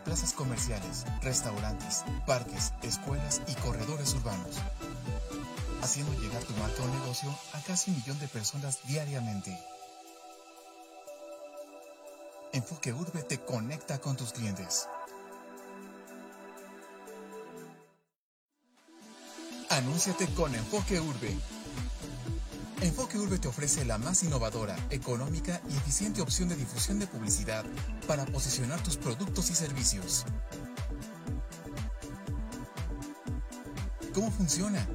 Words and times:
plazas 0.00 0.32
comerciales, 0.32 1.04
restaurantes, 1.22 2.04
parques, 2.26 2.72
escuelas 2.82 3.42
y 3.46 3.54
corredores 3.54 4.14
urbanos, 4.14 4.56
haciendo 5.82 6.12
llegar 6.20 6.42
tu 6.42 6.52
marca 6.54 6.84
negocio 6.86 7.30
a 7.52 7.60
casi 7.60 7.90
un 7.90 7.98
millón 7.98 8.18
de 8.18 8.28
personas 8.28 8.80
diariamente. 8.86 9.56
Enfoque 12.52 12.92
Urbe 12.92 13.22
te 13.22 13.38
conecta 13.38 14.00
con 14.00 14.16
tus 14.16 14.32
clientes. 14.32 14.88
Anúnciate 19.68 20.26
con 20.34 20.52
Enfoque 20.52 21.00
Urbe. 21.00 21.38
Enfoque 22.82 23.18
Urbe 23.18 23.38
te 23.38 23.48
ofrece 23.48 23.84
la 23.84 23.98
más 23.98 24.22
innovadora, 24.22 24.74
económica 24.88 25.60
y 25.68 25.76
eficiente 25.76 26.22
opción 26.22 26.48
de 26.48 26.56
difusión 26.56 26.98
de 26.98 27.06
publicidad 27.06 27.64
para 28.06 28.24
posicionar 28.24 28.82
tus 28.82 28.96
productos 28.96 29.50
y 29.50 29.54
servicios. 29.54 30.24
¿Cómo 34.14 34.30
funciona? 34.30 34.86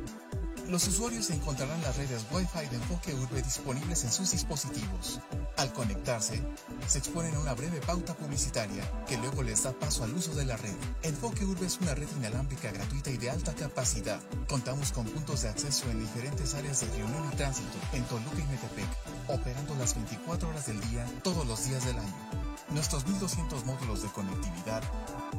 Los 0.68 0.88
usuarios 0.88 1.30
encontrarán 1.30 1.80
las 1.84 1.96
redes 1.98 2.26
Wi-Fi 2.32 2.68
de 2.70 2.78
Enfoque 2.78 3.14
Urbe 3.14 3.44
disponibles 3.44 4.04
en 4.04 4.12
sus 4.12 4.32
dispositivos. 4.32 5.20
Al 5.58 5.72
conectarse, 5.72 6.42
se 6.86 6.98
exponen 6.98 7.34
a 7.36 7.40
una 7.40 7.54
breve 7.54 7.80
pauta 7.80 8.14
publicitaria 8.14 8.84
que 9.08 9.18
luego 9.18 9.42
les 9.42 9.64
da 9.64 9.72
paso 9.72 10.04
al 10.04 10.14
uso 10.14 10.36
de 10.36 10.46
la 10.46 10.58
red. 10.58 10.76
Enfoque 11.02 11.46
Urbe 11.46 11.66
es 11.66 11.80
una 11.80 11.96
red 11.96 12.10
inalámbrica 12.18 12.72
gratuita 12.72 13.10
y 13.10 13.18
de 13.18 13.30
alta 13.30 13.54
capacidad. 13.54 14.20
Contamos 14.50 14.92
con 14.92 15.06
puntos 15.06 15.44
de 15.44 15.50
acceso 15.50 15.90
en 15.90 16.02
diferentes 16.02 16.54
áreas 16.56 16.82
de 16.82 16.88
reunión 16.98 17.30
y 17.32 17.36
tránsito 17.38 17.78
en 17.94 18.04
Toluca 18.04 18.38
y 18.38 18.52
Metepec, 18.52 18.90
operando 19.30 19.76
las 19.76 19.96
24 19.96 20.50
horas 20.50 20.68
del 20.68 20.82
día, 20.90 21.06
todos 21.24 21.48
los 21.48 21.66
días 21.66 21.86
del 21.86 22.00
año. 22.00 22.46
Nuestros 22.72 23.08
1200 23.08 23.66
módulos 23.66 24.02
de 24.02 24.10
conectividad 24.10 24.84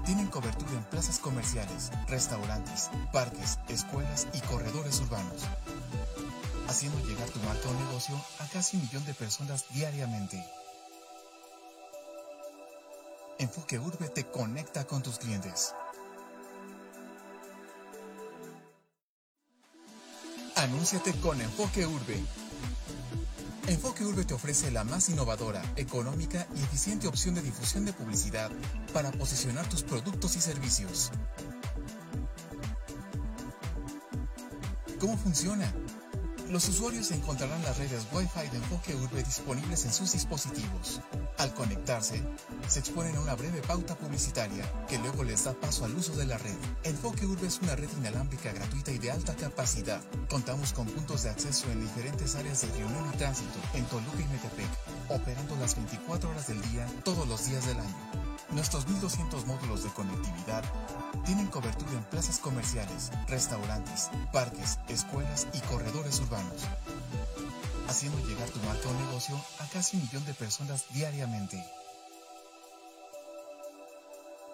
tienen 0.07 0.29
cobertura 0.29 0.73
en 0.73 0.85
plazas 0.85 1.19
comerciales, 1.19 1.91
restaurantes, 2.09 2.89
parques, 3.13 3.59
escuelas 3.69 4.29
y 4.33 4.41
corredores 4.43 5.01
urbanos, 5.01 5.43
haciendo 6.69 6.99
llegar 7.07 7.29
tu 7.31 7.39
marca 7.41 7.69
o 7.69 7.75
negocio 7.75 8.15
a 8.41 8.47
casi 8.49 8.77
un 8.77 8.83
millón 8.85 9.05
de 9.05 9.15
personas 9.15 9.65
diariamente. 9.71 10.45
Enfoque 13.39 13.79
Urbe 13.79 14.09
te 14.09 14.25
conecta 14.25 14.87
con 14.87 15.03
tus 15.03 15.19
clientes. 15.19 15.75
Anúnciate 20.57 21.13
con 21.21 21.41
Enfoque 21.41 21.87
Urbe. 21.87 22.19
Enfoque 23.69 24.05
Urbe 24.05 24.25
te 24.25 24.33
ofrece 24.33 24.71
la 24.71 24.85
más 24.85 25.09
innovadora, 25.09 25.63
económica 25.77 26.47
y 26.55 26.63
eficiente 26.63 27.09
opción 27.09 27.35
de 27.35 27.43
difusión 27.43 27.85
de 27.85 27.93
publicidad 27.93 28.51
para 28.93 29.11
posicionar 29.13 29.69
tus 29.69 29.83
productos 29.83 30.37
y 30.37 30.41
servicios. 30.41 31.11
¿Cómo 34.99 35.19
funciona? 35.19 35.71
Los 36.51 36.69
usuarios 36.69 37.11
encontrarán 37.11 37.61
las 37.65 37.77
redes 37.77 38.07
Wi-Fi 38.13 38.49
de 38.51 38.59
Enfoque 38.59 38.95
Urbe 38.95 39.23
disponibles 39.25 39.85
en 39.85 39.93
sus 39.93 40.13
dispositivos. 40.13 41.01
Al 41.39 41.53
conectarse, 41.55 42.23
se 42.69 42.79
exponen 42.79 43.17
a 43.17 43.21
una 43.21 43.35
breve 43.35 43.61
pauta 43.63 43.97
publicitaria 43.97 44.65
que 44.89 44.99
luego 44.99 45.25
les 45.25 45.43
da 45.43 45.55
paso 45.55 45.85
al 45.85 45.97
uso 45.97 46.15
de 46.15 46.25
la 46.27 46.39
red. 46.39 46.55
Enfoque 46.85 47.27
Urbe 47.27 47.49
es 47.49 47.59
una 47.61 47.75
red 47.75 47.89
inalámbrica 47.99 48.53
gratuita 48.53 48.93
y 48.93 48.99
de 48.99 49.11
alta 49.11 49.35
capacidad. 49.35 50.01
Contamos 50.31 50.73
con 50.73 50.87
puntos 50.87 51.25
de 51.25 51.31
acceso 51.31 51.69
en 51.73 51.81
diferentes 51.81 52.37
áreas 52.37 52.63
de 52.63 52.69
reunión 52.69 53.11
y 53.13 53.17
tránsito 53.17 53.59
en 53.75 53.85
Toluca 53.87 54.21
y 54.21 54.29
Metepec, 54.29 54.69
operando 55.09 55.57
las 55.57 55.75
24 55.75 56.31
horas 56.31 56.47
del 56.47 56.63
día, 56.71 56.87
todos 57.03 57.27
los 57.27 57.45
días 57.45 57.67
del 57.67 57.79
año. 57.81 58.26
Nuestros 58.51 58.87
1200 58.87 59.47
módulos 59.47 59.83
de 59.83 59.91
conectividad 59.91 60.65
tienen 61.25 61.49
cobertura 61.49 61.93
en 61.93 62.05
plazas 62.05 62.39
comerciales, 62.39 63.11
restaurantes, 63.29 64.11
parques, 64.33 64.79
escuelas 64.89 65.49
y 65.53 65.61
corredores 65.61 66.21
urbanos, 66.21 66.63
haciendo 67.89 68.25
llegar 68.27 68.49
tu 68.49 68.61
marca 68.61 68.89
negocio 69.07 69.37
a 69.59 69.67
casi 69.67 69.97
un 69.97 70.05
millón 70.05 70.25
de 70.25 70.35
personas 70.35 70.87
diariamente. 70.93 71.63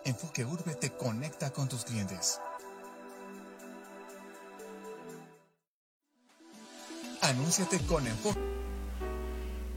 Enfoque 0.05 0.45
Urbe 0.45 0.75
te 0.75 0.91
conecta 0.91 1.53
con 1.53 1.69
tus 1.69 1.85
clientes. 1.85 2.41
Anúnciate 7.21 7.79
con 7.87 8.05
Enfoque. 8.07 8.41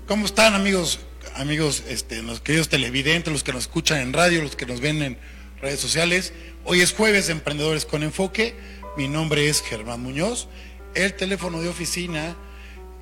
¿Cómo 0.07 0.25
están 0.25 0.55
amigos? 0.55 0.99
Amigos, 1.33 1.83
este, 1.89 2.21
los 2.21 2.41
queridos 2.41 2.69
televidentes, 2.69 3.33
los 3.33 3.43
que 3.43 3.51
nos 3.51 3.63
escuchan 3.63 3.99
en 3.99 4.13
radio, 4.13 4.41
los 4.41 4.55
que 4.55 4.65
nos 4.65 4.79
ven 4.79 5.01
en 5.01 5.17
redes 5.61 5.79
sociales. 5.79 6.33
Hoy 6.63 6.81
es 6.81 6.93
jueves 6.93 7.27
de 7.27 7.33
Emprendedores 7.33 7.85
con 7.85 8.03
Enfoque. 8.03 8.55
Mi 8.95 9.07
nombre 9.07 9.49
es 9.49 9.61
Germán 9.61 10.01
Muñoz. 10.01 10.47
El 10.93 11.13
teléfono 11.15 11.61
de 11.61 11.69
oficina 11.69 12.37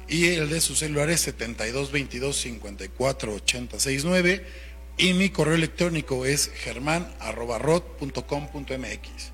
y 0.07 0.29
el 0.29 0.49
de 0.49 0.61
su 0.61 0.75
celular 0.75 1.09
es 1.09 1.21
7222 1.21 2.35
54 2.35 3.33
869 3.33 4.45
y 4.97 5.13
mi 5.13 5.29
correo 5.29 5.55
electrónico 5.55 6.25
es 6.25 6.51
germán.rot.com.mx. 6.55 9.31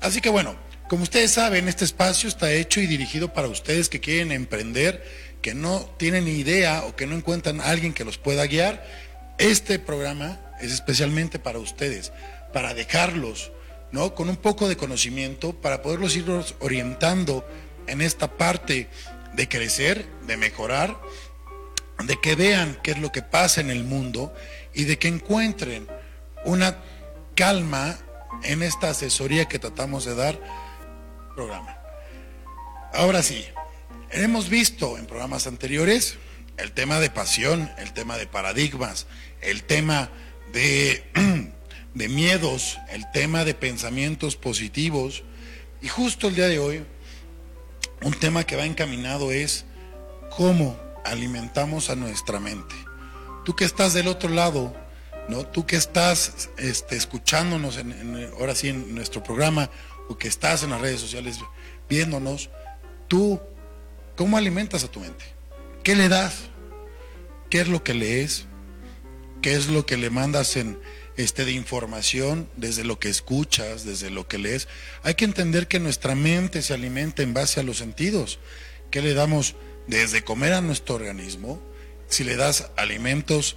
Así 0.00 0.20
que 0.20 0.30
bueno, 0.30 0.56
como 0.88 1.04
ustedes 1.04 1.30
saben, 1.30 1.68
este 1.68 1.84
espacio 1.84 2.28
está 2.28 2.52
hecho 2.52 2.80
y 2.80 2.86
dirigido 2.86 3.32
para 3.32 3.48
ustedes 3.48 3.88
que 3.88 4.00
quieren 4.00 4.32
emprender, 4.32 5.04
que 5.42 5.54
no 5.54 5.80
tienen 5.96 6.28
idea 6.28 6.84
o 6.84 6.96
que 6.96 7.06
no 7.06 7.16
encuentran 7.16 7.60
a 7.60 7.70
alguien 7.70 7.92
que 7.92 8.04
los 8.04 8.18
pueda 8.18 8.46
guiar. 8.46 8.84
Este 9.38 9.78
programa 9.78 10.40
es 10.60 10.72
especialmente 10.72 11.38
para 11.38 11.58
ustedes, 11.58 12.12
para 12.52 12.74
dejarlos, 12.74 13.52
¿no? 13.92 14.14
Con 14.14 14.28
un 14.28 14.36
poco 14.36 14.68
de 14.68 14.76
conocimiento, 14.76 15.54
para 15.54 15.82
poderlos 15.82 16.14
ir 16.16 16.26
orientando 16.60 17.46
en 17.86 18.00
esta 18.00 18.36
parte 18.36 18.88
de 19.34 19.48
crecer, 19.48 20.06
de 20.26 20.36
mejorar, 20.36 21.00
de 22.04 22.20
que 22.20 22.34
vean 22.34 22.78
qué 22.82 22.92
es 22.92 22.98
lo 22.98 23.12
que 23.12 23.22
pasa 23.22 23.60
en 23.60 23.70
el 23.70 23.84
mundo 23.84 24.34
y 24.74 24.84
de 24.84 24.98
que 24.98 25.08
encuentren 25.08 25.88
una 26.44 26.78
calma 27.34 27.98
en 28.42 28.62
esta 28.62 28.90
asesoría 28.90 29.46
que 29.46 29.58
tratamos 29.58 30.04
de 30.04 30.14
dar 30.14 30.38
programa. 31.34 31.78
Ahora 32.92 33.22
sí, 33.22 33.46
hemos 34.12 34.48
visto 34.48 34.98
en 34.98 35.06
programas 35.06 35.46
anteriores 35.46 36.16
el 36.56 36.72
tema 36.72 37.00
de 37.00 37.10
pasión, 37.10 37.70
el 37.78 37.92
tema 37.92 38.18
de 38.18 38.26
paradigmas, 38.26 39.06
el 39.40 39.62
tema 39.64 40.10
de, 40.52 41.02
miedos, 41.94 42.78
el 42.90 43.10
tema 43.12 43.44
de 43.44 43.54
pensamientos 43.54 44.36
positivos. 44.36 45.22
Y 45.80 45.88
justo 45.88 46.28
el 46.28 46.34
día 46.34 46.48
de 46.48 46.58
hoy, 46.58 46.84
un 48.02 48.12
tema 48.14 48.44
que 48.44 48.56
va 48.56 48.66
encaminado 48.66 49.32
es 49.32 49.64
cómo 50.36 50.78
alimentamos 51.04 51.88
a 51.88 51.96
nuestra 51.96 52.40
mente. 52.40 52.74
Tú 53.44 53.56
que 53.56 53.64
estás 53.64 53.94
del 53.94 54.08
otro 54.08 54.28
lado, 54.28 54.76
¿no? 55.28 55.46
Tú 55.46 55.64
que 55.64 55.76
estás 55.76 56.50
este, 56.58 56.96
escuchándonos 56.96 57.78
ahora 58.38 58.54
sí 58.54 58.68
en 58.68 58.94
nuestro 58.94 59.22
programa 59.22 59.70
o 60.08 60.18
que 60.18 60.28
estás 60.28 60.62
en 60.62 60.70
las 60.70 60.80
redes 60.80 61.00
sociales 61.00 61.38
viéndonos, 61.88 62.50
tú, 63.08 63.40
¿cómo 64.20 64.36
alimentas 64.36 64.84
a 64.84 64.88
tu 64.88 65.00
mente? 65.00 65.24
¿Qué 65.82 65.96
le 65.96 66.10
das? 66.10 66.50
¿Qué 67.48 67.62
es 67.62 67.68
lo 67.68 67.82
que 67.82 67.94
lees? 67.94 68.44
¿Qué 69.40 69.54
es 69.54 69.68
lo 69.68 69.86
que 69.86 69.96
le 69.96 70.10
mandas 70.10 70.58
en 70.58 70.78
este 71.16 71.46
de 71.46 71.52
información 71.52 72.46
desde 72.54 72.84
lo 72.84 72.98
que 72.98 73.08
escuchas, 73.08 73.86
desde 73.86 74.10
lo 74.10 74.28
que 74.28 74.36
lees? 74.36 74.68
Hay 75.04 75.14
que 75.14 75.24
entender 75.24 75.68
que 75.68 75.80
nuestra 75.80 76.14
mente 76.14 76.60
se 76.60 76.74
alimenta 76.74 77.22
en 77.22 77.32
base 77.32 77.60
a 77.60 77.62
los 77.62 77.78
sentidos. 77.78 78.40
¿Qué 78.90 79.00
le 79.00 79.14
damos 79.14 79.56
desde 79.86 80.22
comer 80.22 80.52
a 80.52 80.60
nuestro 80.60 80.96
organismo? 80.96 81.58
Si 82.06 82.22
le 82.22 82.36
das 82.36 82.72
alimentos 82.76 83.56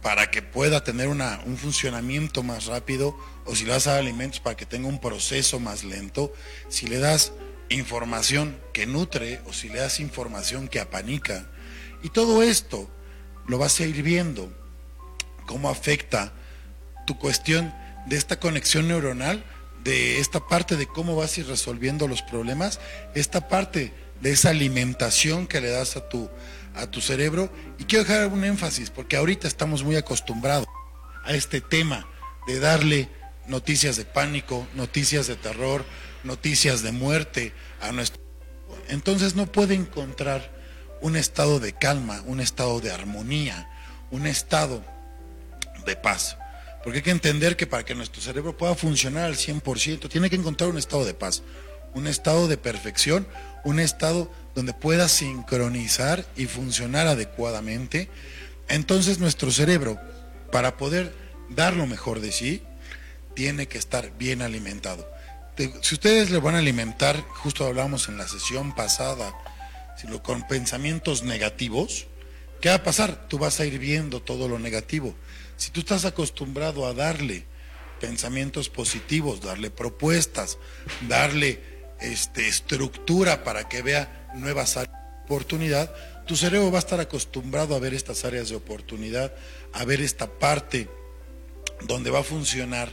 para 0.00 0.30
que 0.30 0.42
pueda 0.42 0.84
tener 0.84 1.08
un 1.08 1.58
funcionamiento 1.58 2.44
más 2.44 2.66
rápido 2.66 3.18
o 3.46 3.56
si 3.56 3.64
le 3.64 3.72
das 3.72 3.88
alimentos 3.88 4.38
para 4.38 4.56
que 4.56 4.64
tenga 4.64 4.86
un 4.86 5.00
proceso 5.00 5.58
más 5.58 5.82
lento, 5.82 6.32
si 6.68 6.86
le 6.86 7.00
das 7.00 7.32
información 7.74 8.58
que 8.72 8.86
nutre 8.86 9.40
o 9.46 9.52
si 9.52 9.68
le 9.68 9.80
das 9.80 10.00
información 10.00 10.68
que 10.68 10.80
apanica. 10.80 11.46
Y 12.02 12.10
todo 12.10 12.42
esto 12.42 12.90
lo 13.46 13.58
vas 13.58 13.80
a 13.80 13.84
ir 13.84 14.02
viendo, 14.02 14.52
cómo 15.46 15.68
afecta 15.68 16.32
tu 17.06 17.18
cuestión 17.18 17.74
de 18.06 18.16
esta 18.16 18.38
conexión 18.38 18.88
neuronal, 18.88 19.44
de 19.82 20.18
esta 20.18 20.46
parte 20.46 20.76
de 20.76 20.86
cómo 20.86 21.16
vas 21.16 21.36
a 21.36 21.40
ir 21.40 21.46
resolviendo 21.46 22.08
los 22.08 22.22
problemas, 22.22 22.80
esta 23.14 23.48
parte 23.48 23.92
de 24.20 24.32
esa 24.32 24.50
alimentación 24.50 25.46
que 25.46 25.60
le 25.60 25.68
das 25.70 25.96
a 25.96 26.08
tu, 26.08 26.30
a 26.74 26.86
tu 26.86 27.00
cerebro. 27.00 27.52
Y 27.78 27.84
quiero 27.84 28.04
dejar 28.04 28.28
un 28.28 28.44
énfasis, 28.44 28.90
porque 28.90 29.16
ahorita 29.16 29.46
estamos 29.46 29.82
muy 29.82 29.96
acostumbrados 29.96 30.66
a 31.24 31.34
este 31.34 31.60
tema 31.60 32.06
de 32.46 32.60
darle 32.60 33.08
noticias 33.46 33.96
de 33.96 34.04
pánico, 34.04 34.66
noticias 34.74 35.26
de 35.26 35.36
terror, 35.36 35.84
noticias 36.24 36.82
de 36.82 36.92
muerte 36.92 37.52
a 37.80 37.92
nuestro... 37.92 38.22
Entonces 38.88 39.34
no 39.34 39.46
puede 39.46 39.74
encontrar 39.74 40.52
un 41.00 41.16
estado 41.16 41.60
de 41.60 41.72
calma, 41.72 42.22
un 42.26 42.40
estado 42.40 42.80
de 42.80 42.90
armonía, 42.90 43.68
un 44.10 44.26
estado 44.26 44.82
de 45.84 45.96
paz. 45.96 46.36
Porque 46.82 46.98
hay 46.98 47.02
que 47.02 47.10
entender 47.10 47.56
que 47.56 47.66
para 47.66 47.84
que 47.84 47.94
nuestro 47.94 48.20
cerebro 48.20 48.56
pueda 48.56 48.74
funcionar 48.74 49.24
al 49.24 49.36
100%, 49.36 50.08
tiene 50.08 50.30
que 50.30 50.36
encontrar 50.36 50.70
un 50.70 50.78
estado 50.78 51.04
de 51.04 51.14
paz, 51.14 51.42
un 51.94 52.06
estado 52.06 52.48
de 52.48 52.56
perfección, 52.56 53.26
un 53.64 53.80
estado 53.80 54.30
donde 54.54 54.74
pueda 54.74 55.08
sincronizar 55.08 56.26
y 56.36 56.46
funcionar 56.46 57.06
adecuadamente. 57.06 58.08
Entonces 58.68 59.18
nuestro 59.18 59.50
cerebro, 59.50 59.98
para 60.52 60.76
poder 60.76 61.14
dar 61.48 61.74
lo 61.74 61.86
mejor 61.86 62.20
de 62.20 62.32
sí, 62.32 62.62
tiene 63.34 63.66
que 63.66 63.78
estar 63.78 64.16
bien 64.16 64.42
alimentado. 64.42 65.10
Si 65.56 65.94
ustedes 65.94 66.30
le 66.30 66.40
van 66.40 66.56
a 66.56 66.58
alimentar, 66.58 67.20
justo 67.20 67.64
hablamos 67.64 68.08
en 68.08 68.18
la 68.18 68.26
sesión 68.26 68.74
pasada, 68.74 69.32
con 70.22 70.46
pensamientos 70.48 71.22
negativos, 71.22 72.06
¿qué 72.60 72.70
va 72.70 72.76
a 72.76 72.82
pasar? 72.82 73.28
Tú 73.28 73.38
vas 73.38 73.60
a 73.60 73.64
ir 73.64 73.78
viendo 73.78 74.20
todo 74.20 74.48
lo 74.48 74.58
negativo. 74.58 75.14
Si 75.56 75.70
tú 75.70 75.80
estás 75.80 76.04
acostumbrado 76.04 76.86
a 76.86 76.94
darle 76.94 77.46
pensamientos 78.00 78.68
positivos, 78.68 79.40
darle 79.40 79.70
propuestas, 79.70 80.58
darle 81.08 81.62
este, 82.00 82.48
estructura 82.48 83.44
para 83.44 83.68
que 83.68 83.82
vea 83.82 84.28
nuevas 84.34 84.76
áreas 84.76 84.92
de 84.92 85.24
oportunidad, 85.24 85.94
tu 86.26 86.36
cerebro 86.36 86.72
va 86.72 86.78
a 86.78 86.80
estar 86.80 86.98
acostumbrado 86.98 87.76
a 87.76 87.78
ver 87.78 87.94
estas 87.94 88.24
áreas 88.24 88.48
de 88.48 88.56
oportunidad, 88.56 89.32
a 89.72 89.84
ver 89.84 90.00
esta 90.00 90.26
parte 90.26 90.88
donde 91.82 92.10
va 92.10 92.20
a 92.20 92.24
funcionar 92.24 92.90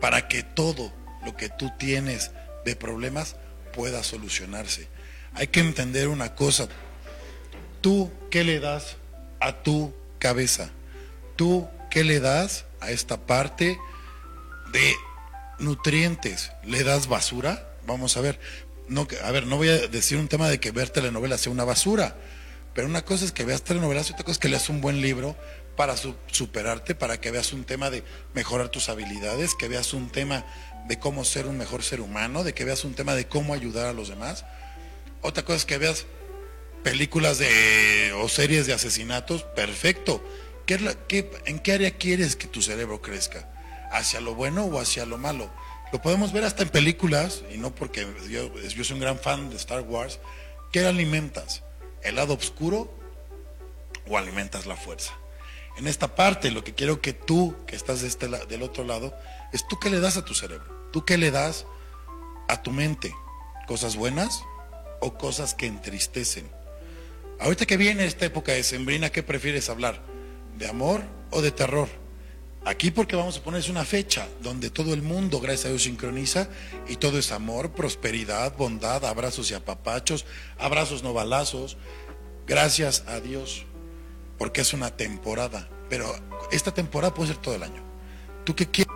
para 0.00 0.28
que 0.28 0.42
todo 0.42 0.92
lo 1.26 1.36
que 1.36 1.48
tú 1.50 1.70
tienes 1.76 2.30
de 2.64 2.76
problemas 2.76 3.36
pueda 3.74 4.02
solucionarse. 4.02 4.88
Hay 5.34 5.48
que 5.48 5.60
entender 5.60 6.08
una 6.08 6.34
cosa. 6.34 6.68
¿Tú 7.82 8.10
qué 8.30 8.44
le 8.44 8.60
das 8.60 8.96
a 9.40 9.52
tu 9.62 9.92
cabeza? 10.18 10.70
¿Tú 11.34 11.68
qué 11.90 12.04
le 12.04 12.20
das 12.20 12.64
a 12.80 12.90
esta 12.90 13.18
parte 13.26 13.76
de 14.72 14.94
nutrientes? 15.58 16.52
¿Le 16.64 16.84
das 16.84 17.08
basura? 17.08 17.68
Vamos 17.86 18.16
a 18.16 18.20
ver. 18.20 18.40
No, 18.88 19.06
a 19.24 19.30
ver, 19.32 19.46
no 19.46 19.56
voy 19.56 19.68
a 19.68 19.88
decir 19.88 20.16
un 20.16 20.28
tema 20.28 20.48
de 20.48 20.60
que 20.60 20.70
ver 20.70 20.90
telenovelas 20.90 21.40
sea 21.40 21.52
una 21.52 21.64
basura, 21.64 22.16
pero 22.72 22.86
una 22.86 23.04
cosa 23.04 23.24
es 23.24 23.32
que 23.32 23.44
veas 23.44 23.62
telenovelas 23.62 24.08
y 24.08 24.12
otra 24.12 24.24
cosa 24.24 24.34
es 24.34 24.38
que 24.38 24.48
leas 24.48 24.68
un 24.68 24.80
buen 24.80 25.00
libro 25.00 25.36
para 25.76 25.96
superarte, 25.96 26.94
para 26.94 27.20
que 27.20 27.32
veas 27.32 27.52
un 27.52 27.64
tema 27.64 27.90
de 27.90 28.04
mejorar 28.32 28.68
tus 28.68 28.88
habilidades, 28.88 29.56
que 29.56 29.68
veas 29.68 29.92
un 29.92 30.08
tema 30.08 30.46
de 30.88 30.98
cómo 30.98 31.24
ser 31.24 31.46
un 31.46 31.58
mejor 31.58 31.82
ser 31.82 32.00
humano, 32.00 32.44
de 32.44 32.54
que 32.54 32.64
veas 32.64 32.84
un 32.84 32.94
tema 32.94 33.14
de 33.14 33.26
cómo 33.26 33.54
ayudar 33.54 33.86
a 33.86 33.92
los 33.92 34.08
demás. 34.08 34.44
Otra 35.22 35.44
cosa 35.44 35.56
es 35.56 35.64
que 35.64 35.78
veas 35.78 36.06
películas 36.82 37.38
de, 37.38 38.12
o 38.16 38.28
series 38.28 38.66
de 38.66 38.72
asesinatos, 38.72 39.42
perfecto. 39.42 40.24
¿Qué, 40.66 41.30
¿En 41.46 41.58
qué 41.58 41.72
área 41.72 41.96
quieres 41.96 42.36
que 42.36 42.46
tu 42.46 42.62
cerebro 42.62 43.02
crezca? 43.02 43.48
¿Hacia 43.90 44.20
lo 44.20 44.34
bueno 44.34 44.64
o 44.64 44.80
hacia 44.80 45.06
lo 45.06 45.18
malo? 45.18 45.50
Lo 45.92 46.02
podemos 46.02 46.32
ver 46.32 46.44
hasta 46.44 46.62
en 46.62 46.68
películas, 46.68 47.42
y 47.52 47.58
no 47.58 47.74
porque 47.74 48.06
yo, 48.28 48.50
soy 48.84 48.94
un 48.94 49.00
gran 49.00 49.18
fan 49.18 49.50
de 49.50 49.56
Star 49.56 49.82
Wars. 49.82 50.20
¿Qué 50.72 50.84
alimentas? 50.84 51.62
¿El 52.02 52.16
lado 52.16 52.34
oscuro 52.34 52.92
o 54.08 54.18
alimentas 54.18 54.66
la 54.66 54.76
fuerza? 54.76 55.12
En 55.78 55.86
esta 55.86 56.14
parte, 56.14 56.50
lo 56.50 56.64
que 56.64 56.74
quiero 56.74 57.00
que 57.00 57.12
tú, 57.12 57.54
que 57.66 57.76
estás 57.76 58.02
de 58.02 58.08
este, 58.08 58.28
del 58.28 58.62
otro 58.62 58.84
lado, 58.84 59.16
es 59.52 59.66
tú 59.66 59.78
qué 59.78 59.90
le 59.90 60.00
das 60.00 60.16
a 60.16 60.24
tu 60.24 60.34
cerebro. 60.34 60.75
¿Tú 60.92 61.04
qué 61.04 61.18
le 61.18 61.30
das 61.30 61.66
a 62.48 62.62
tu 62.62 62.70
mente? 62.70 63.14
¿Cosas 63.66 63.96
buenas 63.96 64.42
o 65.00 65.18
cosas 65.18 65.54
que 65.54 65.66
entristecen? 65.66 66.48
Ahorita 67.38 67.66
que 67.66 67.76
viene 67.76 68.06
esta 68.06 68.26
época 68.26 68.52
de 68.52 68.62
sembrina, 68.62 69.10
¿qué 69.10 69.22
prefieres 69.22 69.68
hablar? 69.68 70.00
¿De 70.56 70.68
amor 70.68 71.02
o 71.30 71.42
de 71.42 71.50
terror? 71.50 71.88
Aquí 72.64 72.90
porque 72.90 73.14
vamos 73.14 73.38
a 73.38 73.42
ponerse 73.42 73.70
una 73.70 73.84
fecha 73.84 74.26
donde 74.42 74.70
todo 74.70 74.92
el 74.92 75.02
mundo, 75.02 75.38
gracias 75.40 75.66
a 75.66 75.68
Dios, 75.68 75.84
sincroniza 75.84 76.48
y 76.88 76.96
todo 76.96 77.18
es 77.18 77.30
amor, 77.30 77.70
prosperidad, 77.70 78.56
bondad, 78.56 79.04
abrazos 79.04 79.50
y 79.50 79.54
apapachos, 79.54 80.26
abrazos 80.58 81.04
no 81.04 81.12
balazos. 81.12 81.76
Gracias 82.46 83.04
a 83.06 83.20
Dios, 83.20 83.66
porque 84.38 84.62
es 84.62 84.72
una 84.72 84.96
temporada. 84.96 85.68
Pero 85.88 86.12
esta 86.50 86.74
temporada 86.74 87.14
puede 87.14 87.28
ser 87.28 87.40
todo 87.40 87.54
el 87.54 87.62
año. 87.62 87.84
¿Tú 88.44 88.56
qué 88.56 88.66
quieres 88.66 88.92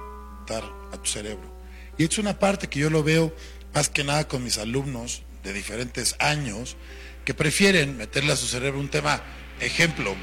dar 0.48 0.64
a 0.92 0.96
tu 0.96 1.08
cerebro? 1.08 1.59
Y 2.00 2.04
es 2.04 2.16
una 2.16 2.38
parte 2.38 2.68
que 2.68 2.78
yo 2.78 2.88
lo 2.88 3.02
veo 3.02 3.30
más 3.74 3.90
que 3.90 4.04
nada 4.04 4.26
con 4.26 4.42
mis 4.42 4.56
alumnos 4.56 5.22
de 5.42 5.52
diferentes 5.52 6.16
años 6.18 6.78
que 7.26 7.34
prefieren 7.34 7.98
meterle 7.98 8.32
a 8.32 8.36
su 8.36 8.46
cerebro 8.46 8.80
un 8.80 8.88
tema, 8.88 9.22
ejemplo, 9.60 10.16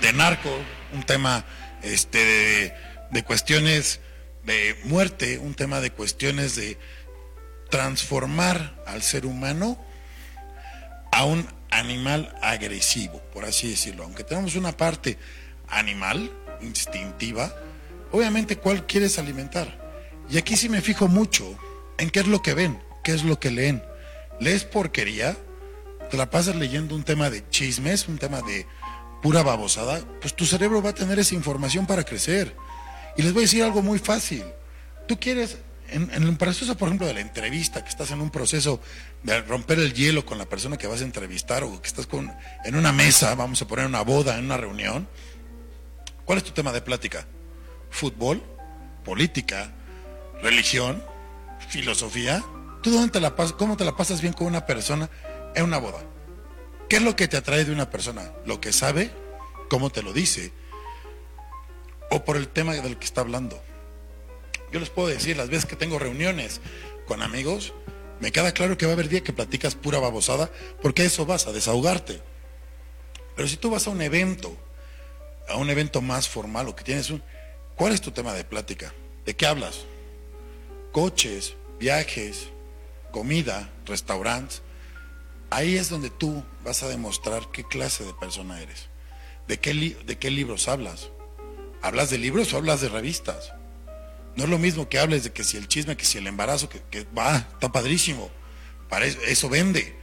de 0.00 0.12
narco, 0.12 0.56
un 0.92 1.02
tema 1.02 1.44
este, 1.82 2.72
de, 3.10 3.24
cuestiones 3.24 3.98
de 4.44 4.78
muerte, 4.84 5.38
un 5.38 5.54
tema 5.54 5.80
de 5.80 5.90
cuestiones 5.90 6.54
de 6.54 6.78
transformar 7.68 8.80
al 8.86 9.02
ser 9.02 9.26
humano 9.26 9.84
a 11.10 11.24
un 11.24 11.48
animal 11.70 12.32
agresivo, 12.42 13.20
por 13.32 13.44
así 13.44 13.70
decirlo. 13.70 14.04
Aunque 14.04 14.22
tenemos 14.22 14.54
una 14.54 14.76
parte 14.76 15.18
animal, 15.66 16.30
instintiva, 16.62 17.52
obviamente 18.12 18.56
cuál 18.56 18.86
quieres 18.86 19.18
alimentar. 19.18 19.83
Y 20.30 20.38
aquí 20.38 20.56
sí 20.56 20.68
me 20.68 20.80
fijo 20.80 21.08
mucho 21.08 21.58
en 21.98 22.10
qué 22.10 22.20
es 22.20 22.26
lo 22.26 22.42
que 22.42 22.54
ven, 22.54 22.82
qué 23.02 23.12
es 23.12 23.24
lo 23.24 23.38
que 23.38 23.50
leen. 23.50 23.82
¿Lees 24.40 24.64
porquería? 24.64 25.36
¿Te 26.10 26.16
la 26.16 26.30
pasas 26.30 26.56
leyendo 26.56 26.94
un 26.94 27.04
tema 27.04 27.30
de 27.30 27.48
chismes, 27.50 28.08
un 28.08 28.18
tema 28.18 28.40
de 28.42 28.66
pura 29.22 29.42
babosada? 29.42 30.00
Pues 30.20 30.34
tu 30.34 30.44
cerebro 30.44 30.82
va 30.82 30.90
a 30.90 30.94
tener 30.94 31.18
esa 31.18 31.34
información 31.34 31.86
para 31.86 32.04
crecer. 32.04 32.56
Y 33.16 33.22
les 33.22 33.32
voy 33.32 33.42
a 33.42 33.46
decir 33.46 33.62
algo 33.62 33.82
muy 33.82 33.98
fácil. 33.98 34.44
Tú 35.06 35.18
quieres, 35.20 35.58
en, 35.88 36.10
el 36.10 36.36
proceso, 36.36 36.76
por 36.76 36.88
ejemplo, 36.88 37.06
de 37.06 37.14
la 37.14 37.20
entrevista, 37.20 37.82
que 37.82 37.90
estás 37.90 38.10
en 38.10 38.20
un 38.20 38.30
proceso 38.30 38.80
de 39.22 39.40
romper 39.42 39.78
el 39.78 39.92
hielo 39.92 40.26
con 40.26 40.38
la 40.38 40.46
persona 40.46 40.76
que 40.76 40.86
vas 40.86 41.00
a 41.00 41.04
entrevistar 41.04 41.62
o 41.62 41.80
que 41.80 41.86
estás 41.86 42.06
con, 42.06 42.32
en 42.64 42.74
una 42.74 42.92
mesa, 42.92 43.34
vamos 43.34 43.62
a 43.62 43.68
poner 43.68 43.86
una 43.86 44.02
boda, 44.02 44.38
en 44.38 44.46
una 44.46 44.56
reunión, 44.56 45.08
¿cuál 46.24 46.38
es 46.38 46.44
tu 46.44 46.50
tema 46.50 46.72
de 46.72 46.80
plática? 46.80 47.26
¿Fútbol? 47.90 48.42
¿Política? 49.04 49.72
Religión, 50.44 51.02
filosofía. 51.70 52.44
¿Tú 52.82 52.92
dónde 52.92 53.18
la 53.18 53.34
pasas, 53.34 53.54
cómo 53.54 53.78
te 53.78 53.84
la 53.84 53.96
pasas 53.96 54.20
bien 54.20 54.34
con 54.34 54.46
una 54.46 54.66
persona 54.66 55.08
en 55.54 55.64
una 55.64 55.78
boda? 55.78 56.00
¿Qué 56.88 56.96
es 56.96 57.02
lo 57.02 57.16
que 57.16 57.26
te 57.26 57.38
atrae 57.38 57.64
de 57.64 57.72
una 57.72 57.90
persona? 57.90 58.30
¿Lo 58.44 58.60
que 58.60 58.72
sabe? 58.72 59.10
¿Cómo 59.70 59.88
te 59.88 60.02
lo 60.02 60.12
dice? 60.12 60.52
¿O 62.10 62.24
por 62.24 62.36
el 62.36 62.48
tema 62.48 62.74
del 62.74 62.98
que 62.98 63.06
está 63.06 63.22
hablando? 63.22 63.60
Yo 64.70 64.80
les 64.80 64.90
puedo 64.90 65.08
decir, 65.08 65.34
las 65.36 65.48
veces 65.48 65.64
que 65.64 65.76
tengo 65.76 65.98
reuniones 65.98 66.60
con 67.06 67.22
amigos, 67.22 67.72
me 68.20 68.30
queda 68.30 68.52
claro 68.52 68.76
que 68.76 68.84
va 68.84 68.92
a 68.92 68.94
haber 68.94 69.08
día 69.08 69.22
que 69.22 69.32
platicas 69.32 69.74
pura 69.74 69.98
babosada, 69.98 70.50
porque 70.82 71.06
eso 71.06 71.24
vas, 71.24 71.46
a 71.46 71.52
desahogarte. 71.52 72.20
Pero 73.34 73.48
si 73.48 73.56
tú 73.56 73.70
vas 73.70 73.86
a 73.86 73.90
un 73.90 74.02
evento, 74.02 74.54
a 75.48 75.56
un 75.56 75.70
evento 75.70 76.02
más 76.02 76.28
formal 76.28 76.68
o 76.68 76.76
que 76.76 76.84
tienes 76.84 77.08
un... 77.08 77.22
¿Cuál 77.76 77.94
es 77.94 78.02
tu 78.02 78.10
tema 78.10 78.34
de 78.34 78.44
plática? 78.44 78.92
¿De 79.24 79.34
qué 79.34 79.46
hablas? 79.46 79.86
Coches, 80.94 81.56
viajes, 81.80 82.50
comida, 83.10 83.68
restaurantes, 83.84 84.62
ahí 85.50 85.76
es 85.76 85.88
donde 85.90 86.08
tú 86.08 86.44
vas 86.64 86.84
a 86.84 86.88
demostrar 86.88 87.50
qué 87.52 87.64
clase 87.64 88.04
de 88.04 88.14
persona 88.14 88.62
eres. 88.62 88.86
¿De 89.48 89.58
qué, 89.58 89.74
de 89.74 90.18
qué 90.18 90.30
libros 90.30 90.68
hablas? 90.68 91.10
¿Hablas 91.82 92.10
de 92.10 92.18
libros 92.18 92.54
o 92.54 92.58
hablas 92.58 92.80
de 92.80 92.88
revistas? 92.88 93.52
No 94.36 94.44
es 94.44 94.50
lo 94.50 94.58
mismo 94.58 94.88
que 94.88 95.00
hables 95.00 95.24
de 95.24 95.32
que 95.32 95.42
si 95.42 95.56
el 95.56 95.66
chisme, 95.66 95.96
que 95.96 96.04
si 96.04 96.18
el 96.18 96.28
embarazo, 96.28 96.68
que, 96.68 97.04
va, 97.06 97.38
está 97.38 97.72
padrísimo. 97.72 98.30
Para 98.88 99.06
eso, 99.06 99.18
eso, 99.26 99.48
vende. 99.48 99.96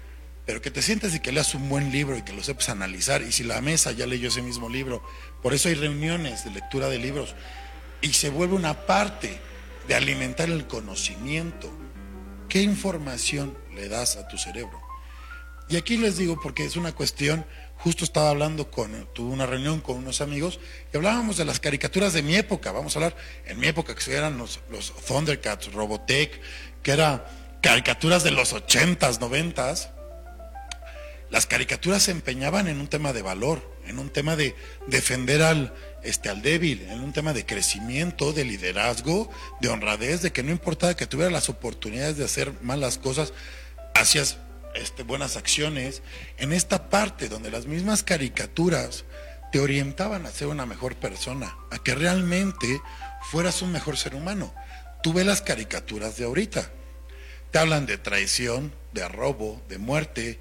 Pero 0.46 0.62
que 0.62 0.72
te 0.72 0.82
sientes 0.82 1.16
y 1.16 1.22
que 1.22 1.32
leas 1.32 1.56
un 1.56 1.70
buen 1.70 1.94
libro 1.94 2.18
y 2.18 2.24
que 2.24 2.34
lo 2.34 2.44
sepas 2.44 2.68
analizar. 2.68 3.22
Y 3.22 3.32
si 3.32 3.46
la 3.46 3.62
mesa 3.62 3.94
ya 3.94 4.06
leyó 4.06 4.28
ese 4.28 4.42
mismo 4.42 4.68
libro. 4.68 5.02
Por 5.42 5.54
eso 5.54 5.70
hay 5.70 5.76
reuniones 5.76 6.44
de 6.44 6.52
lectura 6.52 6.90
de 6.90 7.00
libros. 7.00 7.34
Y 8.02 8.12
se 8.12 8.30
vuelve 8.30 8.56
una 8.56 8.86
parte 8.86 9.40
de 9.92 9.98
alimentar 9.98 10.50
el 10.50 10.68
conocimiento. 10.68 11.70
¿Qué 12.48 12.62
información 12.62 13.58
le 13.76 13.90
das 13.90 14.16
a 14.16 14.26
tu 14.30 14.38
cerebro? 14.38 14.82
Y 15.68 15.76
aquí 15.76 15.98
les 15.98 16.16
digo 16.16 16.40
porque 16.42 16.64
es 16.64 16.78
una 16.78 16.94
cuestión, 16.94 17.46
justo 17.76 18.06
estaba 18.06 18.30
hablando 18.30 18.72
con, 18.72 19.10
tuve 19.14 19.34
una 19.34 19.46
reunión 19.46 19.82
con 19.82 19.98
unos 19.98 20.22
amigos 20.22 20.62
y 20.94 20.96
hablábamos 20.96 21.36
de 21.36 21.44
las 21.44 21.60
caricaturas 21.60 22.14
de 22.14 22.24
mi 22.24 22.38
época, 22.38 22.72
vamos 22.72 22.96
a 22.96 23.00
hablar 23.00 23.18
en 23.46 23.60
mi 23.60 23.68
época 23.68 23.94
que 23.94 24.14
eran 24.14 24.38
los, 24.38 24.62
Thundercats, 25.06 25.74
Robotech, 25.74 26.40
que 26.82 26.92
eran 26.92 27.22
caricaturas 27.62 28.24
de 28.24 28.32
los 28.32 28.54
80s, 28.54 29.20
90s. 29.20 29.90
Las 31.32 31.48
caricaturas 31.48 32.04
se 32.04 32.12
empeñaban 32.12 32.70
en 32.70 32.80
un 32.80 32.88
tema 32.88 33.12
de 33.12 33.24
valor, 33.24 33.78
en 33.92 34.00
un 34.00 34.10
tema 34.10 34.36
de 34.36 34.56
defender 34.88 35.44
al, 35.44 35.74
este, 36.02 36.30
al 36.30 36.42
débil, 36.42 36.82
en 36.90 37.02
un 37.02 37.14
tema 37.14 37.34
de 37.34 37.46
crecimiento, 37.46 38.34
de 38.34 38.46
liderazgo, 38.46 39.30
de 39.60 39.70
honradez, 39.70 40.22
de 40.22 40.32
que 40.32 40.44
no 40.44 40.52
importaba 40.52 40.96
que 40.96 41.06
tuviera 41.06 41.30
las 41.30 41.50
oportunidades 41.50 42.18
de 42.18 42.26
hacer 42.26 42.54
malas 42.62 42.98
cosas, 42.98 43.34
hacías 43.94 44.38
este, 44.74 45.04
buenas 45.04 45.38
acciones. 45.38 46.02
En 46.38 46.54
esta 46.54 46.90
parte 46.90 47.30
donde 47.30 47.52
las 47.52 47.68
mismas 47.68 48.02
caricaturas 48.02 49.06
te 49.52 49.60
orientaban 49.60 50.26
a 50.26 50.32
ser 50.32 50.48
una 50.48 50.66
mejor 50.66 50.96
persona, 50.96 51.56
a 51.70 51.78
que 51.78 51.94
realmente 51.94 52.82
fueras 53.30 53.62
un 53.62 53.72
mejor 53.72 53.98
ser 53.98 54.16
humano. 54.16 54.54
Tú 55.04 55.14
ves 55.14 55.26
las 55.26 55.42
caricaturas 55.42 56.18
de 56.18 56.24
ahorita. 56.24 56.72
Te 57.52 57.60
hablan 57.60 57.86
de 57.86 57.98
traición, 57.98 58.74
de 58.94 59.08
robo, 59.10 59.62
de 59.68 59.78
muerte, 59.78 60.40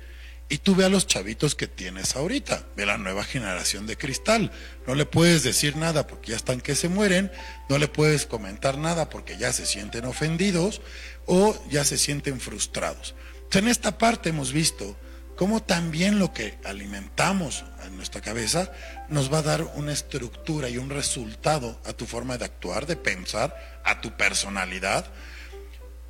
y 0.51 0.59
tú 0.59 0.75
ve 0.75 0.85
a 0.85 0.89
los 0.89 1.07
chavitos 1.07 1.55
que 1.55 1.69
tienes 1.69 2.17
ahorita, 2.17 2.67
ve 2.77 2.85
la 2.85 2.99
nueva 2.99 3.23
generación 3.23 3.87
de 3.87 3.97
cristal. 3.97 4.51
No 4.85 4.97
le 4.97 5.07
puedes 5.07 5.45
decir 5.45 5.77
nada 5.77 6.09
porque 6.09 6.33
ya 6.33 6.37
están 6.37 6.61
que 6.61 6.75
se 6.75 6.89
mueren, 6.89 7.31
no 7.69 7.79
le 7.79 7.87
puedes 7.87 8.27
comentar 8.27 8.77
nada 8.77 9.09
porque 9.09 9.39
ya 9.39 9.53
se 9.53 9.65
sienten 9.65 10.05
ofendidos 10.07 10.83
o 11.27 11.57
ya 11.71 11.85
se 11.85 11.97
sienten 11.97 12.41
frustrados. 12.41 13.15
En 13.53 13.69
esta 13.69 13.97
parte 13.97 14.31
hemos 14.31 14.53
visto 14.53 14.97
cómo 15.37 15.63
también 15.63 16.19
lo 16.19 16.33
que 16.33 16.59
alimentamos 16.65 17.65
en 17.87 17.97
nuestra 17.97 18.21
cabeza 18.21 18.73
nos 19.09 19.33
va 19.33 19.39
a 19.39 19.43
dar 19.43 19.63
una 19.77 19.93
estructura 19.93 20.69
y 20.69 20.79
un 20.79 20.91
resultado 20.91 21.81
a 21.85 21.93
tu 21.93 22.07
forma 22.07 22.39
de 22.39 22.47
actuar, 22.47 22.87
de 22.87 22.97
pensar, 22.97 23.81
a 23.85 24.01
tu 24.01 24.17
personalidad. 24.17 25.07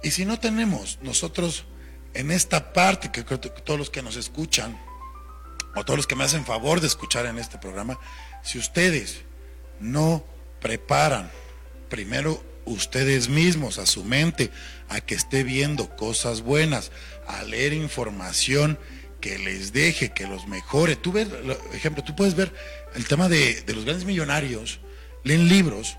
Y 0.02 0.12
si 0.12 0.24
no 0.24 0.40
tenemos 0.40 0.98
nosotros 1.02 1.66
en 2.14 2.30
esta 2.30 2.72
parte, 2.72 3.10
que 3.10 3.24
creo 3.24 3.40
que 3.40 3.48
todos 3.50 3.78
los 3.78 3.90
que 3.90 4.02
nos 4.02 4.16
escuchan, 4.16 4.78
o 5.74 5.84
todos 5.84 5.98
los 5.98 6.06
que 6.06 6.16
me 6.16 6.24
hacen 6.24 6.44
favor 6.44 6.80
de 6.80 6.88
escuchar 6.88 7.26
en 7.26 7.38
este 7.38 7.58
programa, 7.58 7.98
si 8.42 8.58
ustedes 8.58 9.22
no 9.78 10.24
preparan 10.60 11.30
primero 11.88 12.42
ustedes 12.64 13.28
mismos 13.28 13.78
a 13.78 13.86
su 13.86 14.04
mente 14.04 14.50
a 14.88 15.00
que 15.00 15.14
esté 15.14 15.42
viendo 15.44 15.96
cosas 15.96 16.42
buenas, 16.42 16.90
a 17.26 17.42
leer 17.44 17.72
información 17.72 18.78
que 19.20 19.38
les 19.38 19.72
deje, 19.72 20.12
que 20.12 20.26
los 20.26 20.46
mejore. 20.46 20.96
Tú 20.96 21.12
ves, 21.12 21.28
ejemplo, 21.72 22.02
tú 22.02 22.16
puedes 22.16 22.34
ver 22.34 22.52
el 22.94 23.06
tema 23.06 23.28
de, 23.28 23.60
de 23.62 23.74
los 23.74 23.84
grandes 23.84 24.06
millonarios, 24.06 24.80
leen 25.24 25.48
libros 25.48 25.96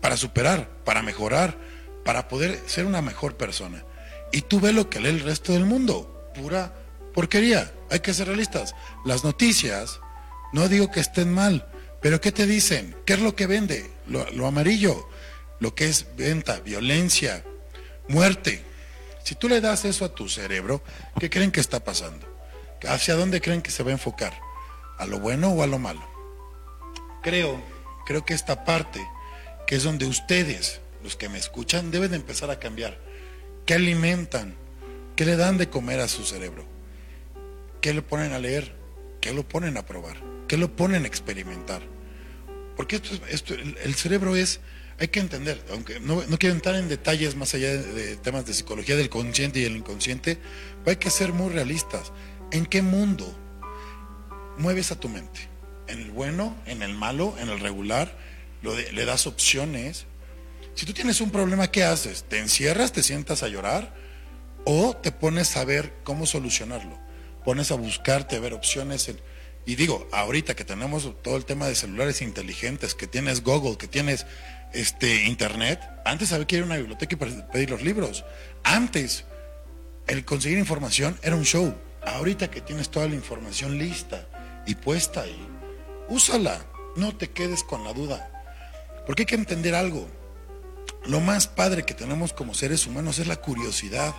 para 0.00 0.16
superar, 0.16 0.68
para 0.84 1.02
mejorar, 1.02 1.56
para 2.04 2.28
poder 2.28 2.60
ser 2.66 2.86
una 2.86 3.02
mejor 3.02 3.36
persona. 3.36 3.84
Y 4.32 4.42
tú 4.42 4.60
ves 4.60 4.74
lo 4.74 4.88
que 4.88 4.98
lee 4.98 5.10
el 5.10 5.20
resto 5.20 5.52
del 5.52 5.66
mundo, 5.66 6.32
pura 6.34 6.74
porquería. 7.12 7.72
Hay 7.90 8.00
que 8.00 8.14
ser 8.14 8.28
realistas. 8.28 8.74
Las 9.04 9.24
noticias, 9.24 10.00
no 10.52 10.68
digo 10.68 10.90
que 10.90 11.00
estén 11.00 11.32
mal, 11.32 11.68
pero 12.00 12.20
¿qué 12.20 12.32
te 12.32 12.46
dicen? 12.46 12.96
¿Qué 13.04 13.12
es 13.12 13.20
lo 13.20 13.36
que 13.36 13.46
vende? 13.46 13.90
Lo, 14.06 14.46
amarillo, 14.46 15.08
lo 15.60 15.74
que 15.74 15.88
es 15.88 16.06
venta, 16.16 16.60
violencia, 16.60 17.44
muerte. 18.08 18.64
Si 19.22 19.34
tú 19.34 19.48
le 19.48 19.60
das 19.60 19.84
eso 19.84 20.04
a 20.04 20.14
tu 20.14 20.28
cerebro, 20.28 20.82
¿qué 21.20 21.30
creen 21.30 21.52
que 21.52 21.60
está 21.60 21.84
pasando? 21.84 22.26
¿Hacia 22.88 23.14
dónde 23.14 23.40
creen 23.40 23.62
que 23.62 23.70
se 23.70 23.82
va 23.82 23.90
a 23.90 23.92
enfocar? 23.92 24.32
¿A 24.98 25.06
lo 25.06 25.20
bueno 25.20 25.50
o 25.50 25.62
a 25.62 25.66
lo 25.66 25.78
malo? 25.78 26.02
Creo, 27.22 27.62
creo 28.04 28.24
que 28.24 28.34
esta 28.34 28.64
parte, 28.64 29.00
que 29.66 29.76
es 29.76 29.84
donde 29.84 30.06
ustedes, 30.06 30.80
los 31.04 31.14
que 31.14 31.28
me 31.28 31.38
escuchan, 31.38 31.92
deben 31.92 32.10
de 32.10 32.16
empezar 32.16 32.50
a 32.50 32.58
cambiar 32.58 32.98
¿Qué 33.66 33.74
alimentan? 33.74 34.56
¿Qué 35.14 35.24
le 35.24 35.36
dan 35.36 35.56
de 35.56 35.68
comer 35.68 36.00
a 36.00 36.08
su 36.08 36.24
cerebro? 36.24 36.66
¿Qué 37.80 37.94
le 37.94 38.02
ponen 38.02 38.32
a 38.32 38.38
leer? 38.38 38.74
¿Qué 39.20 39.32
lo 39.32 39.46
ponen 39.48 39.76
a 39.76 39.86
probar? 39.86 40.16
¿Qué 40.48 40.56
lo 40.56 40.74
ponen 40.74 41.04
a 41.04 41.06
experimentar? 41.06 41.82
Porque 42.76 42.96
esto, 42.96 43.10
esto 43.28 43.54
el, 43.54 43.94
cerebro 43.94 44.34
es, 44.34 44.60
hay 44.98 45.08
que 45.08 45.20
entender, 45.20 45.64
aunque 45.70 46.00
no, 46.00 46.22
quiero 46.38 46.54
entrar 46.54 46.74
en 46.74 46.88
detalles 46.88 47.36
más 47.36 47.54
allá 47.54 47.76
de, 47.76 48.16
temas 48.16 48.46
de 48.46 48.54
psicología 48.54 48.96
del 48.96 49.08
consciente 49.08 49.60
y 49.60 49.64
el 49.64 49.76
inconsciente, 49.76 50.38
hay 50.84 50.96
que 50.96 51.10
ser 51.10 51.32
muy 51.32 51.52
realistas. 51.52 52.12
¿En 52.50 52.66
qué 52.66 52.82
mundo 52.82 53.32
mueves 54.58 54.90
a 54.90 54.98
tu 54.98 55.08
mente? 55.08 55.48
¿En 55.86 56.00
el 56.00 56.10
bueno, 56.10 56.56
en 56.66 56.82
el 56.82 56.94
malo, 56.94 57.34
en 57.38 57.48
el 57.48 57.60
regular? 57.60 58.18
¿Le 58.62 59.04
das 59.04 59.26
opciones? 59.26 60.06
Si 60.74 60.86
tú 60.86 60.92
tienes 60.92 61.20
un 61.20 61.30
problema, 61.30 61.70
¿qué 61.70 61.84
haces? 61.84 62.24
¿Te 62.24 62.38
encierras, 62.38 62.92
te 62.92 63.02
sientas 63.02 63.42
a 63.42 63.48
llorar? 63.48 63.94
¿O 64.64 64.96
te 64.96 65.12
pones 65.12 65.56
a 65.56 65.64
ver 65.64 65.92
cómo 66.02 66.24
solucionarlo? 66.24 66.98
Pones 67.44 67.70
a 67.70 67.74
buscarte, 67.74 68.36
a 68.36 68.40
ver 68.40 68.54
opciones. 68.54 69.10
y 69.66 69.74
digo, 69.74 70.08
ahorita 70.12 70.54
que 70.54 70.64
tenemos 70.64 71.10
todo 71.22 71.36
el 71.36 71.44
tema 71.44 71.66
de 71.66 71.74
celulares 71.74 72.22
inteligentes, 72.22 72.94
que 72.94 73.06
tienes 73.06 73.42
Google, 73.42 73.76
que 73.76 73.86
tienes 73.86 74.26
este, 74.72 75.24
Internet, 75.26 75.80
antes 76.04 76.32
había 76.32 76.46
que 76.46 76.56
ir 76.56 76.62
a 76.62 76.66
una 76.66 76.76
biblioteca 76.78 77.14
y 77.14 77.42
pedir 77.52 77.70
los 77.70 77.82
libros. 77.82 78.24
Antes, 78.64 79.24
el 80.06 80.24
conseguir 80.24 80.58
información 80.58 81.18
era 81.22 81.36
un 81.36 81.44
show. 81.44 81.74
Ahorita 82.04 82.50
que 82.50 82.60
tienes 82.60 82.90
toda 82.90 83.08
la 83.08 83.14
información 83.14 83.78
lista 83.78 84.26
y 84.66 84.74
puesta 84.74 85.22
ahí, 85.22 85.46
úsala. 86.08 86.64
No 86.96 87.16
te 87.16 87.30
quedes 87.30 87.62
con 87.62 87.84
la 87.84 87.92
duda. 87.92 88.28
Porque 89.06 89.22
hay 89.22 89.26
que 89.26 89.34
entender 89.34 89.74
algo 89.74 90.08
lo 91.06 91.20
más 91.20 91.46
padre 91.46 91.84
que 91.84 91.94
tenemos 91.94 92.32
como 92.32 92.54
seres 92.54 92.86
humanos 92.86 93.18
es 93.18 93.26
la 93.26 93.36
curiosidad. 93.36 94.14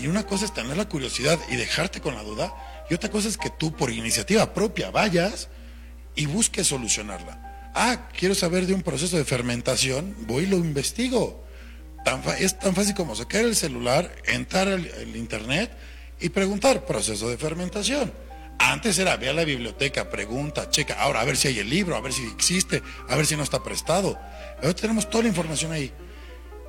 y 0.00 0.06
una 0.06 0.24
cosa 0.24 0.44
es 0.44 0.54
tener 0.54 0.76
la 0.76 0.88
curiosidad 0.88 1.38
y 1.50 1.56
dejarte 1.56 2.00
con 2.00 2.14
la 2.14 2.22
duda, 2.22 2.54
y 2.88 2.94
otra 2.94 3.10
cosa 3.10 3.28
es 3.28 3.36
que 3.36 3.50
tú 3.50 3.72
por 3.72 3.90
iniciativa 3.90 4.54
propia 4.54 4.90
vayas 4.90 5.48
y 6.14 6.26
busques 6.26 6.66
solucionarla. 6.66 7.70
Ah, 7.74 8.08
quiero 8.16 8.34
saber 8.34 8.66
de 8.66 8.74
un 8.74 8.82
proceso 8.82 9.16
de 9.16 9.24
fermentación, 9.24 10.16
voy 10.26 10.44
y 10.44 10.46
lo 10.46 10.56
investigo. 10.56 11.44
es 12.38 12.58
tan 12.58 12.74
fácil 12.74 12.94
como 12.94 13.14
sacar 13.14 13.44
el 13.44 13.54
celular, 13.54 14.10
entrar 14.26 14.68
al 14.68 15.16
internet 15.16 15.70
y 16.20 16.28
preguntar 16.30 16.86
proceso 16.86 17.28
de 17.28 17.36
fermentación. 17.36 18.12
Antes 18.58 18.98
era, 18.98 19.16
ve 19.16 19.28
a 19.28 19.32
la 19.32 19.44
biblioteca, 19.44 20.10
pregunta, 20.10 20.68
checa, 20.68 21.00
ahora 21.00 21.20
a 21.20 21.24
ver 21.24 21.36
si 21.36 21.48
hay 21.48 21.58
el 21.60 21.70
libro, 21.70 21.96
a 21.96 22.00
ver 22.00 22.12
si 22.12 22.24
existe, 22.26 22.82
a 23.08 23.16
ver 23.16 23.26
si 23.26 23.36
no 23.36 23.42
está 23.42 23.62
prestado. 23.62 24.18
Ahora 24.56 24.74
tenemos 24.74 25.08
toda 25.08 25.22
la 25.22 25.28
información 25.28 25.72
ahí. 25.72 25.92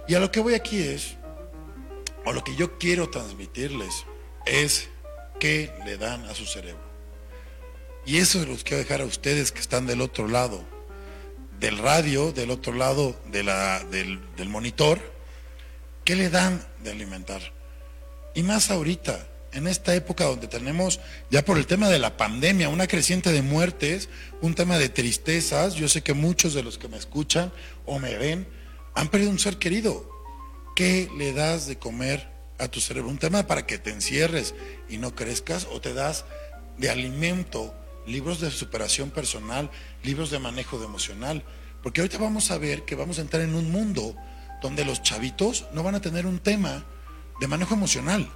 Y 0.08 0.16
a 0.16 0.20
lo 0.20 0.32
que 0.32 0.40
voy 0.40 0.54
aquí 0.54 0.82
es, 0.82 1.18
o 2.26 2.34
lo 2.34 2.44
que 2.44 2.56
yo 2.56 2.78
quiero 2.78 3.10
transmitirles, 3.10 4.06
es 4.46 4.90
qué 5.40 5.74
le 5.86 5.98
dan 5.98 6.26
a 6.26 6.36
su 6.36 6.46
cerebro. 6.46 6.88
Y 8.06 8.18
eso 8.18 8.42
es 8.42 8.48
lo 8.48 8.56
que 8.58 8.64
quiero 8.64 8.84
dejar 8.84 9.02
a 9.02 9.06
ustedes 9.06 9.52
que 9.52 9.60
están 9.60 9.86
del 9.86 10.02
otro 10.02 10.28
lado 10.28 10.66
del 11.60 11.78
radio, 11.78 12.32
del 12.32 12.52
otro 12.52 12.74
lado 12.74 13.16
de 13.28 13.44
la, 13.44 13.84
del, 13.84 14.20
del 14.36 14.50
monitor, 14.50 15.00
¿qué 16.06 16.16
le 16.16 16.30
dan 16.30 16.66
de 16.84 16.92
alimentar? 16.92 17.42
Y 18.34 18.44
más 18.44 18.72
ahorita, 18.72 19.28
en 19.54 19.68
esta 19.68 19.96
época 19.96 20.26
donde 20.26 20.48
tenemos, 20.48 21.00
ya 21.30 21.44
por 21.44 21.58
el 21.58 21.66
tema 21.66 21.90
de 21.90 22.00
la 22.00 22.18
pandemia, 22.18 22.70
una 22.70 22.88
creciente 22.88 23.32
de 23.32 23.42
muertes, 23.42 24.10
un 24.42 24.54
tema 24.54 24.78
de 24.78 24.90
tristezas, 24.90 25.76
yo 25.76 25.90
sé 25.90 26.02
que 26.02 26.14
muchos 26.14 26.54
de 26.54 26.64
los 26.64 26.78
que 26.78 26.88
me 26.88 26.98
escuchan 26.98 27.52
o 27.86 28.00
me 28.00 28.16
ven 28.18 28.48
han 28.94 29.10
perdido 29.10 29.32
un 29.32 29.40
ser 29.40 29.58
querido. 29.58 30.10
¿Qué 30.76 31.10
le 31.18 31.34
das 31.34 31.68
de 31.68 31.78
comer 31.78 32.30
a 32.58 32.68
tu 32.68 32.80
cerebro? 32.80 33.10
Un 33.10 33.18
tema 33.18 33.48
para 33.48 33.66
que 33.66 33.78
te 33.78 33.92
encierres 33.92 34.54
y 34.88 34.98
no 34.98 35.16
crezcas 35.16 35.68
o 35.72 35.82
te 35.82 35.94
das 35.94 36.26
de 36.78 36.90
alimento, 36.90 37.76
libros 38.06 38.40
de 38.40 38.52
superación 38.52 39.10
personal, 39.10 39.70
libros 40.04 40.32
de 40.32 40.40
manejo 40.40 40.80
de 40.80 40.86
emocional. 40.86 41.44
Porque 41.84 42.02
ahorita 42.02 42.18
vamos 42.18 42.52
a 42.52 42.58
ver 42.58 42.84
que 42.84 42.96
vamos 42.96 43.18
a 43.18 43.22
entrar 43.22 43.42
en 43.42 43.56
un 43.56 43.72
mundo 43.72 44.16
donde 44.62 44.86
los 44.86 45.02
chavitos 45.02 45.66
no 45.74 45.84
van 45.84 45.96
a 45.96 46.02
tener 46.02 46.26
un 46.26 46.40
tema 46.40 46.86
de 47.40 47.48
manejo 47.48 47.74
emocional 47.74 48.30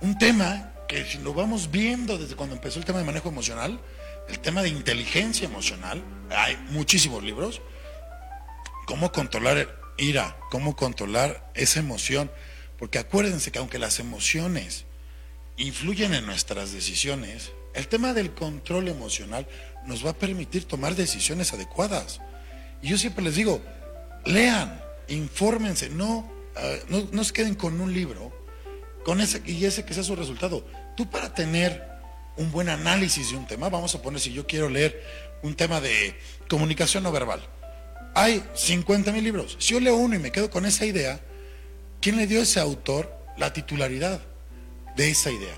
un 0.00 0.16
tema 0.18 0.72
que 0.88 1.04
si 1.04 1.18
lo 1.18 1.34
vamos 1.34 1.70
viendo 1.70 2.18
desde 2.18 2.36
cuando 2.36 2.54
empezó 2.54 2.78
el 2.78 2.84
tema 2.84 2.98
de 2.98 3.04
manejo 3.04 3.28
emocional, 3.28 3.80
el 4.28 4.38
tema 4.38 4.62
de 4.62 4.68
inteligencia 4.68 5.46
emocional, 5.46 6.02
hay 6.30 6.56
muchísimos 6.70 7.22
libros, 7.22 7.60
cómo 8.86 9.12
controlar 9.12 9.76
ira, 9.98 10.36
cómo 10.50 10.76
controlar 10.76 11.50
esa 11.54 11.80
emoción, 11.80 12.30
porque 12.78 12.98
acuérdense 12.98 13.50
que 13.50 13.58
aunque 13.58 13.78
las 13.78 13.98
emociones 13.98 14.84
influyen 15.56 16.14
en 16.14 16.26
nuestras 16.26 16.72
decisiones, 16.72 17.52
el 17.74 17.88
tema 17.88 18.14
del 18.14 18.32
control 18.32 18.88
emocional 18.88 19.46
nos 19.84 20.04
va 20.04 20.10
a 20.10 20.18
permitir 20.18 20.64
tomar 20.64 20.94
decisiones 20.94 21.52
adecuadas. 21.52 22.20
Y 22.82 22.88
yo 22.88 22.98
siempre 22.98 23.24
les 23.24 23.34
digo, 23.34 23.60
lean, 24.24 24.80
infórmense, 25.08 25.88
no, 25.88 26.30
ah, 26.56 26.76
no, 26.88 27.08
no 27.10 27.24
se 27.24 27.32
queden 27.32 27.56
con 27.56 27.80
un 27.80 27.92
libro 27.92 28.37
y 29.46 29.64
ese 29.64 29.84
que 29.84 29.94
sea 29.94 30.02
su 30.02 30.16
resultado. 30.16 30.66
Tú 30.96 31.08
para 31.08 31.32
tener 31.32 31.86
un 32.36 32.50
buen 32.52 32.68
análisis 32.68 33.30
de 33.30 33.36
un 33.36 33.46
tema, 33.46 33.68
vamos 33.68 33.94
a 33.94 34.02
poner 34.02 34.20
si 34.20 34.32
yo 34.32 34.46
quiero 34.46 34.68
leer 34.68 35.02
un 35.42 35.54
tema 35.54 35.80
de 35.80 36.18
comunicación 36.48 37.02
no 37.02 37.12
verbal. 37.12 37.40
Hay 38.14 38.42
50 38.54 39.12
mil 39.12 39.24
libros. 39.24 39.56
Si 39.58 39.72
yo 39.72 39.80
leo 39.80 39.96
uno 39.96 40.16
y 40.16 40.18
me 40.18 40.32
quedo 40.32 40.50
con 40.50 40.66
esa 40.66 40.84
idea, 40.84 41.20
¿quién 42.00 42.16
le 42.16 42.26
dio 42.26 42.40
a 42.40 42.42
ese 42.42 42.60
autor 42.60 43.12
la 43.36 43.52
titularidad 43.52 44.20
de 44.96 45.10
esa 45.10 45.30
idea? 45.30 45.56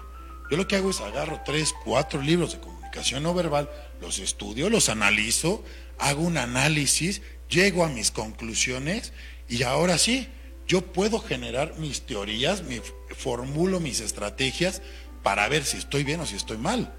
Yo 0.51 0.57
lo 0.57 0.69
que 0.69 0.77
hago 0.77 0.91
es 0.91 1.01
agarro 1.01 1.41
tres, 1.45 1.75
cuatro 1.85 2.21
libros 2.21 2.53
de 2.53 2.61
comunicación 2.61 3.23
no 3.23 3.35
verbal, 3.35 3.71
los 4.01 4.19
estudio, 4.19 4.71
los 4.71 4.89
analizo, 4.89 5.65
hago 5.99 6.23
un 6.23 6.39
análisis, 6.39 7.23
llego 7.49 7.85
a 7.85 7.89
mis 7.89 8.11
conclusiones 8.11 9.13
y 9.49 9.63
ahora 9.63 9.99
sí, 9.99 10.29
yo 10.71 10.83
puedo 10.83 11.19
generar 11.19 11.75
mis 11.79 12.03
teorías, 12.03 12.63
mi, 12.63 12.81
formulo 13.17 13.81
mis 13.81 13.99
estrategias 13.99 14.83
para 15.21 15.49
ver 15.49 15.65
si 15.65 15.79
estoy 15.79 16.05
bien 16.05 16.21
o 16.21 16.27
si 16.27 16.37
estoy 16.37 16.59
mal. 16.59 16.95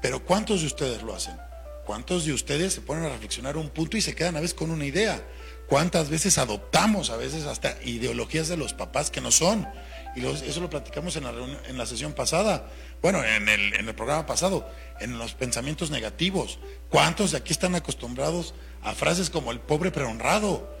Pero 0.00 0.24
¿cuántos 0.24 0.62
de 0.62 0.66
ustedes 0.66 1.02
lo 1.02 1.14
hacen? 1.14 1.36
¿Cuántos 1.84 2.24
de 2.24 2.32
ustedes 2.32 2.72
se 2.72 2.80
ponen 2.80 3.04
a 3.04 3.10
reflexionar 3.10 3.58
un 3.58 3.68
punto 3.68 3.98
y 3.98 4.00
se 4.00 4.14
quedan 4.14 4.36
a 4.36 4.40
veces 4.40 4.54
con 4.54 4.70
una 4.70 4.86
idea? 4.86 5.22
¿Cuántas 5.68 6.08
veces 6.08 6.38
adoptamos 6.38 7.10
a 7.10 7.18
veces 7.18 7.44
hasta 7.44 7.76
ideologías 7.84 8.48
de 8.48 8.56
los 8.56 8.72
papás 8.72 9.10
que 9.10 9.20
no 9.20 9.30
son? 9.30 9.68
Y 10.16 10.24
eso 10.24 10.60
lo 10.62 10.70
platicamos 10.70 11.14
en 11.16 11.24
la, 11.24 11.34
en 11.68 11.76
la 11.76 11.84
sesión 11.84 12.14
pasada, 12.14 12.66
bueno, 13.02 13.22
en 13.22 13.46
el, 13.46 13.74
en 13.74 13.88
el 13.88 13.94
programa 13.94 14.24
pasado, 14.24 14.66
en 15.00 15.18
los 15.18 15.34
pensamientos 15.34 15.90
negativos. 15.90 16.60
¿Cuántos 16.88 17.32
de 17.32 17.36
aquí 17.36 17.52
están 17.52 17.74
acostumbrados 17.74 18.54
a 18.82 18.94
frases 18.94 19.28
como 19.28 19.52
el 19.52 19.60
pobre 19.60 19.90
pero 19.90 20.08
honrado? 20.08 20.71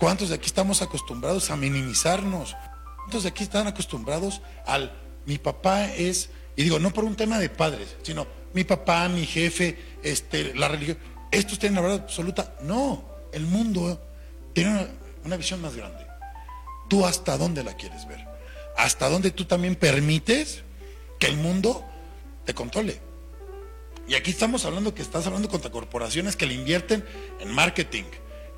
¿Cuántos 0.00 0.30
de 0.30 0.36
aquí 0.36 0.46
estamos 0.46 0.80
acostumbrados 0.80 1.50
a 1.50 1.56
minimizarnos? 1.56 2.56
¿Cuántos 2.96 3.24
de 3.24 3.28
aquí 3.28 3.44
están 3.44 3.66
acostumbrados 3.66 4.40
al 4.66 4.90
mi 5.26 5.36
papá 5.36 5.92
es, 5.92 6.30
y 6.56 6.62
digo, 6.62 6.78
no 6.78 6.90
por 6.90 7.04
un 7.04 7.16
tema 7.16 7.38
de 7.38 7.50
padres, 7.50 7.96
sino 8.02 8.26
mi 8.54 8.64
papá, 8.64 9.08
mi 9.10 9.26
jefe, 9.26 9.78
este, 10.02 10.54
la 10.54 10.68
religión, 10.68 10.96
estos 11.30 11.58
tienen 11.58 11.76
la 11.76 11.82
verdad 11.82 12.04
absoluta. 12.04 12.54
No, 12.62 13.04
el 13.32 13.42
mundo 13.42 14.00
tiene 14.54 14.88
una, 15.22 15.36
visión 15.36 15.60
más 15.60 15.76
grande. 15.76 16.06
¿Tú 16.88 17.04
hasta 17.04 17.36
dónde 17.36 17.62
la 17.62 17.74
quieres 17.74 18.08
ver? 18.08 18.26
¿Hasta 18.78 19.10
dónde 19.10 19.30
tú 19.30 19.44
también 19.44 19.76
permites 19.76 20.62
que 21.18 21.26
el 21.26 21.36
mundo 21.36 21.84
te 22.46 22.54
controle? 22.54 22.98
Y 24.08 24.14
aquí 24.14 24.30
estamos 24.30 24.64
hablando 24.64 24.94
que 24.94 25.02
estás 25.02 25.26
hablando 25.26 25.50
contra 25.50 25.70
corporaciones 25.70 26.36
que 26.36 26.46
le 26.46 26.54
invierten 26.54 27.04
en 27.38 27.50
marketing, 27.50 28.04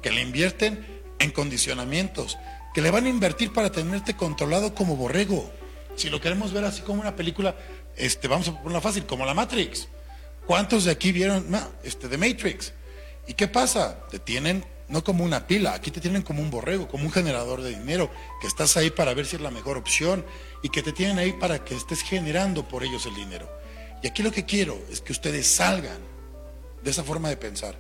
que 0.01 0.13
le 0.13 0.23
invierten 0.23 1.02
en 1.23 1.31
condicionamientos, 1.31 2.39
que 2.75 2.83
le 2.83 2.91
van 2.91 3.07
a 3.07 3.09
invertir 3.09 3.53
para 3.53 3.71
tenerte 3.71 4.15
controlado 4.15 4.75
como 4.75 4.97
borrego. 4.97 5.51
Si 5.97 6.11
lo 6.11 6.21
queremos 6.21 6.53
ver 6.53 6.65
así 6.65 6.83
como 6.83 7.01
una 7.01 7.17
película, 7.17 7.55
este, 7.97 8.29
vamos 8.29 8.49
a 8.49 8.59
ponerla 8.59 8.81
fácil, 8.81 9.07
como 9.07 9.25
la 9.25 9.35
Matrix. 9.35 9.89
¿Cuántos 10.47 10.85
de 10.85 10.91
aquí 10.91 11.13
vieron 11.13 11.47
este, 11.85 12.09
The 12.09 12.19
Matrix? 12.19 12.73
¿Y 13.27 13.35
qué 13.35 13.49
pasa? 13.49 14.07
Te 14.11 14.19
tienen 14.19 14.65
no 14.89 15.03
como 15.03 15.25
una 15.25 15.47
pila, 15.47 15.75
aquí 15.75 15.91
te 15.91 16.01
tienen 16.01 16.23
como 16.23 16.43
un 16.43 16.51
borrego, 16.51 16.89
como 16.89 17.05
un 17.05 17.13
generador 17.13 17.63
de 17.63 17.71
dinero, 17.71 18.11
que 18.41 18.47
estás 18.47 18.77
ahí 18.77 18.91
para 18.91 19.15
ver 19.15 19.25
si 19.25 19.37
es 19.37 19.43
la 19.43 19.51
mejor 19.51 19.79
opción 19.79 20.25
y 20.63 20.69
que 20.69 20.83
te 20.83 20.93
tienen 20.93 21.19
ahí 21.19 21.33
para 21.33 21.65
que 21.65 21.75
estés 21.75 22.03
generando 22.03 22.69
por 22.69 22.85
ellos 22.85 23.07
el 23.07 23.15
dinero. 23.15 23.51
Y 24.03 24.09
aquí 24.09 24.23
lo 24.23 24.33
que 24.33 24.45
quiero 24.45 24.79
es 24.91 25.01
que 25.01 25.13
ustedes 25.13 25.47
salgan 25.47 25.99
de 26.83 26.91
esa 26.91 27.05
forma 27.05 27.29
de 27.29 27.37
pensar. 27.37 27.77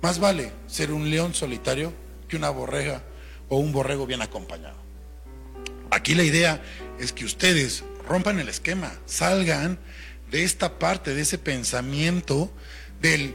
Más 0.00 0.20
vale 0.20 0.52
ser 0.66 0.92
un 0.92 1.10
león 1.10 1.34
solitario 1.34 1.92
que 2.28 2.36
una 2.36 2.50
borrega 2.50 3.02
o 3.48 3.56
un 3.56 3.72
borrego 3.72 4.06
bien 4.06 4.22
acompañado. 4.22 4.76
Aquí 5.90 6.14
la 6.14 6.22
idea 6.22 6.62
es 6.98 7.12
que 7.12 7.24
ustedes 7.24 7.82
rompan 8.06 8.38
el 8.38 8.48
esquema, 8.48 8.92
salgan 9.06 9.78
de 10.30 10.44
esta 10.44 10.78
parte, 10.78 11.14
de 11.14 11.22
ese 11.22 11.38
pensamiento 11.38 12.52
del, 13.00 13.34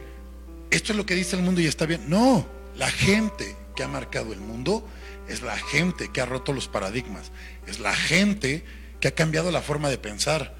esto 0.70 0.92
es 0.92 0.96
lo 0.96 1.06
que 1.06 1.14
dice 1.14 1.36
el 1.36 1.42
mundo 1.42 1.60
y 1.60 1.66
está 1.66 1.86
bien. 1.86 2.08
No, 2.08 2.46
la 2.76 2.90
gente 2.90 3.56
que 3.74 3.82
ha 3.82 3.88
marcado 3.88 4.32
el 4.32 4.40
mundo 4.40 4.86
es 5.28 5.42
la 5.42 5.56
gente 5.56 6.10
que 6.12 6.20
ha 6.20 6.26
roto 6.26 6.52
los 6.52 6.68
paradigmas, 6.68 7.32
es 7.66 7.80
la 7.80 7.94
gente 7.94 8.64
que 9.00 9.08
ha 9.08 9.14
cambiado 9.14 9.50
la 9.50 9.62
forma 9.62 9.88
de 9.88 9.98
pensar. 9.98 10.54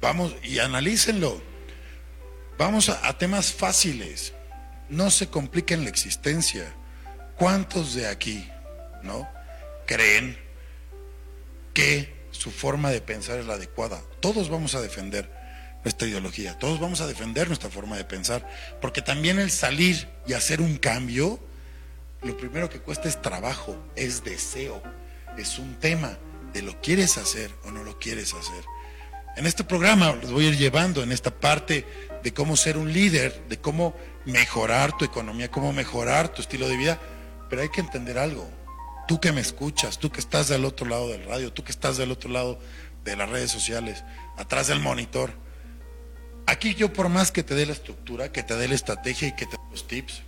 Vamos 0.00 0.34
y 0.42 0.58
analícenlo. 0.58 1.40
Vamos 2.58 2.88
a, 2.88 3.06
a 3.08 3.18
temas 3.18 3.52
fáciles. 3.52 4.32
No 4.88 5.10
se 5.10 5.28
compliquen 5.28 5.84
la 5.84 5.90
existencia. 5.90 6.74
¿Cuántos 7.38 7.94
de 7.94 8.08
aquí, 8.08 8.48
no, 9.02 9.28
creen 9.86 10.36
que 11.72 12.12
su 12.32 12.50
forma 12.50 12.90
de 12.90 13.00
pensar 13.00 13.38
es 13.38 13.46
la 13.46 13.54
adecuada? 13.54 14.02
Todos 14.18 14.50
vamos 14.50 14.74
a 14.74 14.80
defender 14.80 15.30
nuestra 15.84 16.08
ideología, 16.08 16.58
todos 16.58 16.80
vamos 16.80 17.00
a 17.00 17.06
defender 17.06 17.46
nuestra 17.46 17.70
forma 17.70 17.96
de 17.96 18.04
pensar, 18.04 18.48
porque 18.80 19.02
también 19.02 19.38
el 19.38 19.52
salir 19.52 20.08
y 20.26 20.32
hacer 20.32 20.60
un 20.60 20.78
cambio, 20.78 21.38
lo 22.22 22.36
primero 22.36 22.68
que 22.68 22.80
cuesta 22.80 23.08
es 23.08 23.22
trabajo, 23.22 23.76
es 23.94 24.24
deseo, 24.24 24.82
es 25.38 25.60
un 25.60 25.76
tema 25.76 26.18
de 26.52 26.62
lo 26.62 26.80
quieres 26.80 27.18
hacer 27.18 27.52
o 27.64 27.70
no 27.70 27.84
lo 27.84 28.00
quieres 28.00 28.34
hacer. 28.34 28.64
En 29.36 29.46
este 29.46 29.62
programa 29.62 30.12
los 30.20 30.32
voy 30.32 30.46
a 30.46 30.48
ir 30.48 30.56
llevando 30.56 31.04
en 31.04 31.12
esta 31.12 31.30
parte 31.30 31.86
de 32.24 32.34
cómo 32.34 32.56
ser 32.56 32.76
un 32.76 32.92
líder, 32.92 33.44
de 33.48 33.60
cómo 33.60 33.94
mejorar 34.24 34.96
tu 34.96 35.04
economía, 35.04 35.48
cómo 35.48 35.72
mejorar 35.72 36.28
tu 36.30 36.42
estilo 36.42 36.68
de 36.68 36.76
vida, 36.76 36.98
pero 37.48 37.62
hay 37.62 37.68
que 37.68 37.80
entender 37.80 38.18
algo. 38.18 38.48
Tú 39.06 39.20
que 39.20 39.32
me 39.32 39.40
escuchas, 39.40 39.98
tú 39.98 40.10
que 40.10 40.20
estás 40.20 40.48
del 40.48 40.64
otro 40.64 40.86
lado 40.86 41.08
del 41.08 41.24
radio, 41.24 41.52
tú 41.52 41.64
que 41.64 41.72
estás 41.72 41.96
del 41.96 42.10
otro 42.10 42.30
lado 42.30 42.58
de 43.04 43.16
las 43.16 43.28
redes 43.28 43.50
sociales, 43.50 44.04
atrás 44.36 44.66
del 44.66 44.80
monitor, 44.80 45.32
Aquí 46.48 46.74
yo 46.74 46.90
por 46.90 47.10
más 47.10 47.30
que 47.30 47.42
te 47.42 47.54
dé 47.54 47.66
la 47.66 47.74
estructura, 47.74 48.32
que 48.32 48.42
te 48.42 48.56
dé 48.56 48.68
la 48.68 48.74
estrategia 48.74 49.28
y 49.28 49.32
que 49.32 49.44
te 49.44 49.52
dé 49.52 49.62
los 49.70 49.86
tips, 49.86 50.22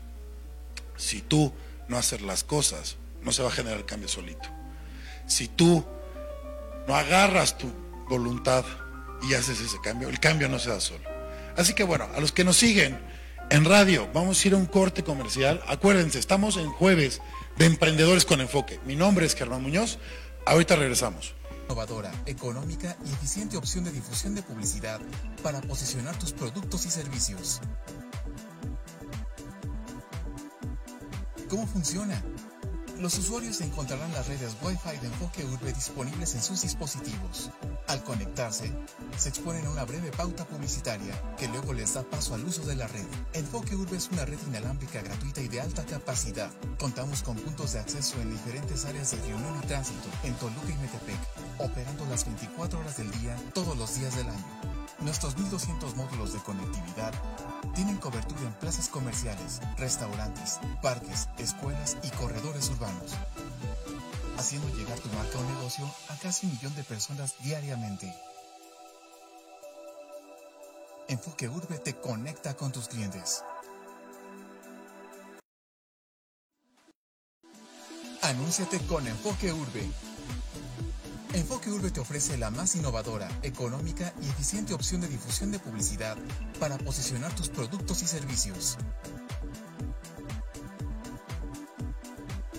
si 0.98 1.22
tú 1.22 1.50
no 1.88 1.96
haces 1.96 2.20
las 2.20 2.44
cosas, 2.44 2.98
no 3.22 3.32
se 3.32 3.42
va 3.42 3.48
a 3.48 3.52
generar 3.52 3.78
el 3.78 3.86
cambio 3.86 4.06
solito. 4.06 4.46
Si 5.26 5.48
tú 5.48 5.82
no 6.86 6.94
agarras 6.94 7.56
tu 7.56 7.72
voluntad 8.06 8.66
y 9.22 9.32
haces 9.32 9.62
ese 9.62 9.80
cambio, 9.82 10.10
el 10.10 10.20
cambio 10.20 10.46
no 10.50 10.58
se 10.58 10.68
da 10.68 10.78
solo. 10.78 11.08
Así 11.56 11.72
que 11.72 11.84
bueno, 11.84 12.06
a 12.14 12.20
los 12.20 12.32
que 12.32 12.44
nos 12.44 12.58
siguen 12.58 13.00
en 13.50 13.64
radio, 13.64 14.08
vamos 14.14 14.42
a 14.42 14.48
ir 14.48 14.54
a 14.54 14.56
un 14.56 14.66
corte 14.66 15.04
comercial. 15.04 15.60
Acuérdense, 15.66 16.18
estamos 16.18 16.56
en 16.56 16.70
jueves 16.70 17.20
de 17.58 17.66
Emprendedores 17.66 18.24
con 18.24 18.40
Enfoque. 18.40 18.80
Mi 18.86 18.96
nombre 18.96 19.26
es 19.26 19.34
Germán 19.34 19.62
Muñoz. 19.62 19.98
Ahorita 20.46 20.76
regresamos 20.76 21.34
innovadora, 21.70 22.10
económica 22.26 22.96
y 23.06 23.12
eficiente 23.12 23.56
opción 23.56 23.84
de 23.84 23.92
difusión 23.92 24.34
de 24.34 24.42
publicidad 24.42 25.00
para 25.40 25.60
posicionar 25.60 26.18
tus 26.18 26.32
productos 26.32 26.84
y 26.84 26.90
servicios. 26.90 27.60
¿Cómo 31.48 31.68
funciona? 31.68 32.20
Los 33.00 33.16
usuarios 33.16 33.62
encontrarán 33.62 34.12
las 34.12 34.28
redes 34.28 34.54
Wi-Fi 34.62 34.98
de 34.98 35.06
enfoque 35.06 35.42
urbe 35.46 35.72
disponibles 35.72 36.34
en 36.34 36.42
sus 36.42 36.60
dispositivos. 36.60 37.50
Al 37.86 38.04
conectarse, 38.04 38.70
se 39.16 39.30
exponen 39.30 39.64
a 39.64 39.70
una 39.70 39.84
breve 39.84 40.10
pauta 40.10 40.44
publicitaria 40.44 41.14
que 41.38 41.48
luego 41.48 41.72
les 41.72 41.94
da 41.94 42.02
paso 42.02 42.34
al 42.34 42.44
uso 42.44 42.60
de 42.66 42.76
la 42.76 42.88
red. 42.88 43.06
Enfoque 43.32 43.74
Urbe 43.74 43.96
es 43.96 44.10
una 44.12 44.26
red 44.26 44.38
inalámbrica 44.46 45.00
gratuita 45.00 45.40
y 45.40 45.48
de 45.48 45.62
alta 45.62 45.86
capacidad. 45.86 46.50
Contamos 46.78 47.22
con 47.22 47.36
puntos 47.36 47.72
de 47.72 47.78
acceso 47.78 48.20
en 48.20 48.32
diferentes 48.32 48.84
áreas 48.84 49.12
de 49.12 49.16
reunión 49.22 49.58
y 49.62 49.66
tránsito 49.66 50.10
en 50.22 50.34
Toluca 50.34 50.68
y 50.68 50.74
Metepec, 50.74 51.18
operando 51.58 52.04
las 52.04 52.26
24 52.26 52.80
horas 52.80 52.98
del 52.98 53.10
día, 53.12 53.34
todos 53.54 53.78
los 53.78 53.98
días 53.98 54.14
del 54.14 54.28
año. 54.28 54.79
Nuestros 54.98 55.36
1200 55.36 55.96
módulos 55.96 56.32
de 56.32 56.40
conectividad 56.40 57.12
tienen 57.74 57.96
cobertura 57.96 58.42
en 58.42 58.52
plazas 58.54 58.88
comerciales, 58.88 59.60
restaurantes, 59.78 60.60
parques, 60.82 61.28
escuelas 61.38 61.96
y 62.02 62.10
corredores 62.10 62.68
urbanos, 62.70 63.12
haciendo 64.36 64.68
llegar 64.76 64.98
tu 64.98 65.08
marca 65.10 65.38
o 65.38 65.44
negocio 65.44 65.90
a 66.08 66.16
casi 66.16 66.46
un 66.46 66.52
millón 66.52 66.74
de 66.74 66.84
personas 66.84 67.34
diariamente. 67.42 68.14
Enfoque 71.08 71.48
Urbe 71.48 71.78
te 71.78 71.94
conecta 71.96 72.54
con 72.56 72.70
tus 72.70 72.88
clientes. 72.88 73.42
Anúnciate 78.22 78.78
con 78.86 79.06
Enfoque 79.06 79.52
Urbe. 79.52 79.90
Enfoque 81.34 81.70
Urbe 81.70 81.90
te 81.90 82.00
ofrece 82.00 82.36
la 82.36 82.50
más 82.50 82.74
innovadora, 82.74 83.28
económica 83.42 84.12
y 84.22 84.28
eficiente 84.28 84.74
opción 84.74 85.00
de 85.00 85.08
difusión 85.08 85.52
de 85.52 85.58
publicidad 85.58 86.16
para 86.58 86.76
posicionar 86.78 87.32
tus 87.34 87.48
productos 87.48 88.02
y 88.02 88.06
servicios. 88.06 88.76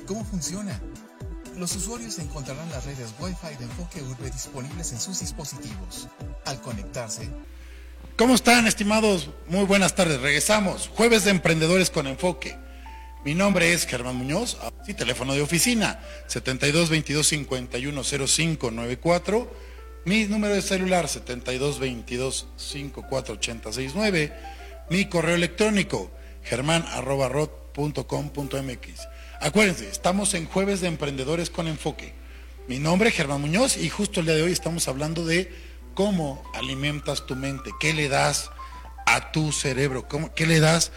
¿Cómo 0.07 0.23
funciona? 0.23 0.79
Los 1.57 1.75
usuarios 1.75 2.17
encontrarán 2.19 2.69
las 2.69 2.85
redes 2.85 3.13
Wi-Fi 3.19 3.57
de 3.57 3.65
Enfoque 3.65 4.01
Urbe 4.01 4.31
disponibles 4.31 4.91
en 4.93 4.99
sus 4.99 5.19
dispositivos. 5.19 6.07
Al 6.45 6.61
conectarse, 6.61 7.29
¿Cómo 8.17 8.35
están, 8.35 8.67
estimados? 8.67 9.31
Muy 9.47 9.65
buenas 9.65 9.95
tardes. 9.95 10.21
Regresamos. 10.21 10.89
Jueves 10.89 11.23
de 11.23 11.31
Emprendedores 11.31 11.89
con 11.89 12.05
Enfoque. 12.05 12.55
Mi 13.23 13.35
nombre 13.35 13.71
es 13.71 13.85
Germán 13.85 14.15
Muñoz, 14.15 14.57
sí, 14.83 14.95
teléfono 14.95 15.35
de 15.35 15.43
oficina 15.43 15.99
72 16.25 16.89
22 16.89 17.27
51 17.27 18.03
05 18.03 18.71
94. 18.71 19.55
Mi 20.05 20.25
número 20.25 20.55
de 20.55 20.63
celular 20.63 21.07
72 21.07 21.77
22 21.77 22.47
54 22.55 23.35
80 23.35 23.73
69. 23.73 24.33
Mi 24.89 25.05
correo 25.05 25.35
electrónico 25.35 26.09
germán.com.mx. 26.41 29.07
Acuérdense, 29.39 29.87
estamos 29.87 30.33
en 30.33 30.47
Jueves 30.47 30.81
de 30.81 30.87
Emprendedores 30.87 31.51
con 31.51 31.67
Enfoque. 31.67 32.15
Mi 32.67 32.79
nombre 32.79 33.09
es 33.09 33.15
Germán 33.15 33.41
Muñoz 33.41 33.77
y 33.77 33.89
justo 33.89 34.21
el 34.21 34.25
día 34.25 34.35
de 34.35 34.41
hoy 34.41 34.51
estamos 34.51 34.87
hablando 34.87 35.27
de 35.27 35.53
cómo 35.93 36.43
alimentas 36.55 37.27
tu 37.27 37.35
mente, 37.35 37.69
qué 37.79 37.93
le 37.93 38.09
das 38.09 38.49
a 39.05 39.31
tu 39.31 39.51
cerebro, 39.51 40.07
qué 40.35 40.47
le 40.47 40.59
das 40.59 40.91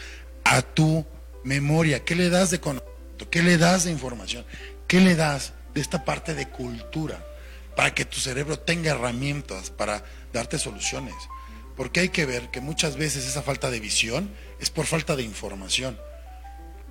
a 0.45 0.63
tu 0.63 1.05
memoria, 1.45 2.05
qué 2.05 2.15
le 2.15 2.31
das 2.31 2.51
de 2.51 2.61
conocimiento, 2.61 3.31
qué 3.31 3.43
le 3.43 3.59
das 3.59 3.85
de 3.85 3.93
información, 3.93 4.45
qué 4.89 5.01
le 5.01 5.15
das 5.15 5.53
de 5.75 5.81
esta 5.81 6.05
parte 6.05 6.35
de 6.35 6.49
cultura, 6.49 7.25
para 7.77 7.95
que 7.95 8.05
tu 8.05 8.19
cerebro 8.21 8.59
tenga 8.59 8.93
herramientas 8.93 9.71
para 9.71 10.05
darte 10.33 10.59
soluciones. 10.59 11.15
Porque 11.77 12.01
hay 12.01 12.09
que 12.09 12.27
ver 12.27 12.51
que 12.51 12.61
muchas 12.61 12.97
veces 12.97 13.27
esa 13.27 13.43
falta 13.43 13.71
de 13.71 13.81
visión 13.81 14.31
es 14.61 14.71
por 14.71 14.87
falta 14.87 15.17
de 15.17 15.25
información. 15.25 15.99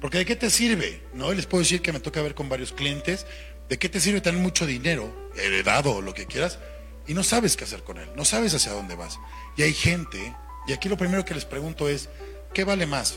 Porque 0.02 0.18
¿de 0.18 0.26
qué 0.26 0.36
te 0.36 0.50
sirve? 0.50 1.02
¿No? 1.14 1.32
les 1.32 1.46
puedo 1.46 1.64
decir 1.64 1.82
que 1.82 1.94
me 1.94 2.02
toca 2.02 2.22
ver 2.22 2.36
con 2.36 2.50
varios 2.50 2.74
clientes, 2.74 3.26
¿de 3.70 3.80
qué 3.80 3.88
te 3.88 4.02
sirve 4.02 4.20
tener 4.20 4.42
mucho 4.42 4.66
dinero, 4.66 5.32
heredado 5.38 5.94
o 5.94 6.02
lo 6.02 6.14
que 6.14 6.26
quieras, 6.26 6.60
y 7.08 7.14
no 7.14 7.24
sabes 7.24 7.56
qué 7.56 7.64
hacer 7.64 7.84
con 7.84 7.98
él, 7.98 8.10
no 8.16 8.26
sabes 8.26 8.54
hacia 8.54 8.74
dónde 8.74 8.96
vas? 8.96 9.18
Y 9.56 9.64
hay 9.64 9.74
gente, 9.74 10.36
y 10.68 10.74
aquí 10.74 10.90
lo 10.90 10.98
primero 10.98 11.24
que 11.24 11.34
les 11.34 11.46
pregunto 11.46 11.88
es, 11.88 12.10
¿qué 12.54 12.66
vale 12.66 12.86
más? 12.86 13.16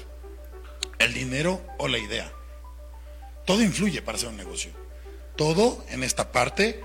¿El 0.98 1.12
dinero 1.12 1.62
o 1.78 1.88
la 1.88 1.98
idea? 1.98 2.32
Todo 3.44 3.62
influye 3.62 4.02
para 4.02 4.16
hacer 4.16 4.28
un 4.28 4.36
negocio. 4.36 4.70
Todo 5.36 5.84
en 5.88 6.02
esta 6.02 6.32
parte 6.32 6.82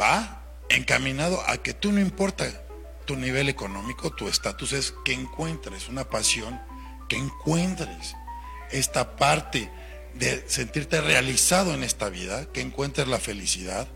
va 0.00 0.42
encaminado 0.68 1.42
a 1.46 1.58
que 1.58 1.74
tú 1.74 1.92
no 1.92 2.00
importa 2.00 2.64
tu 3.04 3.16
nivel 3.16 3.48
económico, 3.48 4.10
tu 4.10 4.28
estatus, 4.28 4.72
es 4.72 4.94
que 5.04 5.12
encuentres 5.12 5.88
una 5.88 6.04
pasión, 6.08 6.60
que 7.08 7.16
encuentres 7.16 8.14
esta 8.70 9.16
parte 9.16 9.70
de 10.14 10.44
sentirte 10.46 11.00
realizado 11.00 11.74
en 11.74 11.82
esta 11.82 12.08
vida, 12.08 12.46
que 12.52 12.60
encuentres 12.60 13.08
la 13.08 13.18
felicidad, 13.18 13.88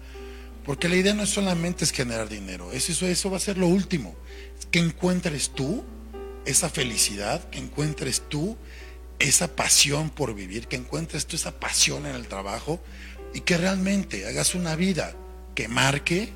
porque 0.64 0.88
la 0.88 0.96
idea 0.96 1.14
no 1.14 1.26
solamente 1.26 1.84
es 1.84 1.92
generar 1.92 2.28
dinero, 2.28 2.72
eso, 2.72 3.06
eso 3.06 3.30
va 3.30 3.38
a 3.38 3.40
ser 3.40 3.56
lo 3.56 3.66
último, 3.66 4.14
que 4.70 4.78
encuentres 4.78 5.50
tú 5.50 5.84
esa 6.44 6.68
felicidad, 6.68 7.48
que 7.50 7.58
encuentres 7.58 8.22
tú 8.28 8.56
esa 9.18 9.56
pasión 9.56 10.10
por 10.10 10.34
vivir, 10.34 10.68
que 10.68 10.76
encuentres 10.76 11.26
tú 11.26 11.36
esa 11.36 11.58
pasión 11.58 12.06
en 12.06 12.14
el 12.14 12.28
trabajo 12.28 12.82
y 13.34 13.40
que 13.40 13.56
realmente 13.56 14.26
hagas 14.26 14.54
una 14.54 14.76
vida 14.76 15.14
que 15.54 15.68
marque 15.68 16.32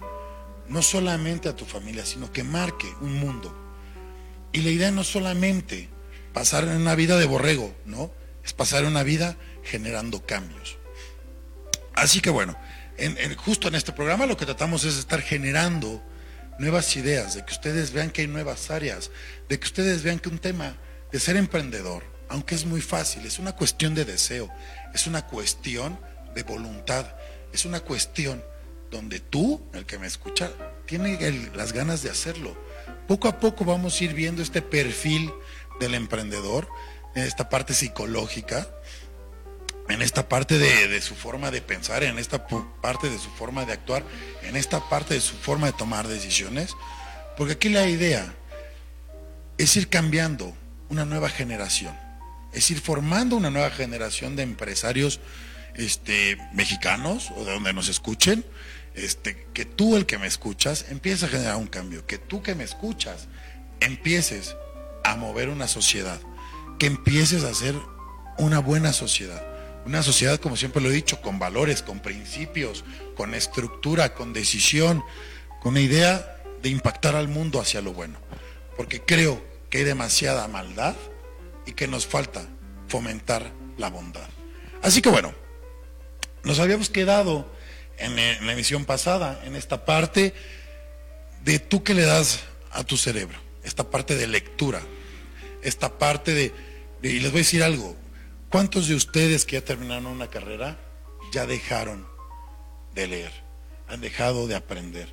no 0.69 0.83
solamente 0.83 1.49
a 1.49 1.57
tu 1.57 1.65
familia, 1.65 2.05
sino 2.05 2.33
que 2.33 2.43
marque 2.45 2.89
un 3.01 3.15
mundo. 3.15 3.57
Y 4.53 4.63
la 4.63 4.71
idea 4.71 4.91
no 4.91 5.05
solamente 5.05 5.89
pasar 6.33 6.65
en 6.65 6.77
una 6.77 6.95
vida 6.95 7.19
de 7.19 7.27
borrego, 7.27 7.75
¿no? 7.85 8.11
es 8.45 8.53
pasar 8.53 8.85
una 8.85 9.03
vida 9.03 9.37
generando 9.63 10.25
cambios. 10.27 10.79
Así 11.95 12.21
que 12.21 12.31
bueno, 12.31 12.57
justo 13.37 13.69
en 13.69 13.75
este 13.75 13.93
programa 13.93 14.27
lo 14.27 14.37
que 14.37 14.47
tratamos 14.47 14.85
es 14.85 14.97
estar 14.97 15.21
generando 15.23 16.03
nuevas 16.59 16.97
ideas, 16.97 17.35
de 17.35 17.45
que 17.45 17.53
ustedes 17.53 17.93
vean 17.93 18.11
que 18.11 18.23
hay 18.23 18.29
nuevas 18.29 18.71
áreas, 18.71 19.11
de 19.49 19.59
que 19.59 19.67
ustedes 19.67 20.03
vean 20.03 20.19
que 20.19 20.29
un 20.29 20.39
tema 20.39 20.77
de 21.11 21.21
ser 21.21 21.37
emprendedor, 21.37 22.03
aunque 22.33 22.55
es 22.55 22.65
muy 22.65 22.81
fácil, 22.81 23.27
es 23.27 23.39
una 23.39 23.53
cuestión 23.53 23.95
de 23.95 24.07
deseo, 24.07 24.49
es 24.95 25.07
una 25.07 25.27
cuestión 25.27 25.99
de 26.35 26.43
voluntad, 26.43 27.05
es 27.53 27.67
una 27.67 27.81
cuestión 27.81 28.43
donde 28.91 29.21
tú, 29.21 29.61
el 29.75 29.85
que 29.85 29.99
me 29.99 30.07
escucha, 30.07 30.51
tiene 30.87 31.19
las 31.55 31.75
ganas 31.75 32.03
de 32.03 32.09
hacerlo. 32.09 32.57
Poco 33.07 33.29
a 33.29 33.39
poco 33.39 33.67
vamos 33.67 34.01
a 34.01 34.05
ir 34.05 34.15
viendo 34.15 34.41
este 34.41 34.63
perfil 34.63 35.31
del 35.79 35.95
emprendedor 35.95 36.67
en 37.15 37.25
esta 37.25 37.51
parte 37.51 37.75
psicológica, 37.75 38.67
en 39.91 40.01
esta 40.01 40.27
parte 40.27 40.57
de, 40.57 41.03
su 41.03 41.15
forma 41.15 41.51
de 41.51 41.61
pensar, 41.61 42.03
en 42.03 42.19
esta 42.19 42.47
parte 42.81 43.11
de 43.11 43.19
su 43.19 43.29
forma 43.29 43.67
de 43.67 43.75
actuar, 43.75 44.05
en 44.43 44.57
esta 44.57 44.89
parte 44.89 45.13
de 45.13 45.21
su 45.21 45.37
forma 45.37 45.67
de 45.67 45.75
tomar 45.75 46.09
decisiones. 46.09 46.75
Porque 47.37 47.53
aquí 47.53 47.69
la 47.69 47.87
idea 47.87 48.35
es 49.59 49.77
ir 49.77 49.91
cambiando 49.91 50.57
una 50.89 51.05
nueva 51.05 51.29
generación, 51.31 51.95
es 52.53 52.71
ir 52.71 52.81
formando 52.81 53.37
una 53.37 53.51
nueva 53.51 53.71
generación 53.71 54.37
de 54.37 54.43
empresarios 54.43 55.21
este, 55.75 56.39
mexicanos 56.53 57.31
o 57.37 57.45
de 57.45 57.53
donde 57.53 57.73
nos 57.73 57.89
escuchen, 57.89 58.45
este, 58.95 59.47
que 59.55 59.65
tú 59.65 59.97
el 59.97 60.07
que 60.07 60.19
me 60.19 60.27
escuchas 60.27 60.87
empieza 60.91 61.27
a 61.27 61.31
generar 61.31 61.57
un 61.57 61.67
cambio, 61.67 62.07
que 62.07 62.19
tú 62.19 62.43
que 62.43 62.55
me 62.55 62.65
escuchas 62.65 63.29
empieces 63.81 64.57
a 65.05 65.17
mover 65.17 65.49
una 65.49 65.67
sociedad 65.67 66.21
que 66.83 66.87
empieces 66.87 67.45
a 67.45 67.51
hacer 67.51 67.77
una 68.39 68.59
buena 68.59 68.93
sociedad. 68.93 69.47
Una 69.87 70.03
sociedad, 70.03 70.41
como 70.41 70.57
siempre 70.57 70.83
lo 70.83 70.91
he 70.91 70.95
dicho, 70.95 71.21
con 71.21 71.39
valores, 71.39 71.81
con 71.81 72.01
principios, 72.01 72.85
con 73.17 73.35
estructura, 73.35 74.15
con 74.15 74.33
decisión, 74.33 75.05
con 75.61 75.75
una 75.75 75.81
idea 75.81 76.43
de 76.61 76.71
impactar 76.71 77.15
al 77.15 77.29
mundo 77.29 77.61
hacia 77.61 77.83
lo 77.83 77.93
bueno. 77.93 78.19
Porque 78.77 79.01
creo 79.01 79.41
que 79.71 79.79
hay 79.79 79.85
demasiada 79.85 80.49
maldad 80.49 80.97
y 81.67 81.73
que 81.73 81.87
nos 81.87 82.07
falta 82.07 82.47
fomentar 82.89 83.53
la 83.79 83.91
bondad. 83.91 84.29
Así 84.83 85.01
que 85.01 85.09
bueno, 85.09 85.35
nos 86.45 86.59
habíamos 86.59 86.91
quedado 86.91 87.51
en, 87.99 88.17
la 88.17 88.53
emisión 88.53 88.85
pasada, 88.85 89.41
en 89.45 89.55
esta 89.57 89.85
parte 89.85 90.35
de 91.45 91.59
tú 91.59 91.83
que 91.83 91.95
le 91.95 92.03
das 92.03 92.41
a 92.71 92.85
tu 92.85 92.97
cerebro, 92.97 93.39
esta 93.63 93.91
parte 93.91 94.17
de 94.17 94.27
lectura, 94.27 94.81
esta 95.63 95.99
parte 95.99 96.35
de 96.35 96.53
y 97.03 97.19
les 97.19 97.33
voy 97.33 97.41
a 97.41 97.45
decir 97.45 97.63
algo. 97.63 97.97
¿Cuántos 98.49 98.87
de 98.87 98.95
ustedes 98.95 99.45
que 99.45 99.57
ya 99.57 99.65
terminaron 99.65 100.07
una 100.07 100.29
carrera 100.29 100.79
ya 101.33 101.47
dejaron 101.47 102.07
de 102.95 103.07
leer? 103.09 103.33
Han 103.89 104.01
dejado 104.01 104.47
de 104.47 104.55
aprender. 104.55 105.09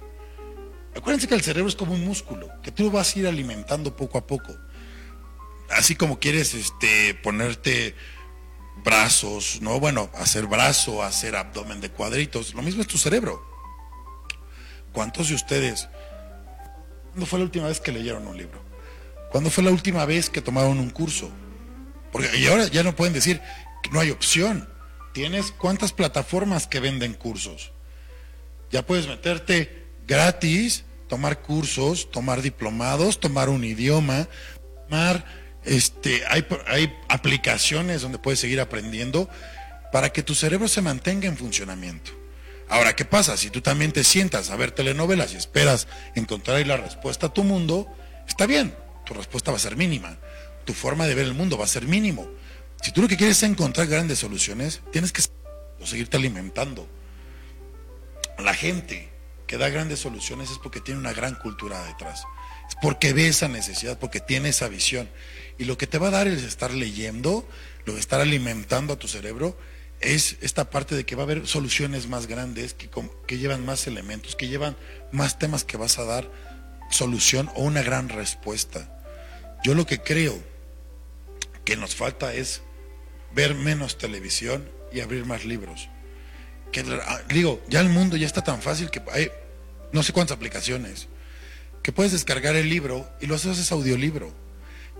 Acuérdense 0.95 1.27
que 1.27 1.35
el 1.35 1.41
cerebro 1.41 1.69
es 1.69 1.75
como 1.75 1.93
un 1.93 2.05
músculo, 2.05 2.49
que 2.61 2.71
tú 2.71 2.91
vas 2.91 3.15
a 3.15 3.19
ir 3.19 3.27
alimentando 3.27 3.95
poco 3.95 4.17
a 4.17 4.27
poco. 4.27 4.55
Así 5.71 5.95
como 5.95 6.19
quieres 6.19 6.53
este, 6.53 7.13
ponerte 7.15 7.95
brazos, 8.83 9.59
¿no? 9.61 9.79
Bueno, 9.79 10.09
hacer 10.15 10.47
brazo, 10.47 11.03
hacer 11.03 11.35
abdomen 11.35 11.81
de 11.81 11.89
cuadritos, 11.89 12.53
lo 12.53 12.61
mismo 12.61 12.81
es 12.81 12.87
tu 12.87 12.97
cerebro. 12.97 13.45
¿Cuántos 14.91 15.29
de 15.29 15.35
ustedes, 15.35 15.87
cuándo 17.09 17.25
fue 17.25 17.39
la 17.39 17.45
última 17.45 17.67
vez 17.67 17.79
que 17.79 17.91
leyeron 17.91 18.27
un 18.27 18.37
libro? 18.37 18.63
¿Cuándo 19.31 19.51
fue 19.51 19.63
la 19.63 19.71
última 19.71 20.05
vez 20.05 20.29
que 20.29 20.41
tomaron 20.41 20.79
un 20.79 20.89
curso? 20.89 21.29
Porque 22.11 22.35
y 22.37 22.47
ahora 22.47 22.67
ya 22.67 22.83
no 22.83 22.95
pueden 22.95 23.13
decir 23.13 23.39
que 23.83 23.91
no 23.91 23.99
hay 23.99 24.09
opción. 24.09 24.67
Tienes 25.13 25.51
cuántas 25.51 25.93
plataformas 25.93 26.65
que 26.65 26.79
venden 26.79 27.13
cursos. 27.13 27.71
Ya 28.71 28.85
puedes 28.85 29.07
meterte 29.07 29.87
gratis, 30.07 30.85
tomar 31.07 31.41
cursos, 31.41 32.09
tomar 32.09 32.41
diplomados, 32.41 33.19
tomar 33.19 33.49
un 33.49 33.63
idioma, 33.63 34.27
tomar 34.87 35.25
este, 35.65 36.23
hay, 36.27 36.45
hay 36.67 36.97
aplicaciones 37.07 38.01
donde 38.01 38.19
puedes 38.19 38.39
seguir 38.39 38.59
aprendiendo 38.59 39.29
para 39.91 40.11
que 40.11 40.23
tu 40.23 40.35
cerebro 40.35 40.67
se 40.67 40.81
mantenga 40.81 41.27
en 41.27 41.37
funcionamiento. 41.37 42.11
Ahora, 42.67 42.95
¿qué 42.95 43.05
pasa? 43.05 43.35
Si 43.35 43.49
tú 43.49 43.61
también 43.61 43.91
te 43.91 44.03
sientas 44.03 44.51
a 44.51 44.55
ver 44.55 44.71
telenovelas 44.71 45.33
y 45.33 45.37
esperas 45.37 45.87
encontrar 46.15 46.57
ahí 46.57 46.65
la 46.65 46.77
respuesta 46.77 47.27
a 47.27 47.33
tu 47.33 47.43
mundo, 47.43 47.87
está 48.27 48.45
bien, 48.45 48.75
tu 49.05 49.15
respuesta 49.15 49.51
va 49.51 49.57
a 49.57 49.59
ser 49.59 49.75
mínima 49.75 50.19
tu 50.69 50.75
forma 50.75 51.07
de 51.07 51.15
ver 51.15 51.25
el 51.25 51.33
mundo 51.33 51.57
va 51.57 51.65
a 51.65 51.67
ser 51.67 51.87
mínimo. 51.87 52.29
Si 52.79 52.91
tú 52.91 53.01
lo 53.01 53.07
que 53.07 53.17
quieres 53.17 53.37
es 53.37 53.43
encontrar 53.49 53.87
grandes 53.87 54.19
soluciones, 54.19 54.81
tienes 54.91 55.11
que 55.11 55.23
seguirte 55.83 56.17
alimentando. 56.17 56.87
La 58.37 58.53
gente 58.53 59.09
que 59.47 59.57
da 59.57 59.69
grandes 59.69 59.97
soluciones 59.97 60.51
es 60.51 60.59
porque 60.59 60.79
tiene 60.79 60.99
una 60.99 61.11
gran 61.11 61.33
cultura 61.33 61.83
detrás. 61.85 62.23
Porque 62.81 63.13
ve 63.13 63.27
esa 63.27 63.47
necesidad, 63.47 63.99
porque 63.99 64.19
tiene 64.19 64.49
esa 64.49 64.67
visión. 64.67 65.09
Y 65.57 65.65
lo 65.65 65.77
que 65.77 65.87
te 65.87 65.97
va 65.97 66.07
a 66.07 66.11
dar 66.11 66.27
es 66.27 66.43
estar 66.43 66.71
leyendo, 66.71 67.47
lo 67.85 67.93
de 67.93 67.99
estar 67.99 68.21
alimentando 68.21 68.93
a 68.93 68.99
tu 68.99 69.07
cerebro, 69.07 69.57
es 69.99 70.37
esta 70.41 70.69
parte 70.69 70.95
de 70.95 71.05
que 71.05 71.15
va 71.15 71.23
a 71.23 71.25
haber 71.25 71.47
soluciones 71.47 72.07
más 72.07 72.27
grandes, 72.27 72.73
que, 72.73 72.89
que 73.27 73.37
llevan 73.37 73.65
más 73.65 73.85
elementos, 73.87 74.35
que 74.35 74.47
llevan 74.47 74.77
más 75.11 75.39
temas 75.39 75.65
que 75.65 75.77
vas 75.77 75.99
a 75.99 76.05
dar 76.05 76.31
solución 76.89 77.49
o 77.55 77.63
una 77.63 77.81
gran 77.81 78.09
respuesta. 78.09 78.95
Yo 79.63 79.73
lo 79.73 79.85
que 79.85 80.01
creo 80.01 80.41
que 81.65 81.75
nos 81.75 81.95
falta 81.95 82.33
es 82.33 82.61
ver 83.33 83.55
menos 83.55 83.97
televisión 83.97 84.69
y 84.91 85.01
abrir 85.01 85.25
más 85.25 85.45
libros. 85.45 85.89
Que, 86.71 86.81
ah, 86.81 87.21
digo, 87.29 87.61
ya 87.67 87.81
el 87.81 87.89
mundo 87.89 88.15
ya 88.15 88.25
está 88.25 88.43
tan 88.43 88.61
fácil 88.61 88.89
que 88.89 89.01
hay 89.11 89.31
no 89.91 90.03
sé 90.03 90.13
cuántas 90.13 90.37
aplicaciones 90.37 91.07
que 91.81 91.91
puedes 91.91 92.11
descargar 92.11 92.55
el 92.55 92.69
libro 92.69 93.09
y 93.21 93.27
lo 93.27 93.35
haces 93.35 93.71
audiolibro. 93.71 94.33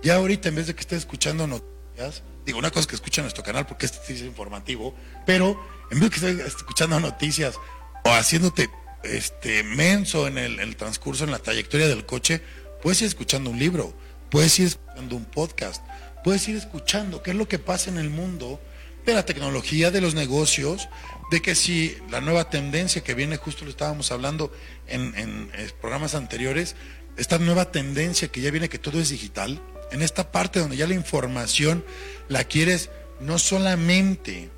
Ya 0.02 0.16
ahorita 0.16 0.48
en 0.48 0.56
vez 0.56 0.66
de 0.66 0.74
que 0.74 0.80
estés 0.80 1.00
escuchando 1.00 1.46
noticias, 1.46 2.22
digo, 2.46 2.58
una 2.58 2.70
cosa 2.70 2.88
que 2.88 2.94
escucha 2.94 3.22
nuestro 3.22 3.42
canal 3.42 3.66
porque 3.66 3.86
este 3.86 4.12
es 4.12 4.22
informativo, 4.22 4.94
pero 5.26 5.60
en 5.90 6.00
vez 6.00 6.10
de 6.10 6.20
que 6.20 6.26
estés 6.42 6.54
escuchando 6.56 6.98
noticias 7.00 7.56
o 8.04 8.10
haciéndote 8.10 8.70
este 9.02 9.62
menso 9.62 10.26
en 10.26 10.38
el 10.38 10.76
transcurso, 10.76 11.24
en 11.24 11.30
la 11.30 11.38
trayectoria 11.38 11.88
del 11.88 12.06
coche, 12.06 12.42
puedes 12.82 13.00
ir 13.02 13.08
escuchando 13.08 13.50
un 13.50 13.58
libro, 13.58 13.94
puedes 14.30 14.58
ir 14.58 14.68
escuchando 14.68 15.16
un 15.16 15.24
podcast, 15.24 15.82
puedes 16.24 16.46
ir 16.48 16.56
escuchando 16.56 17.22
qué 17.22 17.30
es 17.30 17.36
lo 17.36 17.48
que 17.48 17.58
pasa 17.58 17.90
en 17.90 17.98
el 17.98 18.10
mundo 18.10 18.60
de 19.04 19.14
la 19.14 19.24
tecnología, 19.24 19.90
de 19.90 20.00
los 20.00 20.14
negocios, 20.14 20.88
de 21.30 21.40
que 21.40 21.54
si 21.54 21.96
la 22.10 22.20
nueva 22.20 22.50
tendencia 22.50 23.02
que 23.02 23.14
viene, 23.14 23.36
justo 23.36 23.64
lo 23.64 23.70
estábamos 23.70 24.10
hablando 24.10 24.52
en, 24.88 25.14
en, 25.16 25.50
programas 25.80 26.16
anteriores, 26.16 26.74
esta 27.16 27.38
nueva 27.38 27.70
tendencia 27.70 28.28
que 28.28 28.40
ya 28.40 28.50
viene 28.50 28.68
que 28.68 28.78
todo 28.78 29.00
es 29.00 29.10
digital, 29.10 29.62
en 29.92 30.02
esta 30.02 30.32
parte 30.32 30.58
donde 30.58 30.76
ya 30.76 30.88
la 30.88 30.94
información 30.94 31.84
la 32.28 32.44
quieres 32.44 32.90
no 33.20 33.38
solamente 33.38 34.50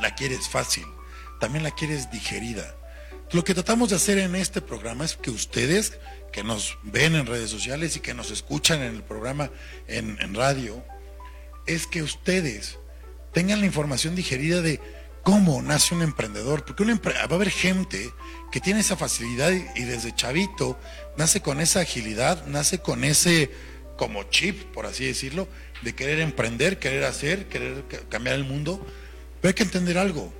la 0.00 0.14
quieres 0.14 0.48
fácil, 0.48 0.84
también 1.40 1.64
la 1.64 1.72
quieres 1.72 2.10
digerida, 2.10 2.74
Lo 3.32 3.42
que 3.42 3.54
tratamos 3.54 3.90
de 3.90 3.96
hacer 3.96 4.18
en 4.18 4.36
este 4.36 4.60
programa 4.60 5.04
es 5.04 5.16
que 5.16 5.30
ustedes 5.30 5.98
que 6.32 6.44
nos 6.44 6.78
ven 6.84 7.16
en 7.16 7.26
redes 7.26 7.50
sociales 7.50 7.96
y 7.96 8.00
que 8.00 8.14
nos 8.14 8.30
escuchan 8.30 8.82
en 8.82 8.94
el 8.94 9.02
programa 9.02 9.50
en, 9.88 10.16
en 10.20 10.34
radio, 10.34 10.84
es 11.66 11.88
que 11.88 12.02
ustedes 12.02 12.78
tengan 13.32 13.60
la 13.60 13.66
información 13.66 14.14
digerida 14.14 14.62
de 14.62 14.80
cómo 15.26 15.60
nace 15.60 15.92
un 15.92 16.02
emprendedor, 16.02 16.64
porque 16.64 16.84
un 16.84 17.00
va 17.04 17.20
a 17.20 17.24
haber 17.24 17.50
gente 17.50 18.12
que 18.52 18.60
tiene 18.60 18.78
esa 18.78 18.96
facilidad 18.96 19.50
y, 19.50 19.82
desde 19.82 20.14
chavito 20.14 20.78
nace 21.16 21.40
con 21.40 21.60
esa 21.60 21.80
agilidad, 21.80 22.46
nace 22.46 22.78
con 22.78 23.02
ese 23.02 23.50
como 23.96 24.22
chip, 24.30 24.62
por 24.72 24.86
así 24.86 25.04
decirlo, 25.04 25.48
de 25.82 25.96
querer 25.96 26.20
emprender, 26.20 26.78
querer 26.78 27.02
hacer, 27.02 27.48
querer 27.48 27.82
cambiar 28.08 28.36
el 28.36 28.44
mundo. 28.44 28.86
Pero 29.40 29.48
hay 29.50 29.54
que 29.54 29.64
entender 29.64 29.98
algo, 29.98 30.32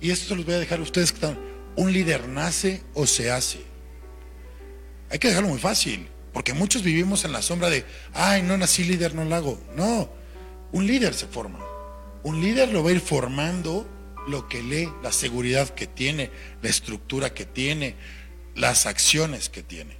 y 0.00 0.10
esto 0.10 0.30
se 0.30 0.34
los 0.34 0.44
voy 0.44 0.54
a 0.54 0.58
dejar 0.58 0.80
a 0.80 0.82
ustedes 0.82 1.12
que 1.12 1.18
están, 1.18 1.38
un 1.76 1.92
líder 1.92 2.26
nace 2.26 2.82
o 2.94 3.06
se 3.06 3.30
hace. 3.30 3.60
Hay 5.08 5.20
que 5.20 5.28
dejarlo 5.28 5.50
muy 5.50 5.60
fácil, 5.60 6.08
porque 6.32 6.52
muchos 6.52 6.82
vivimos 6.82 7.24
en 7.24 7.30
la 7.30 7.42
sombra 7.42 7.70
de, 7.70 7.84
ay, 8.12 8.42
no 8.42 8.58
nací 8.58 8.82
líder, 8.82 9.14
no 9.14 9.24
lo 9.24 9.36
hago. 9.36 9.62
No, 9.76 10.10
un 10.72 10.84
líder 10.84 11.14
se 11.14 11.28
forma. 11.28 11.60
Un 12.24 12.40
líder 12.40 12.70
lo 12.70 12.82
va 12.82 12.90
a 12.90 12.92
ir 12.92 13.00
formando 13.00 14.01
lo 14.26 14.48
que 14.48 14.62
lee, 14.62 14.92
la 15.02 15.12
seguridad 15.12 15.70
que 15.70 15.86
tiene, 15.86 16.30
la 16.62 16.68
estructura 16.68 17.34
que 17.34 17.44
tiene, 17.44 17.96
las 18.54 18.86
acciones 18.86 19.48
que 19.48 19.62
tiene. 19.62 19.96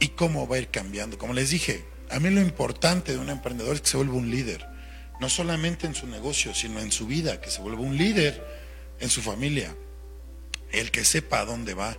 Y 0.00 0.08
cómo 0.08 0.46
va 0.46 0.56
a 0.56 0.60
ir 0.60 0.68
cambiando. 0.68 1.18
Como 1.18 1.34
les 1.34 1.50
dije, 1.50 1.84
a 2.10 2.20
mí 2.20 2.30
lo 2.30 2.40
importante 2.40 3.12
de 3.12 3.18
un 3.18 3.30
emprendedor 3.30 3.76
es 3.76 3.82
que 3.82 3.88
se 3.88 3.96
vuelva 3.96 4.14
un 4.14 4.30
líder. 4.30 4.66
No 5.20 5.28
solamente 5.28 5.86
en 5.86 5.94
su 5.94 6.06
negocio, 6.06 6.54
sino 6.54 6.80
en 6.80 6.92
su 6.92 7.06
vida, 7.06 7.40
que 7.40 7.50
se 7.50 7.60
vuelva 7.60 7.80
un 7.80 7.96
líder 7.96 8.44
en 9.00 9.10
su 9.10 9.22
familia. 9.22 9.74
El 10.70 10.90
que 10.90 11.04
sepa 11.04 11.40
a 11.40 11.44
dónde 11.44 11.74
va, 11.74 11.96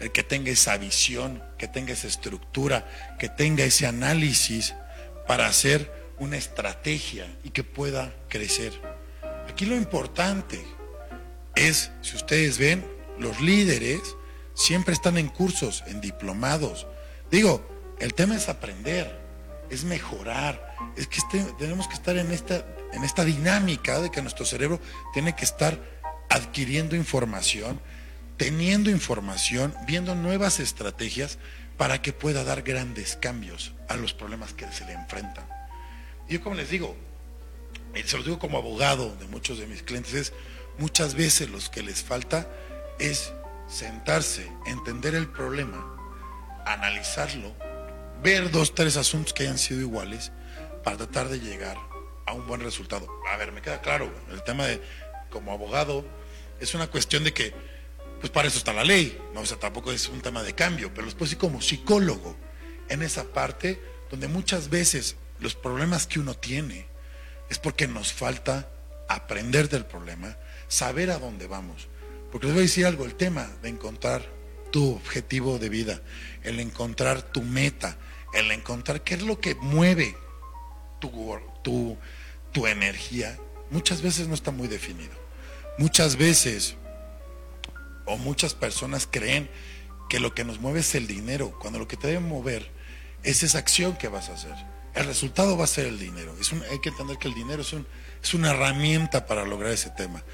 el 0.00 0.12
que 0.12 0.22
tenga 0.22 0.50
esa 0.50 0.76
visión, 0.76 1.42
que 1.56 1.68
tenga 1.68 1.92
esa 1.92 2.06
estructura, 2.06 3.16
que 3.18 3.28
tenga 3.28 3.64
ese 3.64 3.86
análisis 3.86 4.74
para 5.26 5.46
hacer 5.46 5.92
una 6.18 6.36
estrategia 6.36 7.26
y 7.44 7.50
que 7.50 7.64
pueda 7.64 8.14
crecer. 8.28 8.72
Aquí 9.48 9.66
lo 9.66 9.76
importante 9.76 10.64
es, 11.58 11.90
si 12.02 12.16
ustedes 12.16 12.58
ven, 12.58 12.86
los 13.18 13.40
líderes 13.40 14.00
siempre 14.54 14.94
están 14.94 15.18
en 15.18 15.28
cursos, 15.28 15.82
en 15.86 16.00
diplomados. 16.00 16.86
Digo, 17.30 17.66
el 17.98 18.14
tema 18.14 18.36
es 18.36 18.48
aprender, 18.48 19.18
es 19.70 19.84
mejorar, 19.84 20.74
es 20.96 21.08
que 21.08 21.18
este, 21.18 21.42
tenemos 21.58 21.88
que 21.88 21.94
estar 21.94 22.16
en 22.16 22.30
esta, 22.30 22.64
en 22.92 23.04
esta 23.04 23.24
dinámica 23.24 24.00
de 24.00 24.10
que 24.10 24.22
nuestro 24.22 24.44
cerebro 24.44 24.80
tiene 25.12 25.34
que 25.34 25.44
estar 25.44 25.78
adquiriendo 26.30 26.96
información, 26.96 27.80
teniendo 28.36 28.90
información, 28.90 29.74
viendo 29.86 30.14
nuevas 30.14 30.60
estrategias 30.60 31.38
para 31.76 32.02
que 32.02 32.12
pueda 32.12 32.44
dar 32.44 32.62
grandes 32.62 33.16
cambios 33.16 33.72
a 33.88 33.96
los 33.96 34.14
problemas 34.14 34.52
que 34.52 34.70
se 34.72 34.84
le 34.84 34.92
enfrentan. 34.92 35.46
Yo 36.28 36.42
como 36.42 36.56
les 36.56 36.70
digo, 36.70 36.96
y 37.94 38.02
se 38.02 38.16
lo 38.16 38.22
digo 38.22 38.38
como 38.38 38.58
abogado 38.58 39.16
de 39.16 39.26
muchos 39.26 39.58
de 39.58 39.66
mis 39.66 39.82
clientes, 39.82 40.14
es 40.14 40.32
muchas 40.78 41.14
veces 41.14 41.50
lo 41.50 41.58
que 41.70 41.82
les 41.82 42.02
falta 42.02 42.48
es 42.98 43.32
sentarse, 43.68 44.50
entender 44.66 45.14
el 45.14 45.28
problema, 45.28 45.96
analizarlo, 46.66 47.54
ver 48.22 48.50
dos, 48.50 48.74
tres 48.74 48.96
asuntos 48.96 49.32
que 49.32 49.44
hayan 49.44 49.58
sido 49.58 49.80
iguales 49.80 50.32
para 50.82 50.96
tratar 50.96 51.28
de 51.28 51.40
llegar 51.40 51.76
a 52.26 52.32
un 52.32 52.46
buen 52.46 52.60
resultado. 52.60 53.06
A 53.32 53.36
ver, 53.36 53.52
me 53.52 53.62
queda 53.62 53.80
claro, 53.80 54.12
el 54.30 54.42
tema 54.42 54.66
de 54.66 54.82
como 55.30 55.52
abogado 55.52 56.04
es 56.60 56.74
una 56.74 56.88
cuestión 56.88 57.24
de 57.24 57.32
que, 57.32 57.52
pues 58.20 58.30
para 58.30 58.48
eso 58.48 58.58
está 58.58 58.72
la 58.72 58.84
ley, 58.84 59.18
no, 59.34 59.40
o 59.40 59.46
sea, 59.46 59.58
tampoco 59.58 59.92
es 59.92 60.08
un 60.08 60.20
tema 60.20 60.42
de 60.42 60.54
cambio, 60.54 60.92
pero 60.94 61.06
después 61.06 61.30
sí 61.30 61.36
como 61.36 61.60
psicólogo, 61.60 62.36
en 62.88 63.02
esa 63.02 63.24
parte 63.24 63.80
donde 64.10 64.28
muchas 64.28 64.70
veces 64.70 65.16
los 65.40 65.54
problemas 65.54 66.06
que 66.06 66.20
uno 66.20 66.34
tiene 66.34 66.86
es 67.50 67.58
porque 67.58 67.86
nos 67.86 68.12
falta 68.12 68.68
aprender 69.08 69.68
del 69.68 69.86
problema, 69.86 70.36
saber 70.68 71.10
a 71.10 71.18
dónde 71.18 71.46
vamos. 71.46 71.88
Porque 72.30 72.46
les 72.46 72.54
voy 72.54 72.62
a 72.62 72.66
decir 72.66 72.86
algo, 72.86 73.04
el 73.04 73.14
tema 73.14 73.50
de 73.62 73.70
encontrar 73.70 74.22
tu 74.70 74.94
objetivo 74.94 75.58
de 75.58 75.68
vida, 75.68 76.02
el 76.42 76.60
encontrar 76.60 77.22
tu 77.22 77.42
meta, 77.42 77.98
el 78.34 78.50
encontrar 78.50 79.02
qué 79.02 79.14
es 79.14 79.22
lo 79.22 79.40
que 79.40 79.54
mueve 79.56 80.14
tu, 81.00 81.38
tu, 81.62 81.96
tu 82.52 82.66
energía, 82.66 83.38
muchas 83.70 84.02
veces 84.02 84.28
no 84.28 84.34
está 84.34 84.50
muy 84.50 84.68
definido. 84.68 85.16
Muchas 85.78 86.16
veces 86.16 86.76
o 88.04 88.16
muchas 88.16 88.54
personas 88.54 89.08
creen 89.10 89.48
que 90.08 90.20
lo 90.20 90.34
que 90.34 90.44
nos 90.44 90.60
mueve 90.60 90.80
es 90.80 90.94
el 90.94 91.06
dinero, 91.06 91.56
cuando 91.60 91.78
lo 91.78 91.88
que 91.88 91.96
te 91.96 92.08
debe 92.08 92.20
mover 92.20 92.70
es 93.22 93.42
esa 93.42 93.58
acción 93.58 93.96
que 93.96 94.08
vas 94.08 94.28
a 94.28 94.34
hacer. 94.34 94.54
El 94.94 95.04
resultado 95.04 95.56
va 95.56 95.64
a 95.64 95.68
ser 95.68 95.86
el 95.86 95.98
dinero. 95.98 96.34
Es 96.40 96.52
hay 96.52 96.80
que 96.80 96.88
entender 96.88 97.18
que 97.18 97.28
el 97.28 97.34
dinero 97.34 97.62
es, 97.62 97.72
un, 97.72 97.86
es 98.22 98.34
una 98.34 98.50
herramienta 98.50 99.26
para 99.26 99.44
lograr 99.44 99.70
ese 99.70 99.90
tema 99.90 100.24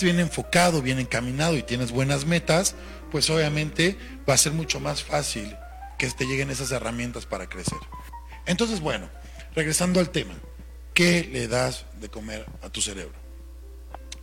bien 0.00 0.20
enfocado, 0.20 0.82
bien 0.82 0.98
encaminado 0.98 1.56
y 1.56 1.62
tienes 1.62 1.92
buenas 1.92 2.26
metas, 2.26 2.74
pues 3.10 3.30
obviamente 3.30 3.96
va 4.28 4.34
a 4.34 4.38
ser 4.38 4.52
mucho 4.52 4.80
más 4.80 5.02
fácil 5.02 5.56
que 5.98 6.08
te 6.10 6.26
lleguen 6.26 6.50
esas 6.50 6.72
herramientas 6.72 7.26
para 7.26 7.48
crecer. 7.48 7.78
Entonces, 8.46 8.80
bueno, 8.80 9.08
regresando 9.54 10.00
al 10.00 10.10
tema, 10.10 10.34
¿qué 10.92 11.28
le 11.32 11.48
das 11.48 11.86
de 12.00 12.08
comer 12.08 12.44
a 12.62 12.70
tu 12.70 12.80
cerebro? 12.80 13.14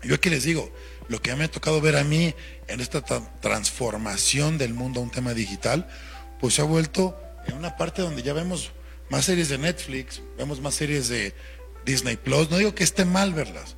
Yo 0.04 0.16
aquí 0.16 0.30
les 0.30 0.44
digo, 0.44 0.72
lo 1.08 1.22
que 1.22 1.36
me 1.36 1.44
ha 1.44 1.52
tocado 1.52 1.80
ver 1.80 1.96
a 1.96 2.04
mí 2.04 2.34
en 2.68 2.82
esta 2.82 3.02
transformación 3.02 4.58
del 4.58 4.74
mundo 4.74 5.00
a 5.00 5.04
un 5.04 5.12
tema 5.12 5.34
digital, 5.34 5.88
pues 6.40 6.56
se 6.56 6.62
ha 6.62 6.66
vuelto 6.66 7.20
en 7.48 7.56
una 7.56 7.78
parte 7.78 8.02
donde 8.02 8.24
ya 8.24 8.34
vemos 8.34 8.72
más 9.10 9.26
series 9.26 9.50
de 9.50 9.58
Netflix, 9.58 10.22
vemos 10.38 10.60
más 10.62 10.74
series 10.74 11.08
de 11.10 11.36
Disney 11.86 12.18
Plus. 12.18 12.50
No 12.50 12.58
digo 12.58 12.74
que 12.74 12.84
esté 12.84 13.06
mal 13.06 13.34
verlas, 13.34 13.76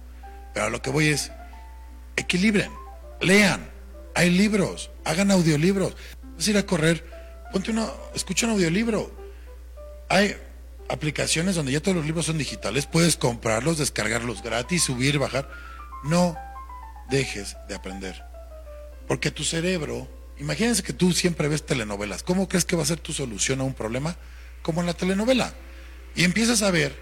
pero 0.53 0.69
lo 0.69 0.81
que 0.81 0.89
voy 0.89 1.07
es, 1.07 1.31
equilibren, 2.15 2.71
lean, 3.21 3.71
hay 4.15 4.29
libros, 4.29 4.91
hagan 5.05 5.31
audiolibros. 5.31 5.95
Vas 6.35 6.47
a 6.47 6.51
ir 6.51 6.57
a 6.57 6.65
correr, 6.65 7.05
ponte 7.51 7.71
una, 7.71 7.87
escucha 8.13 8.45
un 8.45 8.53
audiolibro. 8.53 9.11
Hay 10.09 10.35
aplicaciones 10.89 11.55
donde 11.55 11.71
ya 11.71 11.81
todos 11.81 11.97
los 11.97 12.05
libros 12.05 12.25
son 12.25 12.37
digitales, 12.37 12.85
puedes 12.85 13.17
comprarlos, 13.17 13.77
descargarlos 13.77 14.43
gratis, 14.43 14.83
subir, 14.83 15.17
bajar. 15.19 15.49
No 16.03 16.37
dejes 17.09 17.57
de 17.67 17.75
aprender. 17.75 18.23
Porque 19.07 19.31
tu 19.31 19.43
cerebro, 19.43 20.07
imagínense 20.37 20.83
que 20.83 20.93
tú 20.93 21.11
siempre 21.13 21.47
ves 21.47 21.65
telenovelas. 21.65 22.23
¿Cómo 22.23 22.47
crees 22.47 22.65
que 22.65 22.75
va 22.75 22.83
a 22.83 22.87
ser 22.87 22.99
tu 22.99 23.13
solución 23.13 23.61
a 23.61 23.63
un 23.63 23.73
problema? 23.73 24.15
Como 24.61 24.81
en 24.81 24.87
la 24.87 24.93
telenovela. 24.93 25.53
Y 26.15 26.23
empiezas 26.23 26.61
a 26.61 26.71
ver 26.71 26.95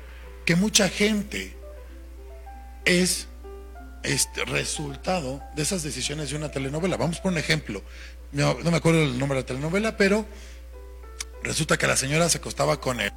que 0.45 0.55
mucha 0.55 0.89
gente 0.89 1.55
es 2.85 3.27
este 4.03 4.45
resultado 4.45 5.43
de 5.55 5.63
esas 5.63 5.83
decisiones 5.83 6.29
de 6.29 6.37
una 6.37 6.51
telenovela. 6.51 6.97
Vamos 6.97 7.19
por 7.19 7.31
un 7.31 7.37
ejemplo. 7.37 7.83
No, 8.31 8.55
me 8.55 8.77
acuerdo 8.77 9.03
el 9.03 9.19
nombre 9.19 9.37
de 9.37 9.43
la 9.43 9.47
telenovela, 9.47 9.97
pero 9.97 10.25
resulta 11.43 11.77
que 11.77 11.87
la 11.87 11.97
señora 11.97 12.29
se 12.29 12.37
acostaba 12.37 12.79
con 12.79 12.99
el 12.99 13.11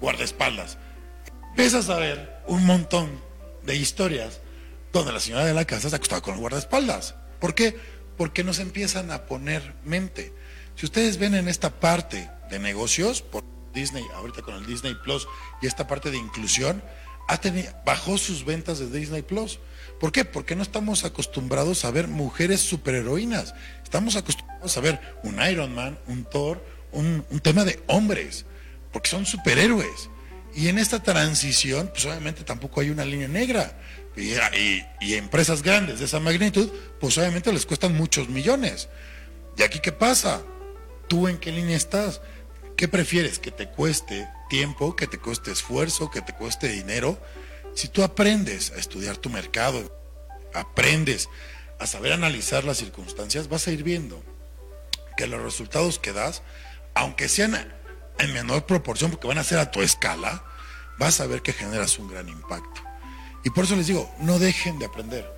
guardaespaldas. 0.00 0.78
Empiezas 1.50 1.88
a 1.90 1.98
ver 1.98 2.42
un 2.46 2.64
montón 2.64 3.20
de 3.62 3.76
historias 3.76 4.40
donde 4.92 5.12
la 5.12 5.20
señora 5.20 5.44
de 5.44 5.54
la 5.54 5.64
casa 5.64 5.90
se 5.90 5.96
acostaba 5.96 6.22
con 6.22 6.34
el 6.34 6.40
guardaespaldas. 6.40 7.14
¿Por 7.40 7.54
qué? 7.54 7.76
Porque 8.16 8.44
nos 8.44 8.58
empiezan 8.58 9.10
a 9.10 9.26
poner 9.26 9.74
mente. 9.84 10.32
Si 10.76 10.86
ustedes 10.86 11.18
ven 11.18 11.34
en 11.34 11.48
esta 11.48 11.70
parte 11.70 12.30
de 12.50 12.58
negocios, 12.58 13.22
por 13.22 13.42
Disney, 13.74 14.04
ahorita 14.14 14.42
con 14.42 14.54
el 14.54 14.66
Disney 14.66 14.94
Plus 14.94 15.26
y 15.60 15.66
esta 15.66 15.86
parte 15.86 16.10
de 16.10 16.18
inclusión, 16.18 16.82
ha 17.28 17.40
tenido, 17.40 17.72
bajó 17.84 18.18
sus 18.18 18.44
ventas 18.44 18.78
de 18.78 18.90
Disney 18.90 19.22
Plus. 19.22 19.58
¿Por 20.00 20.12
qué? 20.12 20.24
Porque 20.24 20.56
no 20.56 20.62
estamos 20.62 21.04
acostumbrados 21.04 21.84
a 21.84 21.90
ver 21.90 22.08
mujeres 22.08 22.60
superheroínas. 22.60 23.54
Estamos 23.82 24.16
acostumbrados 24.16 24.76
a 24.76 24.80
ver 24.80 25.00
un 25.22 25.40
Iron 25.42 25.74
Man, 25.74 25.98
un 26.06 26.24
Thor, 26.24 26.64
un, 26.92 27.24
tema 27.42 27.64
de 27.64 27.80
hombres, 27.86 28.44
porque 28.92 29.10
son 29.10 29.26
superhéroes. 29.26 30.10
Y 30.54 30.68
en 30.68 30.78
esta 30.78 31.02
transición, 31.02 31.88
pues 31.92 32.04
obviamente 32.04 32.44
tampoco 32.44 32.80
hay 32.80 32.90
una 32.90 33.04
línea 33.04 33.28
negra. 33.28 33.78
Y, 34.16 34.34
y, 35.00 35.14
empresas 35.14 35.62
grandes 35.62 36.00
de 36.00 36.04
esa 36.04 36.20
magnitud, 36.20 36.70
pues 37.00 37.16
obviamente 37.16 37.52
les 37.52 37.64
cuestan 37.64 37.96
muchos 37.96 38.28
millones. 38.28 38.88
¿Y 39.56 39.62
aquí 39.62 39.78
qué 39.78 39.92
pasa? 39.92 40.42
¿Tú 41.08 41.28
en 41.28 41.38
qué 41.38 41.50
línea 41.50 41.76
estás? 41.76 42.20
¿Qué 42.76 42.88
prefieres? 42.88 43.38
¿Que 43.38 43.50
te 43.50 43.68
cueste 43.68 44.28
tiempo, 44.52 44.94
que 44.94 45.06
te 45.06 45.16
cueste 45.16 45.50
esfuerzo, 45.50 46.10
que 46.10 46.20
te 46.20 46.34
cueste 46.34 46.68
dinero? 46.68 47.18
Si 47.74 47.88
tú 47.88 48.02
aprendes 48.02 48.70
a 48.72 48.76
estudiar 48.76 49.16
tu 49.16 49.30
mercado, 49.30 49.98
aprendes 50.52 51.30
a 51.78 51.86
saber 51.86 52.12
analizar 52.12 52.62
las 52.64 52.76
circunstancias, 52.76 53.48
vas 53.48 53.66
a 53.66 53.70
ir 53.70 53.82
viendo 53.82 54.22
que 55.16 55.26
los 55.26 55.40
resultados 55.40 55.98
que 55.98 56.12
das, 56.12 56.42
aunque 56.92 57.30
sean 57.30 57.54
en 58.18 58.32
menor 58.34 58.66
proporción, 58.66 59.10
porque 59.10 59.26
van 59.26 59.38
a 59.38 59.44
ser 59.44 59.58
a 59.58 59.70
tu 59.70 59.80
escala, 59.80 60.44
vas 60.98 61.18
a 61.22 61.26
ver 61.26 61.40
que 61.40 61.54
generas 61.54 61.98
un 61.98 62.08
gran 62.08 62.28
impacto. 62.28 62.82
Y 63.44 63.48
por 63.48 63.64
eso 63.64 63.74
les 63.74 63.86
digo, 63.86 64.14
no 64.20 64.38
dejen 64.38 64.78
de 64.78 64.84
aprender. 64.84 65.32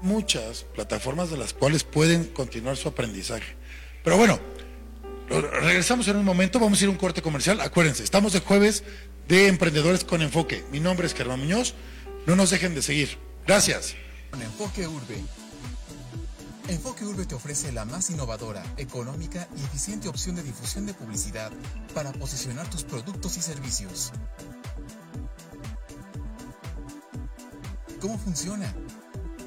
muchas 0.00 0.62
plataformas 0.74 1.28
de 1.30 1.36
las 1.36 1.52
cuales 1.52 1.84
pueden 1.84 2.24
continuar 2.24 2.78
su 2.78 2.88
aprendizaje. 2.88 3.56
Pero 4.04 4.16
bueno, 4.16 4.40
regresamos 5.28 6.08
en 6.08 6.16
un 6.16 6.24
momento, 6.24 6.58
vamos 6.58 6.80
a 6.80 6.84
ir 6.84 6.88
a 6.88 6.92
un 6.92 6.98
corte 6.98 7.22
comercial. 7.22 7.60
Acuérdense, 7.60 8.02
estamos 8.02 8.32
de 8.32 8.40
jueves 8.40 8.84
de 9.28 9.48
Emprendedores 9.48 10.04
con 10.04 10.22
Enfoque. 10.22 10.64
Mi 10.72 10.80
nombre 10.80 11.06
es 11.06 11.14
Germán 11.14 11.40
Muñoz. 11.40 11.74
No 12.26 12.36
nos 12.36 12.50
dejen 12.50 12.74
de 12.74 12.82
seguir. 12.82 13.18
Gracias. 13.46 13.94
Enfoque 14.40 14.86
Urbe. 14.86 15.22
Enfoque 16.68 17.04
Urbe 17.04 17.24
te 17.24 17.34
ofrece 17.34 17.72
la 17.72 17.86
más 17.86 18.10
innovadora, 18.10 18.62
económica 18.76 19.48
y 19.56 19.64
eficiente 19.64 20.08
opción 20.08 20.36
de 20.36 20.42
difusión 20.42 20.84
de 20.84 20.92
publicidad 20.92 21.50
para 21.94 22.12
posicionar 22.12 22.68
tus 22.68 22.84
productos 22.84 23.38
y 23.38 23.40
servicios. 23.40 24.12
¿Cómo 28.00 28.18
funciona? 28.18 28.72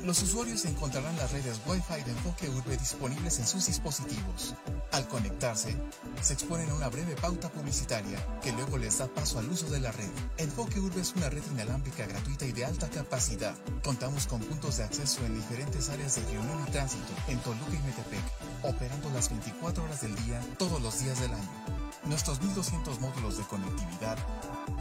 Los 0.04 0.24
usuarios 0.24 0.66
encontrarán 0.66 1.16
las 1.18 1.32
redes 1.32 1.62
Wi-Fi 1.68 2.04
de 2.04 2.12
Enfoque 2.12 2.50
Urbe 2.50 2.76
disponibles 2.76 3.38
en 3.38 3.46
sus 3.46 3.68
dispositivos. 3.68 4.56
Al 4.92 5.08
conectarse, 5.08 5.78
se 6.22 6.34
exponen 6.34 6.72
a 6.72 6.74
una 6.74 6.90
breve 6.90 7.16
pauta 7.16 7.50
publicitaria 7.50 8.18
que 8.42 8.52
luego 8.52 8.80
les 8.80 8.98
da 8.98 9.06
paso 9.08 9.38
al 9.38 9.48
uso 9.48 9.70
de 9.70 9.80
la 9.80 9.92
red. 9.92 10.10
Enfoque 10.38 10.80
Urbe 10.80 11.02
es 11.02 11.14
una 11.16 11.30
red 11.30 11.44
inalámbrica 11.52 12.08
gratuita 12.08 12.46
y 12.46 12.52
de 12.52 12.66
alta 12.66 12.90
capacidad. 12.90 13.56
Contamos 13.84 14.26
con 14.26 14.40
puntos 14.42 14.78
de 14.78 14.86
acceso 14.86 15.24
en 15.24 15.36
diferentes 15.36 15.90
áreas 15.90 16.16
de 16.16 16.24
reunión 16.24 16.66
y 16.68 16.72
tránsito 16.72 17.14
en 17.28 17.38
Toluca 17.40 17.74
y 17.74 17.86
Metepec, 17.86 18.24
operando 18.64 19.12
las 19.12 19.30
24 19.30 19.84
horas 19.84 20.02
del 20.02 20.16
día, 20.26 20.42
todos 20.58 20.82
los 20.82 21.00
días 21.00 21.20
del 21.20 21.32
año. 21.32 21.82
Nuestros 22.06 22.42
1200 22.42 23.00
módulos 23.00 23.38
de 23.38 23.44
conectividad 23.44 24.18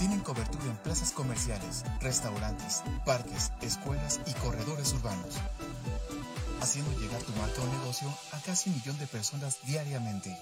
tienen 0.00 0.20
cobertura 0.20 0.64
en 0.64 0.78
plazas 0.78 1.12
comerciales, 1.12 1.84
restaurantes, 2.00 2.82
parques, 3.04 3.52
escuelas 3.60 4.18
y 4.24 4.32
corredores 4.32 4.94
urbanos, 4.94 5.34
haciendo 6.62 6.98
llegar 6.98 7.20
tu 7.22 7.32
marca 7.32 7.60
o 7.60 7.66
negocio 7.66 8.08
a 8.32 8.40
casi 8.40 8.70
un 8.70 8.76
millón 8.76 8.98
de 8.98 9.06
personas 9.06 9.58
diariamente. 9.66 10.34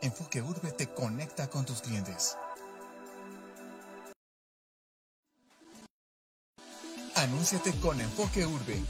Enfoque 0.00 0.42
Urbe 0.42 0.70
te 0.70 0.86
conecta 0.86 1.50
con 1.50 1.66
tus 1.66 1.82
clientes. 1.82 2.36
Anúnciate 7.16 7.72
con 7.80 8.00
Enfoque 8.00 8.46
Urbe. 8.46 8.80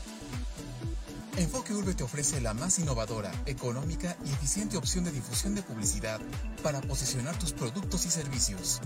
Enfoque 1.36 1.72
Urbe 1.72 1.94
te 1.94 2.02
ofrece 2.02 2.40
la 2.40 2.54
más 2.54 2.78
innovadora, 2.78 3.32
económica 3.46 4.16
y 4.24 4.30
eficiente 4.30 4.76
opción 4.76 5.04
de 5.04 5.12
difusión 5.12 5.54
de 5.54 5.62
publicidad 5.62 6.20
para 6.62 6.80
posicionar 6.80 7.38
tus 7.38 7.52
productos 7.52 8.04
y 8.06 8.10
servicios. 8.10 8.80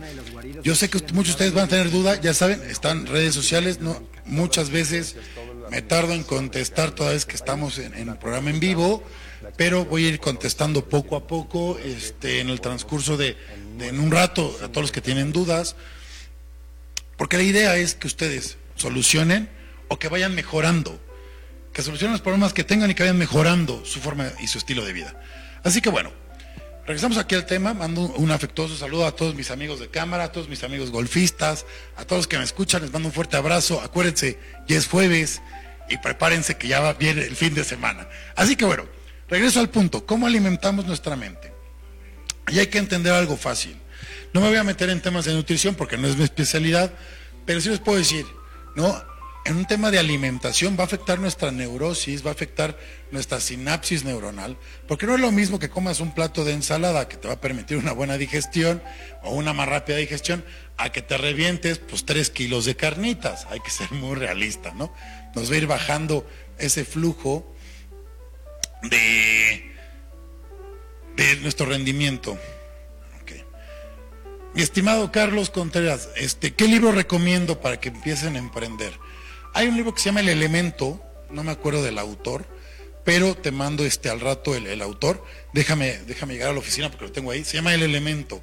yo 0.62 0.74
sé 0.74 0.88
que 0.88 0.98
muchos 1.12 1.26
de 1.26 1.30
ustedes 1.32 1.54
van 1.54 1.64
a 1.64 1.68
tener 1.68 1.90
duda, 1.90 2.20
ya 2.20 2.34
saben, 2.34 2.62
están 2.68 3.06
redes 3.06 3.34
sociales, 3.34 3.80
no 3.80 4.02
muchas 4.24 4.70
veces 4.70 5.16
me 5.70 5.82
tardo 5.82 6.12
en 6.12 6.22
contestar 6.22 6.92
toda 6.92 7.12
vez 7.12 7.26
que 7.26 7.34
estamos 7.34 7.78
en, 7.78 7.94
el 7.94 8.16
programa 8.18 8.50
en 8.50 8.60
vivo, 8.60 9.02
pero 9.56 9.84
voy 9.84 10.06
a 10.06 10.08
ir 10.08 10.20
contestando 10.20 10.88
poco 10.88 11.16
a 11.16 11.26
poco 11.26 11.78
este, 11.78 12.40
en 12.40 12.48
el 12.48 12.60
transcurso 12.60 13.16
de, 13.16 13.36
de 13.78 13.88
en 13.88 14.00
un 14.00 14.10
rato 14.10 14.56
a 14.62 14.68
todos 14.68 14.82
los 14.82 14.92
que 14.92 15.00
tienen 15.00 15.32
dudas, 15.32 15.76
porque 17.16 17.36
la 17.36 17.42
idea 17.42 17.76
es 17.76 17.94
que 17.94 18.06
ustedes 18.06 18.56
solucionen 18.76 19.48
o 19.88 19.98
que 19.98 20.08
vayan 20.08 20.34
mejorando, 20.34 21.00
que 21.72 21.82
solucionen 21.82 22.12
los 22.12 22.22
problemas 22.22 22.52
que 22.52 22.64
tengan 22.64 22.90
y 22.90 22.94
que 22.94 23.02
vayan 23.02 23.18
mejorando 23.18 23.84
su 23.84 24.00
forma 24.00 24.30
y 24.40 24.46
su 24.46 24.58
estilo 24.58 24.84
de 24.84 24.92
vida. 24.92 25.20
Así 25.64 25.80
que 25.80 25.90
bueno, 25.90 26.12
Regresamos 26.84 27.16
aquí 27.16 27.36
al 27.36 27.46
tema, 27.46 27.74
mando 27.74 28.00
un 28.00 28.32
afectuoso 28.32 28.76
saludo 28.76 29.06
a 29.06 29.14
todos 29.14 29.36
mis 29.36 29.52
amigos 29.52 29.78
de 29.78 29.88
cámara, 29.88 30.24
a 30.24 30.32
todos 30.32 30.48
mis 30.48 30.64
amigos 30.64 30.90
golfistas, 30.90 31.64
a 31.96 32.04
todos 32.04 32.20
los 32.20 32.26
que 32.26 32.38
me 32.38 32.42
escuchan, 32.42 32.82
les 32.82 32.92
mando 32.92 33.08
un 33.08 33.14
fuerte 33.14 33.36
abrazo. 33.36 33.80
Acuérdense, 33.80 34.36
ya 34.66 34.78
es 34.78 34.88
jueves 34.88 35.40
y 35.88 35.98
prepárense 35.98 36.56
que 36.56 36.66
ya 36.66 36.80
va 36.80 36.94
bien 36.94 37.18
el 37.18 37.36
fin 37.36 37.54
de 37.54 37.62
semana. 37.62 38.08
Así 38.34 38.56
que 38.56 38.64
bueno, 38.64 38.86
regreso 39.28 39.60
al 39.60 39.70
punto, 39.70 40.04
¿cómo 40.04 40.26
alimentamos 40.26 40.84
nuestra 40.84 41.14
mente? 41.14 41.52
Y 42.48 42.58
hay 42.58 42.66
que 42.66 42.78
entender 42.78 43.12
algo 43.12 43.36
fácil. 43.36 43.76
No 44.32 44.40
me 44.40 44.48
voy 44.48 44.56
a 44.56 44.64
meter 44.64 44.90
en 44.90 45.00
temas 45.00 45.24
de 45.24 45.34
nutrición 45.34 45.76
porque 45.76 45.96
no 45.96 46.08
es 46.08 46.16
mi 46.16 46.24
especialidad, 46.24 46.92
pero 47.46 47.60
sí 47.60 47.68
les 47.68 47.78
puedo 47.78 47.98
decir, 47.98 48.26
¿no? 48.74 49.00
En 49.44 49.56
un 49.56 49.66
tema 49.66 49.90
de 49.90 49.98
alimentación 49.98 50.76
va 50.78 50.82
a 50.82 50.86
afectar 50.86 51.18
nuestra 51.18 51.50
neurosis, 51.50 52.24
va 52.24 52.30
a 52.30 52.34
afectar 52.34 52.78
nuestra 53.10 53.40
sinapsis 53.40 54.04
neuronal, 54.04 54.56
porque 54.86 55.06
no 55.06 55.14
es 55.14 55.20
lo 55.20 55.32
mismo 55.32 55.58
que 55.58 55.68
comas 55.68 56.00
un 56.00 56.14
plato 56.14 56.44
de 56.44 56.52
ensalada 56.52 57.08
que 57.08 57.16
te 57.16 57.28
va 57.28 57.34
a 57.34 57.40
permitir 57.40 57.76
una 57.76 57.92
buena 57.92 58.16
digestión 58.18 58.82
o 59.22 59.34
una 59.34 59.52
más 59.52 59.68
rápida 59.68 59.96
digestión, 59.96 60.44
a 60.76 60.90
que 60.90 61.02
te 61.02 61.16
revientes 61.16 61.78
pues 61.78 62.04
tres 62.04 62.30
kilos 62.30 62.64
de 62.64 62.76
carnitas. 62.76 63.46
Hay 63.50 63.60
que 63.60 63.70
ser 63.70 63.90
muy 63.92 64.14
realista, 64.16 64.72
¿no? 64.74 64.92
Nos 65.34 65.50
va 65.50 65.54
a 65.54 65.58
ir 65.58 65.66
bajando 65.66 66.26
ese 66.58 66.84
flujo 66.84 67.54
de, 68.82 69.72
de 71.16 71.36
nuestro 71.36 71.66
rendimiento. 71.66 72.38
Mi 74.54 74.60
estimado 74.60 75.10
Carlos 75.10 75.48
Contreras, 75.48 76.10
este, 76.14 76.52
¿qué 76.52 76.68
libro 76.68 76.92
recomiendo 76.92 77.62
para 77.62 77.80
que 77.80 77.88
empiecen 77.88 78.36
a 78.36 78.38
emprender? 78.38 78.92
Hay 79.54 79.68
un 79.68 79.76
libro 79.76 79.94
que 79.94 80.00
se 80.00 80.06
llama 80.06 80.20
El 80.20 80.30
Elemento, 80.30 81.02
no 81.30 81.44
me 81.44 81.52
acuerdo 81.52 81.82
del 81.82 81.98
autor, 81.98 82.46
pero 83.04 83.34
te 83.34 83.50
mando 83.50 83.84
este 83.84 84.08
al 84.08 84.20
rato 84.20 84.54
el, 84.54 84.80
autor. 84.80 85.24
Déjame, 85.52 85.98
déjame 86.06 86.34
llegar 86.34 86.50
a 86.50 86.52
la 86.52 86.60
oficina 86.60 86.88
porque 86.90 87.06
lo 87.06 87.12
tengo 87.12 87.30
ahí. 87.30 87.44
Se 87.44 87.56
llama 87.56 87.74
El 87.74 87.82
Elemento. 87.82 88.42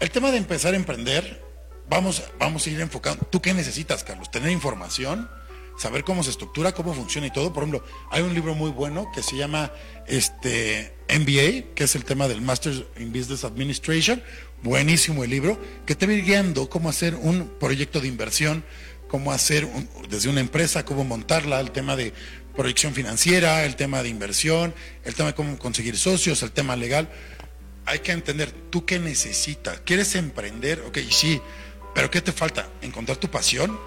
El 0.00 0.10
tema 0.10 0.30
de 0.30 0.38
empezar 0.38 0.74
a 0.74 0.76
emprender, 0.76 1.44
vamos, 1.88 2.22
vamos 2.38 2.66
a 2.66 2.70
ir 2.70 2.80
enfocando. 2.80 3.24
¿Tú 3.30 3.40
qué 3.40 3.54
necesitas, 3.54 4.02
Carlos? 4.02 4.30
Tener 4.30 4.50
información, 4.50 5.30
saber 5.78 6.02
cómo 6.02 6.24
se 6.24 6.30
estructura, 6.30 6.72
cómo 6.72 6.94
funciona 6.94 7.28
y 7.28 7.30
todo. 7.30 7.52
Por 7.52 7.62
ejemplo, 7.62 7.84
hay 8.10 8.22
un 8.22 8.34
libro 8.34 8.54
muy 8.54 8.70
bueno 8.70 9.10
que 9.14 9.22
se 9.22 9.36
llama 9.36 9.70
este, 10.08 10.94
MBA, 11.08 11.74
que 11.74 11.84
es 11.84 11.94
el 11.94 12.04
tema 12.04 12.26
del 12.26 12.40
Master 12.40 12.72
in 12.98 13.12
Business 13.12 13.44
Administration. 13.44 14.22
Buenísimo 14.62 15.24
el 15.24 15.30
libro, 15.30 15.60
que 15.86 15.94
te 15.94 16.06
va 16.06 16.12
guiando 16.12 16.68
cómo 16.68 16.88
hacer 16.88 17.14
un 17.14 17.52
proyecto 17.60 18.00
de 18.00 18.08
inversión, 18.08 18.64
cómo 19.12 19.30
hacer 19.30 19.68
desde 20.08 20.30
una 20.30 20.40
empresa, 20.40 20.86
cómo 20.86 21.04
montarla, 21.04 21.60
el 21.60 21.70
tema 21.70 21.96
de 21.96 22.14
proyección 22.56 22.94
financiera, 22.94 23.66
el 23.66 23.76
tema 23.76 24.02
de 24.02 24.08
inversión, 24.08 24.74
el 25.04 25.14
tema 25.14 25.28
de 25.28 25.34
cómo 25.34 25.58
conseguir 25.58 25.98
socios, 25.98 26.42
el 26.42 26.50
tema 26.50 26.76
legal. 26.76 27.10
Hay 27.84 27.98
que 27.98 28.12
entender, 28.12 28.50
¿tú 28.70 28.86
qué 28.86 28.98
necesitas? 28.98 29.80
¿Quieres 29.84 30.14
emprender? 30.14 30.80
Ok, 30.86 30.96
sí, 31.10 31.42
pero 31.94 32.10
¿qué 32.10 32.22
te 32.22 32.32
falta? 32.32 32.70
¿Encontrar 32.80 33.18
tu 33.18 33.30
pasión? 33.30 33.78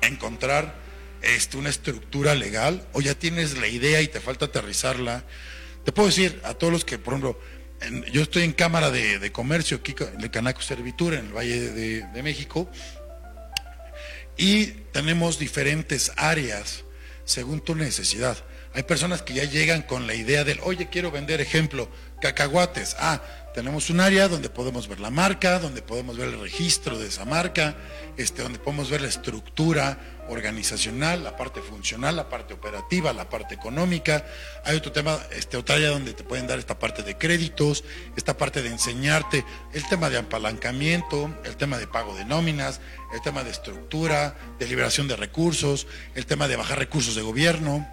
¿Encontrar 0.00 0.76
este, 1.22 1.56
una 1.56 1.70
estructura 1.70 2.36
legal? 2.36 2.86
¿O 2.92 3.00
ya 3.00 3.16
tienes 3.16 3.58
la 3.58 3.66
idea 3.66 4.00
y 4.00 4.06
te 4.06 4.20
falta 4.20 4.44
aterrizarla? 4.44 5.24
Te 5.84 5.90
puedo 5.90 6.06
decir 6.06 6.40
a 6.44 6.54
todos 6.54 6.72
los 6.72 6.84
que, 6.84 6.98
por 6.98 7.14
ejemplo, 7.14 7.36
yo 8.12 8.22
estoy 8.22 8.42
en 8.42 8.52
Cámara 8.52 8.90
de, 8.90 9.32
Comercio, 9.32 9.78
aquí 9.78 9.94
de 10.18 10.30
Canaco 10.30 10.62
Servitura, 10.62 11.18
en 11.18 11.26
el 11.26 11.32
Valle 11.32 11.70
de, 11.70 12.22
México, 12.22 12.70
y 14.36 14.66
tenemos 14.92 15.38
diferentes 15.38 16.12
áreas 16.16 16.84
según 17.24 17.60
tu 17.60 17.74
necesidad. 17.74 18.36
Hay 18.72 18.84
personas 18.84 19.22
que 19.22 19.34
ya 19.34 19.44
llegan 19.44 19.82
con 19.82 20.06
la 20.06 20.14
idea 20.14 20.44
del, 20.44 20.60
oye, 20.62 20.88
quiero 20.88 21.10
vender, 21.10 21.40
ejemplo, 21.40 21.88
cacahuates. 22.20 22.96
Ah, 22.98 23.20
tenemos 23.54 23.90
un 23.90 24.00
área 24.00 24.28
donde 24.28 24.48
podemos 24.48 24.86
ver 24.86 25.00
la 25.00 25.10
marca, 25.10 25.58
donde 25.58 25.82
podemos 25.82 26.16
ver 26.16 26.28
el 26.28 26.40
registro 26.40 26.98
de 26.98 27.08
esa 27.08 27.24
marca, 27.24 27.76
este, 28.16 28.42
donde 28.42 28.58
podemos 28.58 28.90
ver 28.90 29.00
la 29.00 29.08
estructura 29.08 29.98
organizacional, 30.28 31.24
la 31.24 31.36
parte 31.36 31.60
funcional, 31.60 32.14
la 32.14 32.28
parte 32.28 32.54
operativa, 32.54 33.12
la 33.12 33.28
parte 33.28 33.54
económica. 33.54 34.24
Hay 34.64 34.76
otro 34.76 34.92
tema, 34.92 35.18
este, 35.32 35.56
otra 35.56 35.76
área 35.76 35.88
donde 35.88 36.12
te 36.12 36.22
pueden 36.22 36.46
dar 36.46 36.60
esta 36.60 36.78
parte 36.78 37.02
de 37.02 37.18
créditos, 37.18 37.82
esta 38.16 38.36
parte 38.36 38.62
de 38.62 38.68
enseñarte, 38.68 39.44
el 39.72 39.86
tema 39.88 40.08
de 40.10 40.18
apalancamiento, 40.18 41.34
el 41.44 41.56
tema 41.56 41.78
de 41.78 41.88
pago 41.88 42.14
de 42.14 42.24
nóminas, 42.24 42.80
el 43.12 43.20
tema 43.20 43.42
de 43.42 43.50
estructura, 43.50 44.36
de 44.60 44.68
liberación 44.68 45.08
de 45.08 45.16
recursos, 45.16 45.88
el 46.14 46.26
tema 46.26 46.46
de 46.46 46.56
bajar 46.56 46.78
recursos 46.78 47.16
de 47.16 47.22
gobierno. 47.22 47.88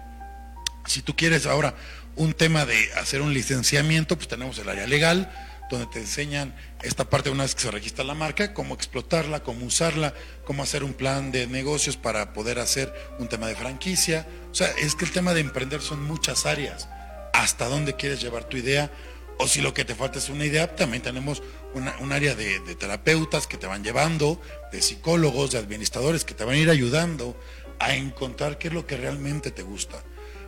Si 0.86 1.02
tú 1.02 1.16
quieres 1.16 1.46
ahora 1.46 1.74
un 2.14 2.32
tema 2.32 2.64
de 2.64 2.92
hacer 2.94 3.20
un 3.20 3.34
licenciamiento, 3.34 4.16
pues 4.16 4.28
tenemos 4.28 4.58
el 4.58 4.68
área 4.68 4.86
legal, 4.86 5.30
donde 5.70 5.86
te 5.86 6.00
enseñan 6.00 6.54
esta 6.82 7.08
parte 7.08 7.30
una 7.30 7.44
vez 7.44 7.54
que 7.54 7.62
se 7.62 7.70
registra 7.70 8.04
la 8.04 8.14
marca, 8.14 8.54
cómo 8.54 8.74
explotarla, 8.74 9.42
cómo 9.42 9.66
usarla, 9.66 10.14
cómo 10.44 10.62
hacer 10.62 10.84
un 10.84 10.94
plan 10.94 11.30
de 11.32 11.46
negocios 11.46 11.96
para 11.96 12.32
poder 12.32 12.58
hacer 12.58 12.92
un 13.18 13.28
tema 13.28 13.46
de 13.46 13.56
franquicia. 13.56 14.26
O 14.50 14.54
sea, 14.54 14.68
es 14.78 14.94
que 14.94 15.04
el 15.04 15.10
tema 15.10 15.34
de 15.34 15.40
emprender 15.40 15.80
son 15.80 16.02
muchas 16.02 16.46
áreas. 16.46 16.88
Hasta 17.32 17.68
dónde 17.68 17.94
quieres 17.94 18.20
llevar 18.20 18.44
tu 18.44 18.56
idea, 18.56 18.90
o 19.38 19.46
si 19.46 19.60
lo 19.60 19.72
que 19.72 19.84
te 19.84 19.94
falta 19.94 20.18
es 20.18 20.28
una 20.28 20.44
idea, 20.44 20.74
también 20.74 21.02
tenemos 21.02 21.42
un 21.74 22.12
área 22.12 22.34
de, 22.34 22.58
de 22.60 22.74
terapeutas 22.74 23.46
que 23.46 23.56
te 23.56 23.66
van 23.66 23.84
llevando, 23.84 24.40
de 24.72 24.82
psicólogos, 24.82 25.52
de 25.52 25.58
administradores 25.58 26.24
que 26.24 26.34
te 26.34 26.44
van 26.44 26.54
a 26.54 26.58
ir 26.58 26.70
ayudando 26.70 27.38
a 27.78 27.94
encontrar 27.94 28.58
qué 28.58 28.68
es 28.68 28.74
lo 28.74 28.86
que 28.86 28.96
realmente 28.96 29.50
te 29.50 29.62
gusta. 29.62 30.02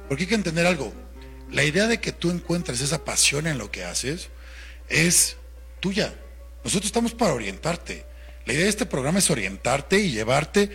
Porque 0.09 0.25
hay 0.25 0.29
que 0.29 0.35
entender 0.35 0.67
algo, 0.67 0.93
la 1.53 1.65
idea 1.65 1.87
de 1.87 2.01
que 2.01 2.13
tú 2.13 2.31
encuentres 2.31 2.81
esa 2.81 3.05
pasión 3.05 3.47
en 3.47 3.59
lo 3.59 3.71
que 3.71 3.85
haces, 3.85 4.29
es 4.91 5.37
tuya. 5.81 6.15
Nosotros 6.63 6.87
estamos 6.87 7.15
para 7.15 7.33
orientarte. 7.33 8.05
La 8.45 8.53
idea 8.53 8.65
de 8.65 8.71
este 8.71 8.87
programa 8.87 9.21
es 9.21 9.31
orientarte 9.31 9.99
y 9.99 10.11
llevarte 10.11 10.71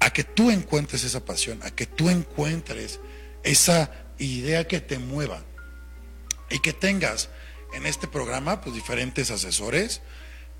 a 0.00 0.12
que 0.12 0.24
tú 0.24 0.50
encuentres 0.50 1.04
esa 1.04 1.24
pasión, 1.24 1.62
a 1.62 1.70
que 1.70 1.86
tú 1.86 2.10
encuentres 2.10 2.98
esa 3.44 3.90
idea 4.18 4.66
que 4.66 4.80
te 4.80 4.98
mueva 4.98 5.44
y 6.50 6.58
que 6.58 6.72
tengas 6.72 7.28
en 7.74 7.86
este 7.86 8.08
programa 8.08 8.60
pues 8.60 8.74
diferentes 8.74 9.30
asesores 9.30 10.00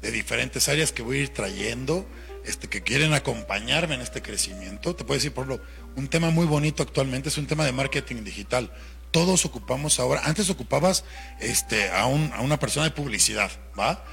de 0.00 0.10
diferentes 0.10 0.68
áreas 0.68 0.92
que 0.92 1.02
voy 1.02 1.18
a 1.18 1.22
ir 1.22 1.28
trayendo, 1.28 2.06
este, 2.44 2.68
que 2.68 2.82
quieren 2.82 3.12
acompañarme 3.14 3.94
en 3.94 4.00
este 4.00 4.20
crecimiento. 4.20 4.96
Te 4.96 5.04
puedo 5.04 5.18
decir, 5.18 5.32
por 5.32 5.46
ejemplo, 5.46 5.66
un 5.96 6.08
tema 6.08 6.30
muy 6.30 6.46
bonito 6.46 6.82
actualmente 6.82 7.28
es 7.28 7.38
un 7.38 7.46
tema 7.46 7.64
de 7.64 7.72
marketing 7.72 8.24
digital 8.24 8.72
todos 9.12 9.44
ocupamos 9.44 10.00
ahora, 10.00 10.22
antes 10.24 10.50
ocupabas 10.50 11.04
este, 11.38 11.90
a, 11.90 12.06
un, 12.06 12.32
a 12.34 12.40
una 12.40 12.58
persona 12.58 12.86
de 12.86 12.90
publicidad, 12.90 13.50
¿va? 13.78 14.04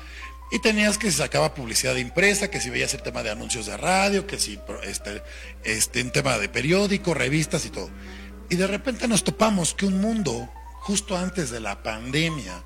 Y 0.52 0.60
tenías 0.60 0.98
que 0.98 1.12
se 1.12 1.18
sacaba 1.18 1.54
publicidad 1.54 1.94
de 1.94 2.02
impresa, 2.02 2.50
que 2.50 2.60
si 2.60 2.70
veías 2.70 2.94
el 2.94 3.02
tema 3.02 3.24
de 3.24 3.30
anuncios 3.30 3.68
de 3.68 3.78
radio, 3.78 4.28
que 4.28 4.40
si 4.40 4.60
este, 4.84 5.24
este, 5.64 6.02
un 6.02 6.12
tema 6.12 6.38
de 6.38 6.50
periódico, 6.50 7.14
revistas 7.14 7.66
y 7.66 7.70
todo. 7.70 7.90
Y 8.50 8.56
de 8.56 8.68
repente 8.68 9.08
nos 9.08 9.24
topamos 9.24 9.74
que 9.74 9.86
un 9.86 10.02
mundo, 10.02 10.50
justo 10.82 11.16
antes 11.16 11.52
de 11.52 11.60
la 11.60 11.84
pandemia, 11.84 12.64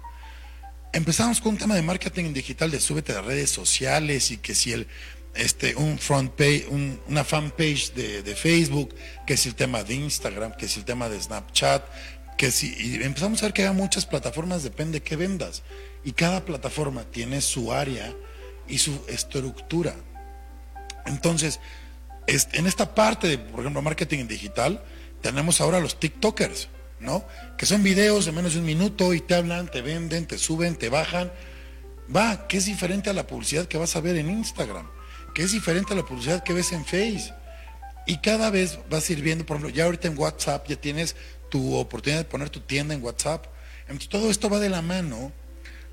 empezamos 0.93 1.41
con 1.41 1.53
un 1.53 1.57
tema 1.57 1.75
de 1.75 1.81
marketing 1.81 2.33
digital, 2.33 2.71
de 2.71 2.79
súbete 2.79 3.13
de 3.13 3.21
redes 3.21 3.49
sociales 3.49 4.31
y 4.31 4.37
que 4.37 4.55
si 4.55 4.71
el, 4.71 4.87
este, 5.35 5.75
un 5.75 5.97
front 5.97 6.31
page, 6.31 6.67
una 7.07 7.23
fanpage 7.23 7.93
de, 7.93 8.21
de 8.21 8.35
Facebook, 8.35 8.95
que 9.25 9.35
si 9.35 9.49
el 9.49 9.55
tema 9.55 9.83
de 9.83 9.95
Instagram, 9.95 10.55
que 10.55 10.67
si 10.67 10.79
el 10.79 10.85
tema 10.85 11.09
de 11.09 11.19
Snapchat, 11.19 11.83
que 12.37 12.51
si 12.51 12.73
y 12.77 13.03
empezamos 13.03 13.41
a 13.41 13.47
ver 13.47 13.53
que 13.53 13.65
hay 13.65 13.73
muchas 13.73 14.05
plataformas, 14.05 14.63
depende 14.63 14.99
de 14.99 15.03
qué 15.03 15.15
vendas. 15.15 15.63
Y 16.03 16.11
cada 16.11 16.43
plataforma 16.43 17.03
tiene 17.03 17.41
su 17.41 17.71
área 17.71 18.13
y 18.67 18.77
su 18.77 19.03
estructura. 19.07 19.95
Entonces, 21.05 21.59
en 22.27 22.67
esta 22.67 22.95
parte 22.95 23.27
de, 23.27 23.37
por 23.37 23.61
ejemplo, 23.61 23.81
marketing 23.81 24.27
digital, 24.27 24.83
tenemos 25.21 25.61
ahora 25.61 25.79
los 25.79 25.99
TikTokers, 25.99 26.69
¿no? 26.99 27.25
Que 27.57 27.65
son 27.65 27.83
videos 27.83 28.25
de 28.25 28.31
menos 28.31 28.53
de 28.53 28.59
un 28.59 28.65
minuto 28.65 29.13
y 29.13 29.21
te 29.21 29.35
hablan, 29.35 29.69
te 29.69 29.81
venden, 29.81 30.25
te 30.25 30.37
suben, 30.37 30.75
te 30.75 30.89
bajan. 30.89 31.31
Va, 32.13 32.47
que 32.47 32.57
es 32.57 32.65
diferente 32.65 33.09
a 33.09 33.13
la 33.13 33.27
publicidad 33.27 33.67
que 33.67 33.77
vas 33.77 33.95
a 33.95 34.01
ver 34.01 34.17
en 34.17 34.29
Instagram, 34.29 34.89
que 35.33 35.43
es 35.43 35.51
diferente 35.51 35.93
a 35.93 35.95
la 35.95 36.03
publicidad 36.03 36.43
que 36.43 36.53
ves 36.53 36.71
en 36.71 36.85
Face. 36.85 37.33
Y 38.05 38.17
cada 38.17 38.49
vez 38.49 38.79
vas 38.89 39.09
a 39.09 39.13
ir 39.13 39.21
viendo, 39.21 39.45
por 39.45 39.57
ejemplo, 39.57 39.73
ya 39.73 39.85
ahorita 39.85 40.09
en 40.09 40.17
WhatsApp 40.17 40.67
ya 40.67 40.75
tienes 40.75 41.15
tu 41.53 41.75
oportunidad 41.75 42.21
de 42.21 42.25
poner 42.25 42.49
tu 42.49 42.61
tienda 42.61 42.95
en 42.95 43.03
WhatsApp. 43.03 43.45
Entonces, 43.81 44.09
todo 44.09 44.31
esto 44.31 44.49
va 44.49 44.59
de 44.59 44.69
la 44.69 44.81
mano 44.81 45.31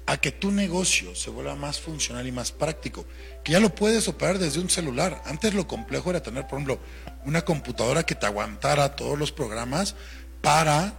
a 0.06 0.16
que 0.16 0.32
tu 0.32 0.50
negocio 0.50 1.14
se 1.14 1.28
vuelva 1.28 1.54
más 1.54 1.78
funcional 1.78 2.26
y 2.26 2.32
más 2.32 2.50
práctico, 2.50 3.04
que 3.44 3.52
ya 3.52 3.60
lo 3.60 3.74
puedes 3.74 4.08
operar 4.08 4.38
desde 4.38 4.58
un 4.58 4.70
celular. 4.70 5.20
Antes 5.26 5.52
lo 5.52 5.66
complejo 5.68 6.08
era 6.08 6.22
tener, 6.22 6.46
por 6.46 6.54
ejemplo, 6.54 6.80
una 7.26 7.42
computadora 7.42 8.04
que 8.04 8.14
te 8.14 8.24
aguantara 8.24 8.96
todos 8.96 9.18
los 9.18 9.32
programas 9.32 9.96
para 10.40 10.94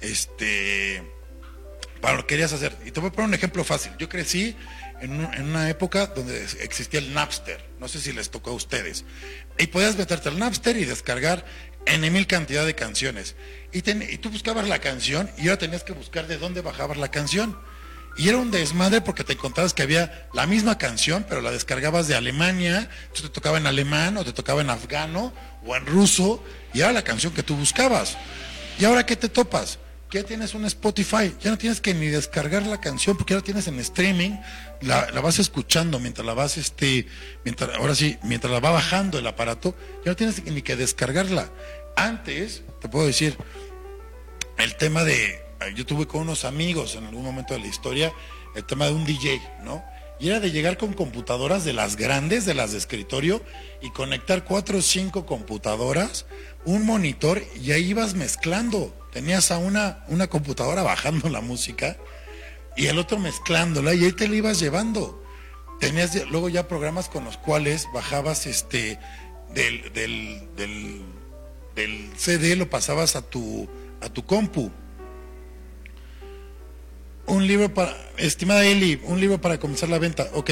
este 0.00 1.02
para 2.00 2.14
lo 2.14 2.22
que 2.22 2.34
querías 2.34 2.52
hacer. 2.52 2.76
Y 2.86 2.92
te 2.92 3.00
voy 3.00 3.08
a 3.08 3.12
poner 3.12 3.30
un 3.30 3.34
ejemplo 3.34 3.64
fácil. 3.64 3.90
Yo 3.98 4.08
crecí 4.08 4.54
en, 5.00 5.24
en, 5.24 5.42
una 5.42 5.68
época 5.70 6.06
donde 6.06 6.44
existía 6.60 7.00
el 7.00 7.12
Napster. 7.14 7.68
No 7.80 7.88
sé 7.88 7.98
si 7.98 8.12
les 8.12 8.30
tocó 8.30 8.50
a 8.50 8.54
ustedes. 8.54 9.04
Y 9.58 9.66
podías 9.66 9.96
meterte 9.96 10.28
al 10.28 10.38
Napster 10.38 10.76
y 10.76 10.84
descargar 10.84 11.44
en 11.86 12.12
mil 12.12 12.26
cantidad 12.26 12.64
de 12.64 12.74
canciones. 12.74 13.34
Y, 13.74 13.78
y, 13.90 14.18
tú 14.18 14.30
buscabas 14.30 14.68
la 14.68 14.78
canción 14.78 15.28
y 15.36 15.48
ahora 15.48 15.58
tenías 15.58 15.82
que 15.82 15.92
buscar 15.92 16.26
de 16.28 16.38
dónde 16.38 16.62
bajabas 16.62 16.96
la 16.96 17.10
canción. 17.10 17.58
Y 18.16 18.28
era 18.28 18.38
un 18.38 18.52
desmadre 18.52 19.00
porque 19.00 19.24
te 19.24 19.32
encontrabas 19.32 19.74
que 19.74 19.82
había 19.82 20.28
la 20.32 20.46
misma 20.46 20.78
canción, 20.78 21.26
pero 21.28 21.40
la 21.40 21.50
descargabas 21.50 22.06
de 22.06 22.14
Alemania, 22.14 22.88
entonces 23.02 23.22
te 23.22 23.28
tocaba 23.30 23.58
en 23.58 23.66
alemán 23.66 24.16
o 24.16 24.24
te 24.24 24.32
tocaba 24.32 24.60
en 24.60 24.70
afgano 24.70 25.32
o 25.66 25.74
en 25.74 25.84
ruso, 25.86 26.42
y 26.72 26.80
era 26.80 26.92
la 26.92 27.02
canción 27.02 27.32
que 27.32 27.42
tú 27.42 27.56
buscabas. 27.56 28.16
¿Y 28.78 28.84
ahora 28.84 29.04
qué 29.04 29.16
te 29.16 29.28
topas? 29.28 29.80
Que 30.08 30.18
ya 30.18 30.24
tienes 30.24 30.54
un 30.54 30.64
Spotify, 30.66 31.34
ya 31.40 31.50
no 31.50 31.58
tienes 31.58 31.80
que 31.80 31.92
ni 31.92 32.06
descargar 32.06 32.64
la 32.64 32.80
canción 32.80 33.16
porque 33.16 33.34
ahora 33.34 33.44
tienes 33.44 33.66
en 33.66 33.80
streaming, 33.80 34.36
la, 34.82 35.10
la, 35.10 35.20
vas 35.20 35.40
escuchando 35.40 35.98
mientras 35.98 36.24
la 36.24 36.34
vas, 36.34 36.56
este, 36.56 37.08
mientras, 37.44 37.70
ahora 37.76 37.96
sí, 37.96 38.16
mientras 38.22 38.52
la 38.52 38.60
va 38.60 38.70
bajando 38.70 39.18
el 39.18 39.26
aparato, 39.26 39.74
ya 40.04 40.12
no 40.12 40.16
tienes 40.16 40.44
ni 40.44 40.62
que 40.62 40.76
descargarla. 40.76 41.50
Antes, 41.96 42.62
te 42.80 42.88
puedo 42.88 43.06
decir, 43.06 43.36
el 44.58 44.76
tema 44.76 45.04
de, 45.04 45.42
yo 45.74 45.86
tuve 45.86 46.06
con 46.06 46.22
unos 46.22 46.44
amigos 46.44 46.96
en 46.96 47.04
algún 47.04 47.24
momento 47.24 47.54
de 47.54 47.60
la 47.60 47.66
historia, 47.66 48.12
el 48.54 48.64
tema 48.64 48.86
de 48.86 48.92
un 48.92 49.04
DJ, 49.04 49.40
¿no? 49.62 49.84
Y 50.20 50.28
era 50.28 50.38
de 50.38 50.52
llegar 50.52 50.78
con 50.78 50.92
computadoras 50.92 51.64
de 51.64 51.72
las 51.72 51.96
grandes, 51.96 52.46
de 52.46 52.54
las 52.54 52.72
de 52.72 52.78
escritorio, 52.78 53.42
y 53.82 53.90
conectar 53.90 54.44
cuatro 54.44 54.78
o 54.78 54.82
cinco 54.82 55.26
computadoras, 55.26 56.26
un 56.64 56.86
monitor, 56.86 57.42
y 57.60 57.72
ahí 57.72 57.90
ibas 57.90 58.14
mezclando. 58.14 58.94
Tenías 59.12 59.50
a 59.50 59.58
una, 59.58 60.04
una 60.08 60.28
computadora 60.28 60.82
bajando 60.84 61.28
la 61.28 61.40
música 61.40 61.96
y 62.76 62.86
el 62.86 62.98
otro 62.98 63.18
mezclándola, 63.18 63.94
y 63.94 64.04
ahí 64.04 64.12
te 64.12 64.28
la 64.28 64.36
ibas 64.36 64.60
llevando. 64.60 65.22
Tenías 65.80 66.14
luego 66.30 66.48
ya 66.48 66.68
programas 66.68 67.08
con 67.08 67.24
los 67.24 67.36
cuales 67.36 67.88
bajabas 67.92 68.46
este 68.46 68.98
del, 69.52 69.92
del, 69.92 70.48
del, 70.56 71.02
del 71.74 72.10
CD, 72.16 72.56
lo 72.56 72.70
pasabas 72.70 73.16
a 73.16 73.22
tu 73.22 73.68
a 74.04 74.08
tu 74.08 74.24
compu. 74.24 74.70
Un 77.26 77.46
libro 77.46 77.72
para, 77.72 77.96
estimada 78.18 78.66
Eli, 78.66 79.00
un 79.04 79.18
libro 79.18 79.40
para 79.40 79.58
comenzar 79.58 79.88
la 79.88 79.98
venta. 79.98 80.28
Ok, 80.34 80.50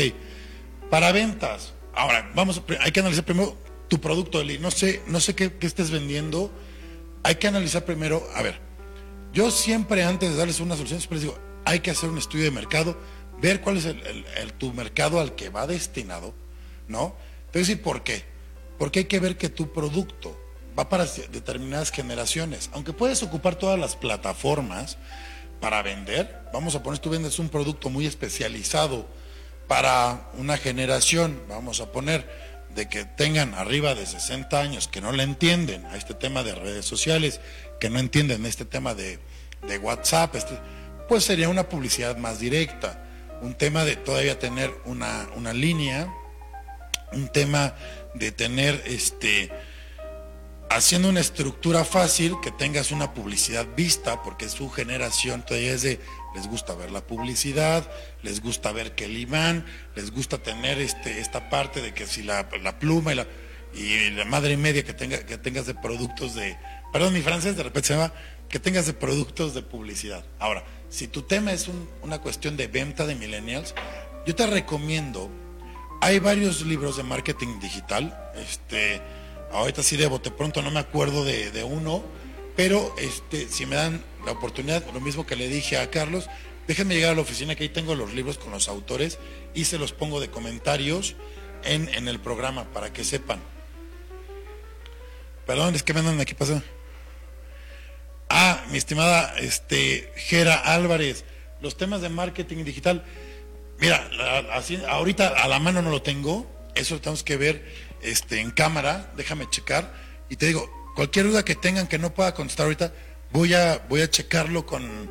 para 0.91 1.13
ventas. 1.13 1.75
Ahora, 1.95 2.31
vamos, 2.35 2.63
hay 2.81 2.91
que 2.93 3.01
analizar 3.01 3.25
primero 3.25 3.57
tu 3.89 4.01
producto, 4.01 4.43
No 4.61 4.71
sé, 4.71 5.03
no 5.07 5.21
sé 5.21 5.35
qué, 5.35 5.53
estés 5.61 5.91
vendiendo. 5.91 6.51
Hay 7.23 7.35
que 7.35 7.47
analizar 7.47 7.85
primero, 7.85 8.27
a 8.35 8.43
ver, 8.43 8.59
yo 9.33 9.51
siempre 9.51 10.03
antes 10.03 10.31
de 10.31 10.37
darles 10.37 10.61
una 10.61 10.77
solución, 10.77 10.99
siempre 10.99 11.17
les 11.17 11.23
digo, 11.25 11.39
hay 11.65 11.81
que 11.81 11.91
hacer 11.91 12.09
un 12.09 12.19
estudio 12.19 12.45
de 12.45 12.51
mercado, 12.51 12.99
ver 13.41 13.61
cuál 13.61 13.77
es 13.77 13.85
el, 13.85 14.25
tu 14.59 14.73
mercado 14.73 15.21
al 15.21 15.37
que 15.37 15.51
va 15.51 15.67
destinado, 15.67 16.35
¿no? 16.89 17.15
Entonces, 17.47 17.69
¿y 17.69 17.77
por 17.77 18.03
qué? 18.03 18.25
Porque 18.79 19.01
hay 19.01 19.05
que 19.05 19.21
ver 19.21 19.37
que 19.37 19.51
tu 19.51 19.73
producto 19.73 20.42
va 20.79 20.89
para 20.89 21.07
determinadas 21.07 21.91
generaciones. 21.91 22.71
Aunque 22.73 22.93
puedes 22.93 23.23
ocupar 23.23 23.57
todas 23.57 23.79
las 23.79 23.97
plataformas 23.97 24.97
para 25.61 25.83
vender, 25.83 26.43
vamos 26.53 26.75
a 26.75 26.83
poner, 26.83 26.99
tú 26.99 27.11
vendes 27.11 27.39
un 27.39 27.49
producto 27.49 27.91
muy 27.91 28.07
especializado 28.07 29.07
para 29.69 30.29
una 30.39 30.57
generación, 30.57 31.41
vamos 31.49 31.81
a 31.81 31.93
poner, 31.93 32.27
de 32.75 32.89
que 32.89 33.05
tengan 33.05 33.55
arriba 33.55 33.95
de 33.95 34.07
60 34.07 34.59
años, 34.59 34.89
que 34.89 35.01
no 35.01 35.13
le 35.13 35.23
entienden 35.23 35.85
a 35.87 35.97
este 35.97 36.15
tema 36.15 36.43
de 36.43 36.55
redes 36.55 36.87
sociales, 36.87 37.41
que 37.79 37.91
no 37.91 37.99
entienden 37.99 38.47
este 38.47 38.65
tema 38.65 38.95
de, 38.95 39.19
WhatsApp, 39.81 40.35
este, 40.35 40.59
pues 41.09 41.25
sería 41.25 41.49
una 41.49 41.69
publicidad 41.69 42.17
más 42.17 42.41
directa, 42.41 43.05
un 43.43 43.55
tema 43.55 43.85
de 43.85 43.97
todavía 43.97 44.39
tener 44.39 44.73
una, 44.85 45.29
una 45.37 45.53
línea, 45.53 46.13
un 47.13 47.29
tema 47.29 47.75
de 48.15 48.33
tener 48.33 48.83
este 48.87 49.51
haciendo 50.77 51.09
una 51.09 51.21
estructura 51.21 51.85
fácil, 51.85 52.37
que 52.43 52.51
tengas 52.51 52.93
una 52.93 53.13
publicidad 53.13 53.67
vista, 53.77 54.23
porque 54.23 54.49
su 54.49 54.71
generación 54.71 55.45
todavía 55.45 55.73
es 55.73 55.83
de, 55.83 56.01
les 56.35 56.47
gusta 56.47 56.75
ver 56.75 56.91
la 56.91 57.07
publicidad, 57.07 57.89
les 58.23 58.41
gusta 58.41 58.73
ver 58.73 58.95
que 58.95 59.05
el 59.05 59.17
imán, 59.17 59.67
les 59.95 60.11
gusta 60.11 60.39
tener 60.39 60.79
este, 60.79 61.21
esta 61.21 61.51
parte 61.51 61.83
de 61.83 61.93
que 61.93 62.07
si 62.07 62.23
la, 62.23 62.49
pluma 62.79 63.13
y 63.13 63.17
la, 63.17 63.27
y 63.75 64.11
la 64.11 64.25
madre 64.25 64.57
media 64.57 64.85
que, 64.85 64.95
tenga, 64.95 65.25
que 65.27 65.39
tengas 65.39 65.67
de 65.67 65.75
productos 65.75 66.35
de, 66.35 66.57
perdón, 66.93 67.13
mi 67.13 67.23
francés 67.23 67.57
de 67.57 67.63
repente 67.63 67.89
se 67.89 67.95
llama, 67.95 68.13
que 68.49 68.59
tengas 68.59 68.87
de 68.87 68.95
productos 68.95 69.55
de 69.55 69.63
publicidad. 69.63 70.25
Ahora, 70.39 70.65
si 70.89 71.07
tu 71.07 71.23
tema 71.23 71.53
es 71.53 71.69
una 72.03 72.21
cuestión 72.21 72.57
de 72.57 72.67
venta 72.67 73.07
de 73.07 73.15
millennials, 73.15 73.75
yo 74.27 74.35
te 74.35 74.47
recomiendo, 74.47 75.31
hay 76.01 76.19
varios 76.19 76.65
libros 76.65 76.97
de 76.97 77.03
marketing 77.03 77.61
digital, 77.61 78.33
este, 78.37 79.01
ahorita 79.53 79.83
sí 79.83 79.97
de 79.97 80.07
bote 80.07 80.31
pronto 80.31 80.63
no 80.63 80.71
me 80.71 80.81
acuerdo 80.81 81.25
de, 81.25 81.65
uno, 81.65 82.05
pero 82.57 82.95
este, 82.99 83.49
si 83.49 83.67
me 83.67 83.77
dan 83.77 84.05
la 84.25 84.33
oportunidad, 84.33 84.85
lo 84.93 85.01
mismo 85.01 85.27
que 85.27 85.37
le 85.37 85.49
dije 85.49 85.79
a 85.79 85.91
Carlos, 85.91 86.29
déjenme 86.67 86.95
llegar 86.95 87.13
a 87.13 87.15
la 87.15 87.23
oficina 87.23 87.55
que 87.55 87.65
ahí 87.65 87.69
tengo 87.69 87.95
los 87.95 88.13
libros 88.13 88.39
con 88.39 88.53
los 88.53 88.69
autores 88.69 89.19
y 89.55 89.65
se 89.65 89.79
los 89.79 89.93
pongo 89.93 90.21
de 90.21 90.31
comentarios 90.31 91.17
en, 91.65 91.89
en 91.95 92.09
el 92.09 92.21
programa 92.21 92.65
para 92.73 92.93
que 92.93 93.05
sepan. 93.05 93.41
Perdón, 95.47 95.75
es 95.75 95.83
que 95.83 95.93
me 95.93 96.01
andan 96.01 96.21
aquí 96.21 96.35
pasando. 96.35 96.65
Ah, 98.29 98.65
mi 98.71 98.79
estimada 98.79 99.35
este, 99.39 100.11
Gera 100.17 100.55
Álvarez, 100.55 101.25
los 101.61 101.77
temas 101.77 102.01
de 102.01 102.09
marketing 102.09 102.65
digital. 102.65 103.05
Mira, 103.79 104.09
así, 104.53 104.81
ahorita 104.89 105.29
a 105.29 105.49
la 105.49 105.59
mano 105.59 105.83
no 105.83 105.91
lo 105.91 106.01
tengo, 106.01 106.51
eso 106.75 107.01
tenemos 107.01 107.23
que 107.25 107.37
ver 107.37 107.92
este, 108.03 108.41
en 108.41 108.51
cámara, 108.51 109.13
déjame 109.17 109.49
checar. 109.49 109.93
Y 110.29 110.37
te 110.37 110.47
digo, 110.47 110.71
cualquier 110.95 111.27
duda 111.27 111.45
que 111.45 111.55
tengan 111.55 111.87
que 111.87 111.99
no 111.99 112.15
pueda 112.15 112.35
contestar 112.35 112.65
ahorita, 112.65 112.93
voy 113.33 113.55
a, 113.55 113.79
voy 113.89 114.03
a 114.03 114.11
checarlo 114.11 114.67
con, 114.67 115.11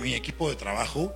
mi 0.00 0.14
equipo 0.14 0.48
de 0.48 0.56
trabajo. 0.56 1.12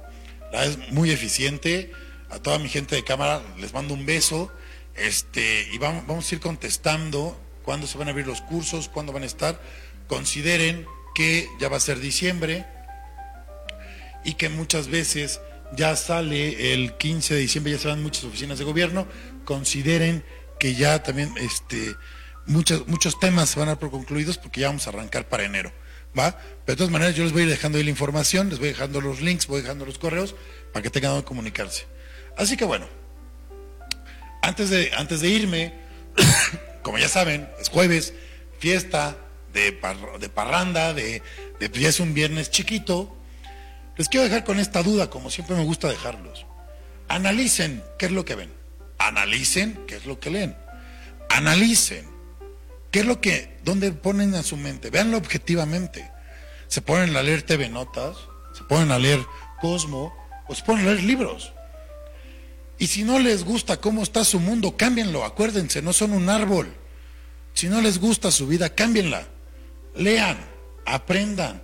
Es 0.53 0.79
muy 0.91 1.11
eficiente. 1.11 1.93
A 2.31 2.41
toda 2.41 2.59
mi 2.59 2.69
gente 2.69 2.97
de 2.97 3.05
cámara 3.05 3.41
les 3.59 3.73
mando 3.73 3.95
un 3.95 4.05
beso. 4.05 4.53
Este, 4.97 5.69
y 5.73 5.79
vamos, 5.79 6.07
vamos 6.07 6.31
a 6.31 6.35
ir 6.35 6.41
contestando 6.41 7.39
cuándo 7.65 7.87
se 7.87 7.97
van 7.97 8.09
a 8.09 8.11
abrir 8.11 8.27
los 8.27 8.41
cursos, 8.41 8.89
cuándo 8.89 9.13
van 9.13 9.23
a 9.23 9.27
estar. 9.27 9.61
Consideren 10.09 10.87
que 11.15 11.49
ya 11.61 11.69
va 11.69 11.77
a 11.77 11.81
ser 11.81 12.01
diciembre 12.01 12.67
y 14.25 14.35
que 14.35 14.49
muchas 14.49 14.89
veces 14.89 15.41
ya 15.77 15.95
sale 15.97 16.75
el 16.75 16.97
15 16.97 17.35
de 17.35 17.41
diciembre, 17.41 17.73
ya 17.73 17.79
se 17.79 17.89
van 17.89 18.03
muchas 18.03 18.25
oficinas 18.25 18.59
de 18.59 18.65
gobierno. 18.65 19.07
Consideren 19.45 20.25
que 20.59 20.75
ya 20.75 21.03
también 21.03 21.33
este, 21.39 21.97
muchos, 22.47 22.87
muchos 22.87 23.19
temas 23.21 23.55
van 23.57 23.69
a 23.69 23.73
dar 23.73 23.79
por 23.79 23.91
concluidos 23.91 24.39
porque 24.39 24.61
ya 24.61 24.69
vamos 24.69 24.87
a 24.87 24.91
arrancar 24.91 25.29
para 25.29 25.45
enero. 25.45 25.73
¿va? 26.19 26.37
Pero 26.65 26.75
de 26.75 26.77
todas 26.77 26.91
maneras 26.91 27.15
yo 27.15 27.25
les 27.25 27.33
voy 27.33 27.43
a 27.43 27.45
ir 27.45 27.51
dejando 27.51 27.79
ahí 27.79 27.85
la 27.85 27.91
información, 27.91 28.49
les 28.49 28.59
voy 28.59 28.69
dejando 28.69 29.01
los 29.01 29.21
links, 29.21 29.47
voy 29.47 29.63
dejando 29.63 29.85
los 29.85 29.99
correos 29.99 30.35
para 30.73 30.83
que 30.83 30.91
tengan 30.91 31.13
donde 31.13 31.27
comunicarse. 31.27 31.87
Así 32.37 32.57
que 32.57 32.65
bueno, 32.65 32.87
antes 34.43 34.71
de, 34.71 34.93
antes 34.97 35.21
de 35.21 35.29
irme, 35.29 35.75
como 36.83 36.99
ya 36.99 37.09
saben, 37.09 37.49
es 37.61 37.69
jueves, 37.69 38.15
fiesta 38.59 39.17
de, 39.53 39.79
de 40.21 40.29
parranda, 40.29 40.95
de, 40.95 41.23
de, 41.61 41.71
ya 41.81 41.89
es 41.89 42.01
un 42.01 42.15
viernes 42.15 42.51
chiquito. 42.51 43.17
Les 43.97 44.09
quiero 44.09 44.25
dejar 44.25 44.45
con 44.45 44.59
esta 44.59 44.83
duda, 44.83 45.09
como 45.09 45.31
siempre 45.31 45.57
me 45.57 45.65
gusta 45.65 45.89
dejarlos. 45.89 46.47
Analicen 47.09 47.83
qué 47.99 48.07
es 48.07 48.13
lo 48.13 48.25
que 48.25 48.35
ven 48.35 48.66
analicen 48.99 49.85
qué 49.87 49.97
es 49.97 50.07
lo 50.07 50.21
que 50.21 50.31
leen. 50.31 50.57
Analicen 51.29 52.07
qué 52.91 53.01
es 53.01 53.07
lo 53.07 53.21
que, 53.21 53.59
dónde 53.65 53.93
ponen 53.93 54.35
a 54.35 54.43
su 54.43 54.57
mente. 54.57 54.91
Veanlo 54.91 55.19
objetivamente. 55.19 56.11
Se 56.69 56.83
ponen 56.83 57.17
a 57.17 57.23
leer 57.23 57.43
TV 57.43 57.69
Notas, 57.69 58.17
se 58.57 58.65
ponen 58.65 58.91
a 58.91 58.99
leer 58.99 59.25
Cosmo, 59.61 60.15
o 60.49 60.55
se 60.55 60.63
ponen 60.63 60.87
a 60.87 60.93
leer 60.93 61.05
libros. 61.05 61.53
Y 62.79 62.89
si 62.89 63.05
no 63.05 63.19
les 63.19 63.45
gusta 63.45 63.79
cómo 63.79 64.03
está 64.03 64.25
su 64.25 64.39
mundo, 64.39 64.77
cámbienlo. 64.77 65.25
Acuérdense, 65.25 65.83
no 65.83 65.93
son 65.93 66.13
un 66.13 66.29
árbol. 66.29 66.75
Si 67.55 67.69
no 67.69 67.81
les 67.81 67.99
gusta 67.99 68.31
su 68.31 68.47
vida, 68.47 68.75
cámbienla. 68.75 69.27
Lean, 69.95 70.37
aprendan, 70.85 71.63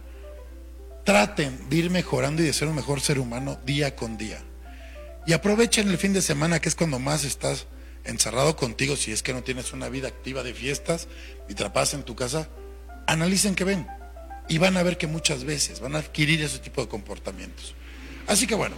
traten 1.04 1.68
de 1.68 1.76
ir 1.76 1.90
mejorando 1.90 2.42
y 2.42 2.46
de 2.46 2.52
ser 2.54 2.68
un 2.68 2.76
mejor 2.76 3.00
ser 3.00 3.18
humano 3.18 3.58
día 3.66 3.94
con 3.94 4.16
día. 4.16 4.42
Y 5.26 5.32
aprovechen 5.32 5.88
el 5.88 5.98
fin 5.98 6.12
de 6.12 6.22
semana, 6.22 6.60
que 6.60 6.68
es 6.68 6.74
cuando 6.74 6.98
más 6.98 7.24
estás 7.24 7.66
encerrado 8.04 8.56
contigo, 8.56 8.96
si 8.96 9.12
es 9.12 9.22
que 9.22 9.32
no 9.32 9.42
tienes 9.42 9.72
una 9.72 9.88
vida 9.88 10.08
activa 10.08 10.42
de 10.42 10.54
fiestas 10.54 11.08
y 11.48 11.54
te 11.54 11.64
en 11.64 12.02
tu 12.02 12.16
casa, 12.16 12.48
analicen 13.06 13.54
qué 13.54 13.64
ven. 13.64 13.86
Y 14.48 14.58
van 14.58 14.76
a 14.76 14.82
ver 14.82 14.98
que 14.98 15.06
muchas 15.06 15.44
veces 15.44 15.80
van 15.80 15.94
a 15.94 16.00
adquirir 16.00 16.42
ese 16.42 16.58
tipo 16.58 16.82
de 16.82 16.88
comportamientos. 16.88 17.74
Así 18.26 18.46
que 18.46 18.56
bueno, 18.56 18.74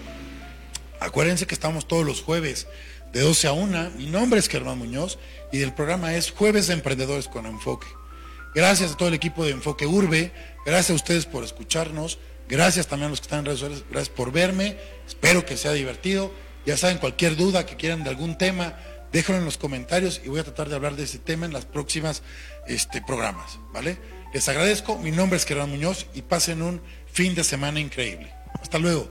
acuérdense 1.01 1.47
que 1.47 1.55
estamos 1.55 1.89
todos 1.89 2.05
los 2.05 2.21
jueves 2.21 2.67
de 3.13 3.21
12 3.21 3.49
a 3.49 3.53
1. 3.53 3.93
Mi 3.97 4.07
nombre 4.07 4.39
es 4.39 4.49
Germán 4.49 4.79
Muñoz 4.79 5.19
y 5.53 5.63
el 5.63 5.73
programa 5.73 6.15
es 6.15 6.31
Jueves 6.31 6.67
de 6.67 6.75
Emprendedores 6.75 7.29
con 7.29 7.47
Enfoque. 7.47 7.87
Gracias 8.55 8.93
a 8.93 8.97
todo 8.97 9.09
el 9.09 9.15
equipo 9.15 9.45
de 9.45 9.51
Enfoque 9.51 9.87
Urbe, 9.87 10.33
gracias 10.65 10.91
a 10.91 10.95
ustedes 10.95 11.27
por 11.27 11.43
escucharnos. 11.43 12.19
Gracias 12.49 12.87
también 12.87 13.07
a 13.07 13.11
los 13.11 13.21
que 13.21 13.25
están 13.25 13.41
en 13.41 13.45
redes 13.47 13.61
sociales, 13.61 13.85
gracias 13.91 14.15
por 14.15 14.33
verme, 14.33 14.77
espero 15.07 15.47
que 15.47 15.57
sea 15.57 15.73
divertido. 15.73 16.33
Ya 16.67 16.77
saben, 16.77 16.99
cualquier 16.99 17.37
duda 17.37 17.67
que 17.67 17.77
quieran 17.77 18.05
de 18.05 18.11
algún 18.11 18.39
tema, 18.39 18.75
déjenlo 19.13 19.39
en 19.39 19.45
los 19.45 19.59
comentarios 19.59 20.21
y 20.25 20.29
voy 20.29 20.41
a 20.41 20.45
tratar 20.45 20.69
de 20.69 20.77
hablar 20.77 20.97
de 20.97 21.05
ese 21.05 21.19
tema 21.19 21.47
en 21.47 21.53
las 21.53 21.65
próximas 21.65 22.23
este, 22.67 23.03
programas, 23.03 23.59
¿vale? 23.73 23.99
Les 24.33 24.49
agradezco, 24.49 24.99
mi 24.99 25.11
nombre 25.11 25.37
es 25.37 25.45
Gerardo 25.45 25.69
Muñoz 25.69 26.07
y 26.15 26.23
pasen 26.23 26.63
un 26.63 26.83
fin 27.07 27.35
de 27.35 27.45
semana 27.45 27.81
increíble. 27.81 28.33
Hasta 28.61 28.79
luego 28.79 29.11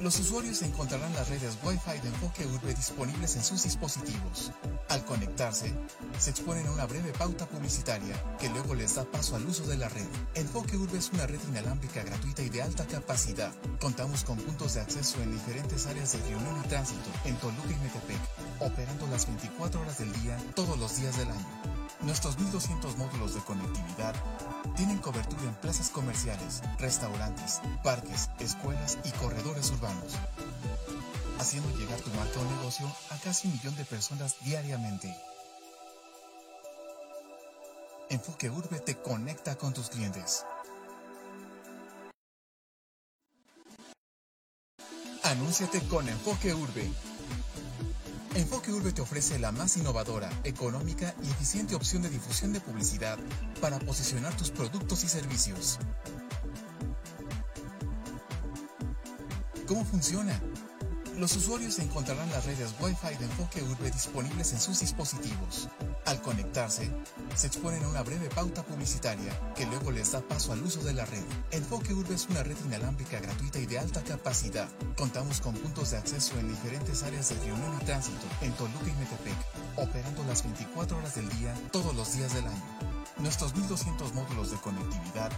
los 0.00 0.18
usuarios 0.20 0.62
encontrarán 0.62 1.12
las 1.14 1.28
redes 1.28 1.58
Wi-Fi 1.62 2.00
de 2.00 2.08
enfoque 2.08 2.46
urbe 2.46 2.74
disponibles 2.74 3.36
en 3.36 3.42
sus 3.42 3.64
dispositivos. 3.64 4.52
Al 4.88 5.04
conectarse, 5.04 5.74
se 6.18 6.30
exponen 6.30 6.66
a 6.66 6.72
una 6.72 6.86
breve 6.86 7.12
pauta 7.12 7.46
publicitaria 7.46 8.14
que 8.38 8.48
luego 8.50 8.74
les 8.74 8.94
da 8.94 9.04
paso 9.04 9.36
al 9.36 9.46
uso 9.46 9.66
de 9.66 9.76
la 9.76 9.88
red. 9.88 10.06
Enfoque 10.34 10.76
urbe 10.76 10.98
es 10.98 11.10
una 11.12 11.26
red 11.26 11.40
inalámbrica 11.48 12.02
gratuita 12.02 12.42
y 12.42 12.48
de 12.48 12.62
alta 12.62 12.86
capacidad. 12.86 13.52
Contamos 13.80 14.24
con 14.24 14.38
puntos 14.38 14.74
de 14.74 14.80
acceso 14.80 15.20
en 15.22 15.32
diferentes 15.32 15.86
áreas 15.86 16.12
de 16.12 16.18
reunión 16.28 16.62
y 16.64 16.68
tránsito 16.68 17.10
en 17.24 17.36
Toluca 17.36 17.70
y 17.70 17.82
Metepec, 17.82 18.20
operando 18.60 19.06
las 19.08 19.26
24 19.26 19.80
horas 19.80 19.98
del 19.98 20.12
día, 20.22 20.36
todos 20.54 20.78
los 20.78 20.96
días 20.96 21.16
del 21.16 21.28
año. 21.28 21.77
Nuestros 22.02 22.38
1.200 22.38 22.96
módulos 22.96 23.34
de 23.34 23.40
conectividad 23.40 24.14
tienen 24.76 24.98
cobertura 24.98 25.42
en 25.42 25.54
plazas 25.56 25.90
comerciales, 25.90 26.62
restaurantes, 26.78 27.60
parques, 27.82 28.30
escuelas 28.38 28.98
y 29.04 29.10
corredores 29.12 29.70
urbanos, 29.72 30.12
haciendo 31.40 31.76
llegar 31.76 32.00
tu 32.00 32.10
marca 32.10 32.38
o 32.38 32.44
negocio 32.44 32.86
a 33.10 33.16
casi 33.18 33.48
un 33.48 33.54
millón 33.54 33.76
de 33.76 33.84
personas 33.84 34.36
diariamente. 34.44 35.14
Enfoque 38.10 38.48
Urbe 38.48 38.78
te 38.78 38.96
conecta 38.96 39.56
con 39.56 39.74
tus 39.74 39.90
clientes. 39.90 40.46
Anúnciate 45.24 45.80
con 45.88 46.08
Enfoque 46.08 46.54
Urbe 46.54 46.90
Enfoque 48.34 48.72
Urbe 48.72 48.92
te 48.92 49.00
ofrece 49.00 49.38
la 49.38 49.52
más 49.52 49.76
innovadora, 49.76 50.30
económica 50.44 51.14
y 51.22 51.30
eficiente 51.30 51.74
opción 51.74 52.02
de 52.02 52.10
difusión 52.10 52.52
de 52.52 52.60
publicidad 52.60 53.18
para 53.60 53.78
posicionar 53.78 54.36
tus 54.36 54.50
productos 54.50 55.04
y 55.04 55.08
servicios. 55.08 55.78
¿Cómo 59.66 59.84
funciona? 59.84 60.40
Los 61.18 61.34
usuarios 61.34 61.80
encontrarán 61.80 62.30
las 62.30 62.44
redes 62.44 62.72
Wi-Fi 62.80 63.16
de 63.18 63.24
Enfoque 63.24 63.60
Urbe 63.64 63.90
disponibles 63.90 64.52
en 64.52 64.60
sus 64.60 64.78
dispositivos. 64.78 65.68
Al 66.06 66.22
conectarse, 66.22 66.92
se 67.34 67.48
exponen 67.48 67.82
a 67.82 67.88
una 67.88 68.02
breve 68.04 68.28
pauta 68.28 68.62
publicitaria 68.62 69.32
que 69.56 69.66
luego 69.66 69.90
les 69.90 70.12
da 70.12 70.20
paso 70.20 70.52
al 70.52 70.62
uso 70.62 70.80
de 70.84 70.94
la 70.94 71.04
red. 71.06 71.24
Enfoque 71.50 71.92
Urbe 71.92 72.14
es 72.14 72.28
una 72.28 72.44
red 72.44 72.56
inalámbrica 72.64 73.18
gratuita 73.18 73.58
y 73.58 73.66
de 73.66 73.80
alta 73.80 74.00
capacidad. 74.04 74.68
Contamos 74.96 75.40
con 75.40 75.54
puntos 75.54 75.90
de 75.90 75.96
acceso 75.96 76.38
en 76.38 76.50
diferentes 76.50 77.02
áreas 77.02 77.30
de 77.30 77.34
reunión 77.44 77.76
y 77.80 77.84
tránsito 77.84 78.26
en 78.40 78.52
Toluca 78.52 78.86
y 78.86 78.92
Metepec, 78.92 79.36
operando 79.74 80.22
las 80.22 80.44
24 80.44 80.98
horas 80.98 81.16
del 81.16 81.28
día, 81.30 81.52
todos 81.72 81.96
los 81.96 82.14
días 82.14 82.32
del 82.32 82.46
año. 82.46 82.97
Nuestros 83.18 83.52
1200 83.54 84.14
módulos 84.14 84.52
de 84.52 84.58
conectividad 84.58 85.32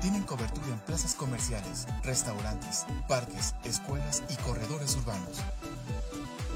tienen 0.00 0.22
cobertura 0.22 0.68
en 0.68 0.78
plazas 0.80 1.14
comerciales, 1.14 1.86
restaurantes, 2.04 2.86
parques, 3.08 3.54
escuelas 3.64 4.22
y 4.28 4.36
corredores 4.36 4.94
urbanos, 4.96 5.38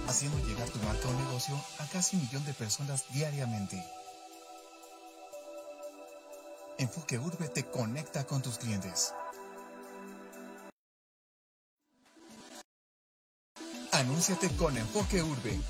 haciendo 0.07 0.39
llegar 0.47 0.69
tu 0.69 0.79
marca 0.81 1.09
o 1.09 1.13
negocio 1.13 1.57
a 1.81 1.87
casi 1.87 2.17
un 2.17 2.23
millón 2.23 2.45
de 2.45 2.55
personas 2.55 3.05
diariamente. 3.13 3.85
Enfoque 6.79 7.19
Urbe 7.19 7.49
te 7.49 7.65
conecta 7.65 8.25
con 8.25 8.41
tus 8.41 8.59
clientes. 8.59 9.13
Anúnciate 13.93 14.49
con 14.57 14.77
Enfoque 14.77 15.21
Urbe. 15.23 15.61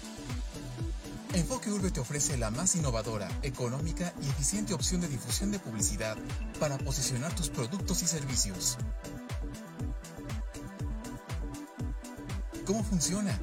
Enfoque 1.35 1.71
Urbe 1.71 1.91
te 1.91 2.01
ofrece 2.01 2.37
la 2.37 2.51
más 2.51 2.75
innovadora, 2.75 3.29
económica 3.43 4.13
y 4.21 4.29
eficiente 4.29 4.75
opción 4.75 5.01
de 5.01 5.09
difusión 5.09 5.53
de 5.53 5.61
publicidad 5.61 6.17
para 6.59 6.77
posicionar 6.79 7.33
tus 7.35 7.49
productos 7.49 8.03
y 8.03 8.07
servicios. 8.07 8.77
¿Cómo 12.67 12.83
funciona? 12.83 13.39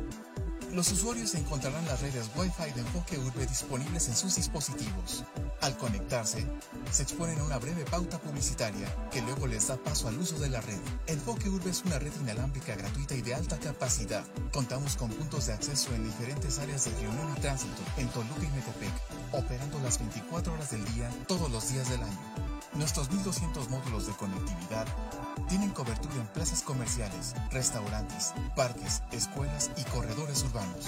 Los 0.73 0.91
usuarios 0.91 1.33
encontrarán 1.35 1.85
las 1.85 2.01
redes 2.01 2.29
Wi-Fi 2.35 2.71
de 2.73 2.81
Enfoque 2.81 3.17
Urbe 3.17 3.47
disponibles 3.47 4.09
en 4.09 4.15
sus 4.15 4.35
dispositivos. 4.35 5.23
Al 5.61 5.77
conectarse, 5.77 6.45
se 6.91 7.03
exponen 7.03 7.39
a 7.39 7.43
una 7.45 7.57
breve 7.57 7.85
pauta 7.85 8.19
publicitaria 8.19 8.87
que 9.09 9.21
luego 9.21 9.47
les 9.47 9.67
da 9.67 9.77
paso 9.77 10.07
al 10.07 10.17
uso 10.19 10.37
de 10.39 10.49
la 10.49 10.61
red. 10.61 10.79
Enfoque 11.07 11.49
Urbe 11.49 11.71
es 11.71 11.83
una 11.85 11.99
red 11.99 12.11
inalámbrica 12.21 12.75
gratuita 12.75 13.15
y 13.15 13.21
de 13.21 13.33
alta 13.33 13.57
capacidad. 13.57 14.25
Contamos 14.51 14.97
con 14.97 15.09
puntos 15.09 15.47
de 15.47 15.53
acceso 15.53 15.95
en 15.95 16.03
diferentes 16.03 16.59
áreas 16.59 16.85
de 16.85 16.91
reunión 16.91 17.33
y 17.35 17.39
tránsito 17.39 17.81
en 17.97 18.09
Toluca 18.09 18.43
y 18.43 18.55
Metepec, 18.55 18.93
operando 19.31 19.79
las 19.79 19.99
24 19.99 20.53
horas 20.53 20.71
del 20.71 20.83
día, 20.93 21.09
todos 21.27 21.49
los 21.49 21.71
días 21.71 21.89
del 21.89 22.03
año. 22.03 22.46
Nuestros 22.73 23.09
1200 23.09 23.69
módulos 23.69 24.07
de 24.07 24.13
conectividad 24.13 24.85
tienen 25.49 25.71
cobertura 25.71 26.15
en 26.15 26.27
plazas 26.27 26.61
comerciales, 26.61 27.33
restaurantes, 27.51 28.33
parques, 28.55 29.01
escuelas 29.11 29.71
y 29.77 29.83
corredores 29.85 30.43
urbanos, 30.43 30.85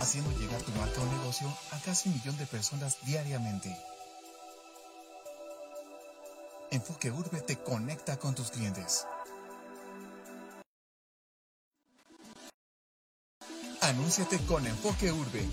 haciendo 0.00 0.30
llegar 0.38 0.60
tu 0.62 0.72
marca 0.72 1.00
o 1.00 1.18
negocio 1.18 1.48
a 1.72 1.78
casi 1.80 2.08
un 2.08 2.16
millón 2.16 2.36
de 2.38 2.46
personas 2.46 2.98
diariamente. 3.04 3.76
Enfoque 6.70 7.10
Urbe 7.12 7.40
te 7.42 7.56
conecta 7.56 8.18
con 8.18 8.34
tus 8.34 8.50
clientes. 8.50 9.06
Anúnciate 13.82 14.38
con 14.46 14.66
Enfoque 14.66 15.12
Urbe 15.12 15.48